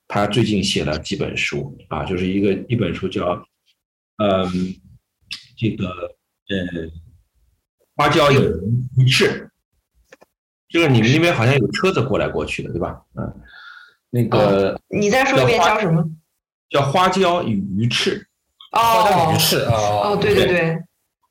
[0.08, 3.40] 他最近写了几本书啊，就是一个一本书叫，
[4.18, 4.50] 嗯，
[5.56, 5.86] 这个
[6.48, 6.90] 呃，
[7.96, 9.48] 花椒有人鱼翅，
[10.68, 13.00] 就是你们那边好像有车子过来过去的，对吧？
[13.16, 13.32] 嗯，
[14.10, 16.04] 那个你再说一遍叫什么？
[16.70, 18.26] 叫花椒与鱼翅，
[18.72, 20.82] 哦花椒哦鱼翅哦，啊，对对对，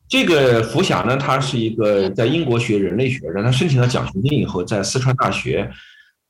[0.08, 5.70] 这个福霞呢，他是一个在英国学人类学，让他申请了奖学金以后，在四川大学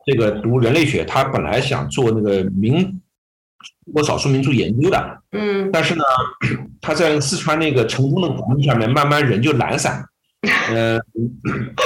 [0.05, 1.05] 这个读人类学。
[1.05, 6.03] 他本来想做那个民中国少数民族研究的，嗯但是呢，
[6.81, 10.03] 他在四川那个成功的环境下面，慢慢人就懒散。
[10.70, 10.99] 呃，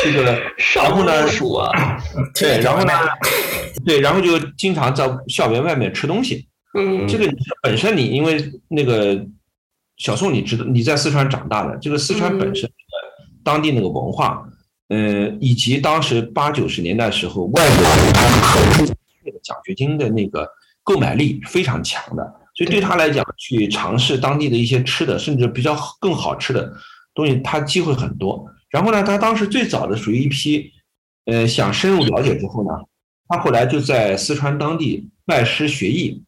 [0.04, 1.72] 这个 少数民属啊，
[2.34, 2.94] 对，然后呢，
[3.86, 6.48] 对，然后就经常在校园外面吃东西。
[6.74, 7.28] 嗯，这个
[7.62, 9.26] 本身你因为那个
[9.98, 12.74] 小宋，你知道你在四川长大的，这个四川本身的
[13.44, 14.44] 当地那个文化，
[14.90, 18.94] 呃，以及当时八九十年代时候外国人他们投入
[19.24, 20.48] 那个奖学金的那个
[20.84, 22.24] 购买力非常强的，
[22.56, 26.72] 所以对他来讲，去尝试当地的一些吃的，甚至比较更好吃的
[27.18, 28.46] 东西，他机会很多。
[28.70, 30.72] 然后呢，他当时最早的属于一批，
[31.26, 32.70] 呃，想深入了解之后呢，
[33.28, 36.24] 他后来就在四川当地拜师学艺。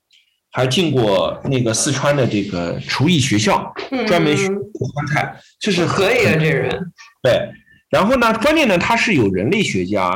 [0.51, 3.71] 还进过那个四川的这个厨艺学校，
[4.07, 6.91] 专门学川菜，这是可以啊，这人。
[7.21, 7.51] 对，
[7.91, 10.09] 然后呢，关键呢，他是有人类学家，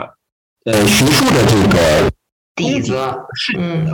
[0.65, 2.11] 呃，学术的这个
[2.55, 2.97] 底子
[3.35, 3.91] 是嗯的，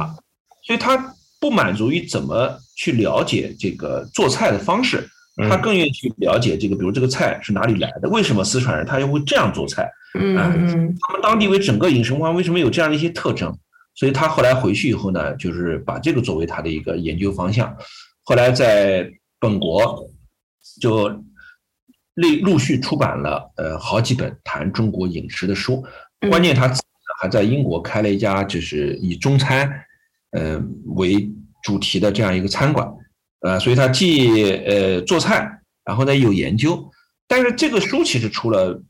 [0.66, 5.10] 所以他不满足于怎么去了解这个做菜的方式，
[5.50, 9.90] 他更愿意去了解这个，比如这个菜是哪里来的，为什么四川人他又会这样做菜，
[10.20, 13.58] 嗯嗯他们当地为整个饮食文化为什么有这样的一些特征？
[13.96, 17.76] 所以他后来回去以后呢，就是把这个作为他的一个研究方向。
[18.24, 20.06] 后来在本国
[20.82, 21.08] 就
[22.16, 25.84] 陆陆续出版了呃好几本谈中国饮食的书。
[26.22, 26.70] 嗯关键他
[27.22, 29.70] 还在英国开了一家就是以中餐
[30.32, 30.62] 呃
[30.98, 31.30] 为
[31.64, 32.86] 主题的这样一个餐馆。
[33.42, 36.90] 呃，所以他既呃做菜，然后呢有研究。
[37.28, 38.82] 但是这个书其实出了。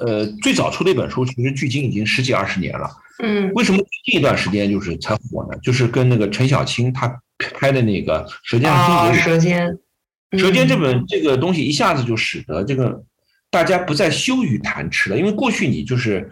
[0.00, 2.90] 呃，最早出的一本书，其实距今已经十几二十年了。
[3.22, 5.58] 嗯为什么最近一段时间就是才火呢？
[5.62, 7.08] 就是跟那个陈小青他
[7.54, 9.66] 拍的那个《舌尖上中国舌尖，
[10.32, 13.02] 嗯舌尖这本这个东西一下子就使得这个
[13.50, 16.30] 大家不再羞于谈吃了，因为过去你就是，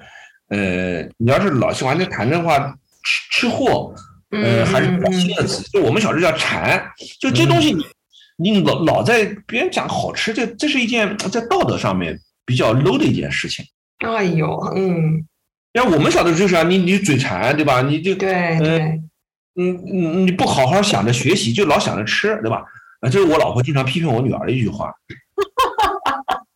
[0.48, 2.58] 呃，你要是老喜欢在谈的话，
[3.02, 3.94] 吃吃货，
[4.30, 6.90] 呃，嗯还是比较嗯新的词，就我们小时候叫馋，
[7.20, 7.72] 就这东西
[8.36, 13.64] 你你老老在别人讲好吃，这这是一件在道德上面比较 low 的一件事情。
[13.98, 15.24] 哎呦，嗯，
[15.74, 17.82] 像我们小的时候就是啊，你你嘴馋对吧？
[17.82, 18.78] 你就对对，
[19.54, 22.62] 嗯嗯，你不好好想着学习，就老想着吃，对吧？
[23.00, 24.92] 啊，这是我老婆经常批评我女儿的一句话。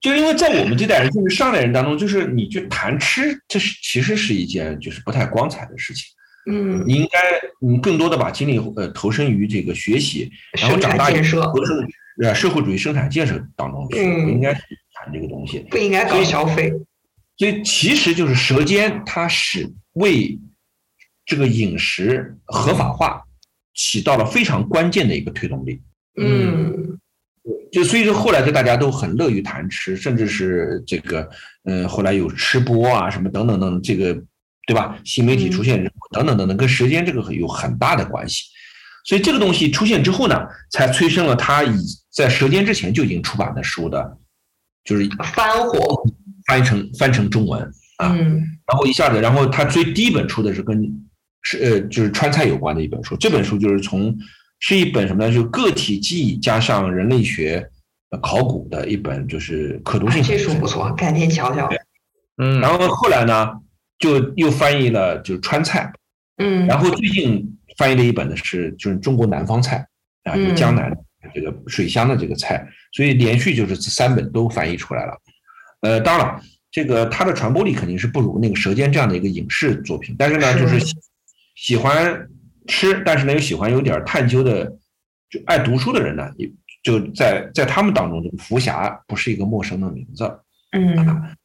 [0.00, 6.06] 就因为在我们这代人，就是上代人当中，就是你去谈吃，这是其实是一件就是不太光彩的事情。
[6.46, 7.18] 嗯，你应该，
[7.66, 11.76] 嗯更多的把精力呃投身于这个学习，然后长大以后投身
[12.22, 14.60] 呃社会主义生产建设当中去，嗯不应该去
[14.94, 15.58] 谈这个东西。
[15.70, 16.72] 不应该搞消费，
[17.36, 20.38] 所以其实就是舌尖，它是为
[21.26, 23.22] 这个饮食合法化
[23.74, 25.80] 起到了非常关键的一个推动力。
[26.16, 26.98] 嗯
[27.72, 31.28] 就所以说后来就大家都很乐于谈吃，甚至是这个，
[31.64, 34.20] 嗯，后来有吃播啊什么等等等等，这个
[34.70, 34.96] 对吧？
[35.04, 35.82] 新媒体出现
[36.12, 38.44] 等等等等，跟舌尖这个有很大的关系。
[39.04, 41.76] 所以这个东西出现之后呢，才催生了他以
[42.14, 44.16] 在舌尖之前就已经出版的书的，
[44.84, 46.04] 就是翻火，
[46.46, 47.60] 翻译成翻成中文
[47.96, 48.14] 啊。
[48.14, 48.40] 嗯
[48.70, 50.80] 然后一下子，然后他最第一本出的是跟
[51.42, 54.16] 是呃就是川菜有关的一本书，这本书就是从
[54.60, 55.34] 是一本什么呢？
[55.34, 57.68] 就个体记忆加上人类学
[58.10, 61.68] 呃考古的一本，就是可读性哎这书不错，改天瞧瞧，
[62.40, 63.48] 嗯，然后后来呢，
[64.00, 65.92] 就又翻译了就是川菜，
[66.38, 69.86] 嗯，然后最近翻译了一本的是就是中国南方菜
[70.24, 70.48] 啊，嗯。
[70.48, 70.92] 就江南
[71.32, 75.16] 这个水乡的这个菜，所以连续就是这三本都翻译出来了。
[75.82, 76.40] 呃，当然了，
[76.70, 80.96] 这个它的传播力肯定是不如那个《舌尖》这样的一个影视作品，但是呢，就是喜
[81.54, 82.26] 喜欢
[82.66, 84.64] 吃，但是呢又喜欢有点探究的，
[85.28, 86.50] 就爱读书的人呢，也
[86.82, 90.24] 就在在他们当中，这个福霞不是一个陌生的名字。
[90.72, 91.36] 嗯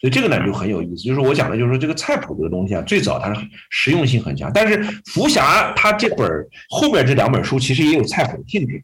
[0.00, 3.40] 所以这个呢就很有意思，就是我讲的，就是说这个菜谱这个东西啊，最早它是
[3.70, 8.82] 实用性很强，但是福霞它这本儿后面这两本书其实也有菜谱的性质，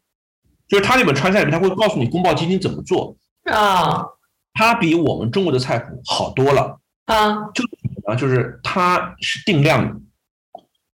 [0.68, 4.04] 就是它那本川菜里面，它会告诉你宫保鸡丁怎么做，啊
[4.54, 6.78] 它比我们中国的菜谱好多了。
[7.06, 7.62] 啊就
[8.06, 9.94] 啊，就是它是定量的，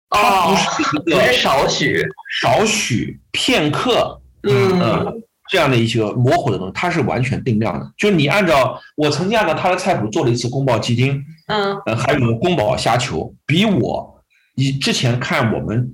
[0.09, 2.05] 它不哦，是一个少许，
[2.41, 7.93] 少许片刻，嗯嗯，这样的一些模糊的东西，它是完全定量的。
[7.99, 14.23] 就是你按照我曾经按照他的菜谱做了一次宫保鸡丁，嗯呃，还有宫保虾球，比我
[14.55, 15.93] 以之前看我们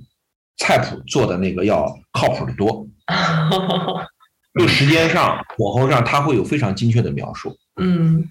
[0.58, 2.86] 菜谱做的那个要靠谱的多。
[4.58, 7.56] 就时间上、火候上，它会有非常精确的描述。
[7.80, 8.28] 嗯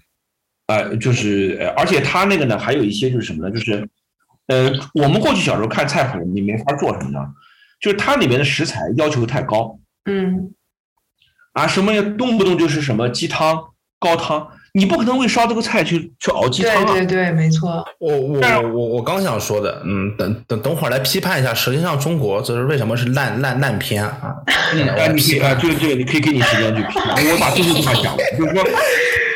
[0.66, 3.50] 呃，就是呃，而且它那个呢，还有一些就是什么呢？
[3.52, 3.88] 就是
[4.48, 7.20] 呃，我们过去小时候看菜谱，你没法做什么呢？
[7.80, 10.54] 就是它里面的食材要求太高嗯
[11.56, 13.58] 啊，什么也，动不动就是什么鸡汤、
[13.98, 16.92] 高汤，你不可能为烧这个菜去去熬鸡汤啊。
[16.92, 24.36] 对对对，没错，我我我我我刚想说的，嗯，等等等会儿来批判一下《舌尖上中国》，这是为什么是烂烂烂片啊？
[24.46, 27.24] 哎，你可以啊，对对你可以给你时间去批判。
[27.24, 28.62] 我把最后一句话讲完，就是说，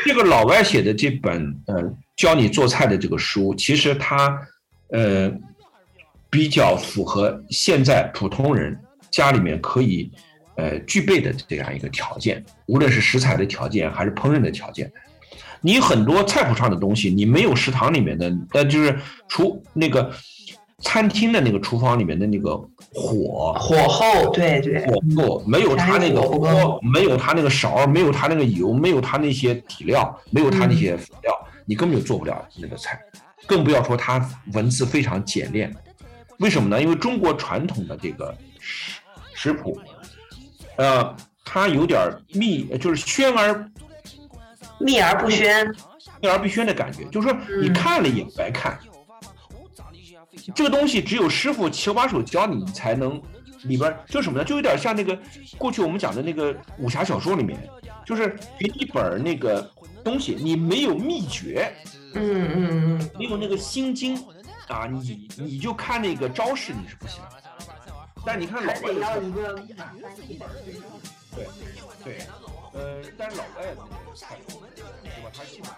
[0.05, 1.81] 这个老外写的这本呃
[2.15, 4.39] 教你做菜的这个书，其实它
[4.91, 5.31] 呃
[6.29, 8.77] 比较符合现在普通人
[9.09, 10.11] 家里面可以
[10.61, 14.91] 呃具备的这样一个条件，无论是食材的条件还是烹饪的条件。
[15.59, 18.97] 你很多菜谱上的东西，你没有食堂里面的，呃，就是
[19.27, 20.11] 厨那个
[20.79, 22.55] 餐厅的那个厨房里面的那个
[22.93, 31.31] 火，火候，对对，火不够，没有他那个锅，没有他那个勺，没有他那个油，没有他那些底料，没有他那些辅料，
[31.65, 32.99] 你根本就做不了那个菜，
[33.45, 35.71] 更不要说它文字非常简练。
[36.39, 36.81] 为什么呢？
[36.81, 38.99] 因为中国传统的这个食
[39.35, 39.79] 食谱，
[40.81, 43.71] 呃，他有点秘，就是宣而
[44.79, 45.71] 秘而不宣，
[46.19, 48.79] 秘而不宣的感觉，就是说你看了也白看。
[50.55, 53.21] 这个东西只有师傅手把手教你，你才能
[53.65, 54.43] 里边就什么呢？
[54.43, 55.15] 就有点像那个
[55.55, 57.59] 过去我们讲的那个武侠小说里面，
[58.03, 59.61] 就是给你一本那个
[60.03, 61.71] 东西，你没有秘诀，
[62.15, 64.15] 嗯嗯嗯，没有那个心经
[64.67, 67.21] 啊，你你就看那个招式你是不行。
[68.25, 69.55] 但你看老外的一个
[71.33, 71.47] 对
[72.03, 72.17] 对，
[72.73, 75.31] 呃，但是老外的那个对吧？
[75.33, 75.69] 他基本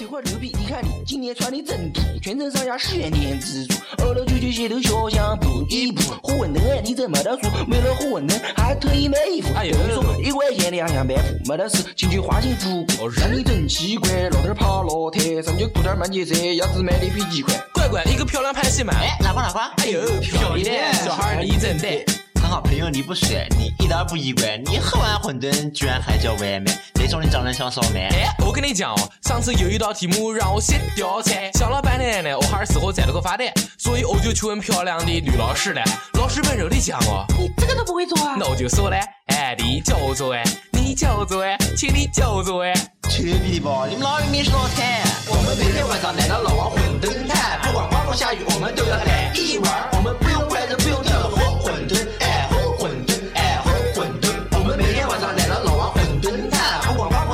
[0.00, 17.54] 这块牛逼，你看你今年穿的真土，全程上下十元店自助，二楼九九街头小巷补一补，火馄饨哎，你真没得说，为了火馄饨还特意买衣服，哎呦说一块钱两样半副，没得事，进去花钱足够，让你真奇怪，老头儿爬老台，上就裤点儿慢节奏，鸭子买的比鸡快。
[17.74, 18.94] 乖乖，一个漂亮拍戏嘛。
[18.94, 19.70] 哎，哪块哪块？
[19.84, 22.06] 哎呦，漂亮，小孩儿你真得。
[22.50, 28.08] 很好，朋友你不帅，你一点儿不意外，你喝完馄饨居然还叫外卖，这种你长得像烧麦。
[28.08, 35.80] 哎，我跟你讲哦，上次有一道题目让我写吊菜，想了半天呢，我还是事后摘了个发呆，所以我就去问漂亮的女老师了。
[36.14, 38.34] 老师温柔的讲哦，你这个都不会做啊？
[38.36, 42.74] 那我就说嘞，哎，你教我做哎，你教我做哎，请你教我做哎。
[43.08, 43.86] 去你的吧！
[43.88, 44.84] 你们老有你是老惨。
[45.28, 49.88] 我们每天晚上来到老王馄饨摊，不管刮风下雨，我们都要来一碗。
[49.92, 51.28] 我们不用筷子，不用挑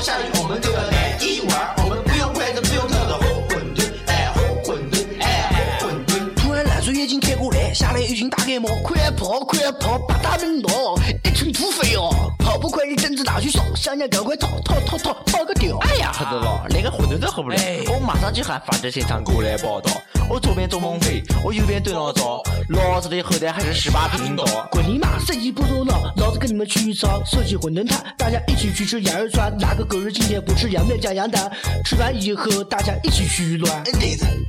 [0.07, 0.96] 不管刮风下雨，我们都要
[7.77, 12.09] 下来一群大盖帽，快跑快跑，八大名刀，一群土匪哦，
[12.39, 15.77] 跑不快的政治大去烧，想想赶快逃逃逃逃逃个掉！
[15.81, 17.81] 哎呀，喝多了，连个馄饨都喝不了哎。
[17.89, 19.91] 我马上就喊法制现场过来报道。
[20.29, 24.45] 我左边做猛匪，我右边对老赵，老子的后台还是十八频道。
[24.73, 25.19] 滚你妈！
[25.19, 31.49] 生意不做了，老子跟你们去一场设计馄饨摊，大家一起去吃羊肉串，哪个狗日今天不吃羊面加羊蛋？
[31.85, 33.85] 吃完以后大家一起去乱。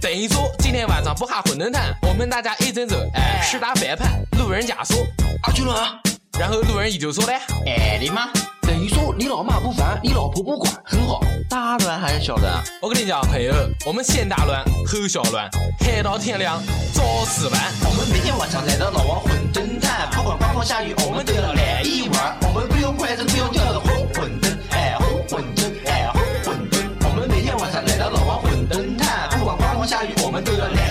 [0.01, 4.97] 等于说今天晚上不哈馄饨摊，我们大家一整走，哎十打百判路人甲说
[5.43, 5.99] 阿九乱啊。
[6.39, 7.33] 然后路人乙就说嘞
[7.65, 8.29] 哎你妈。
[8.61, 11.21] 等于说你老妈不烦你老婆不管很好。
[11.49, 12.61] 大乱还是小乱？
[12.81, 13.53] 我跟你讲朋友
[13.85, 15.49] 我们先大乱后小乱
[15.79, 16.61] 开到天亮
[16.93, 30.86] 早死完我们每天晚上来到老王馄饨摊不管刮风下雨我们都要来一碗我们不用筷子不用勺子红馄饨哎红馄饨哎红馄饨我们每天晚上来到老王馄饨摊不管刮风下雨我们都要来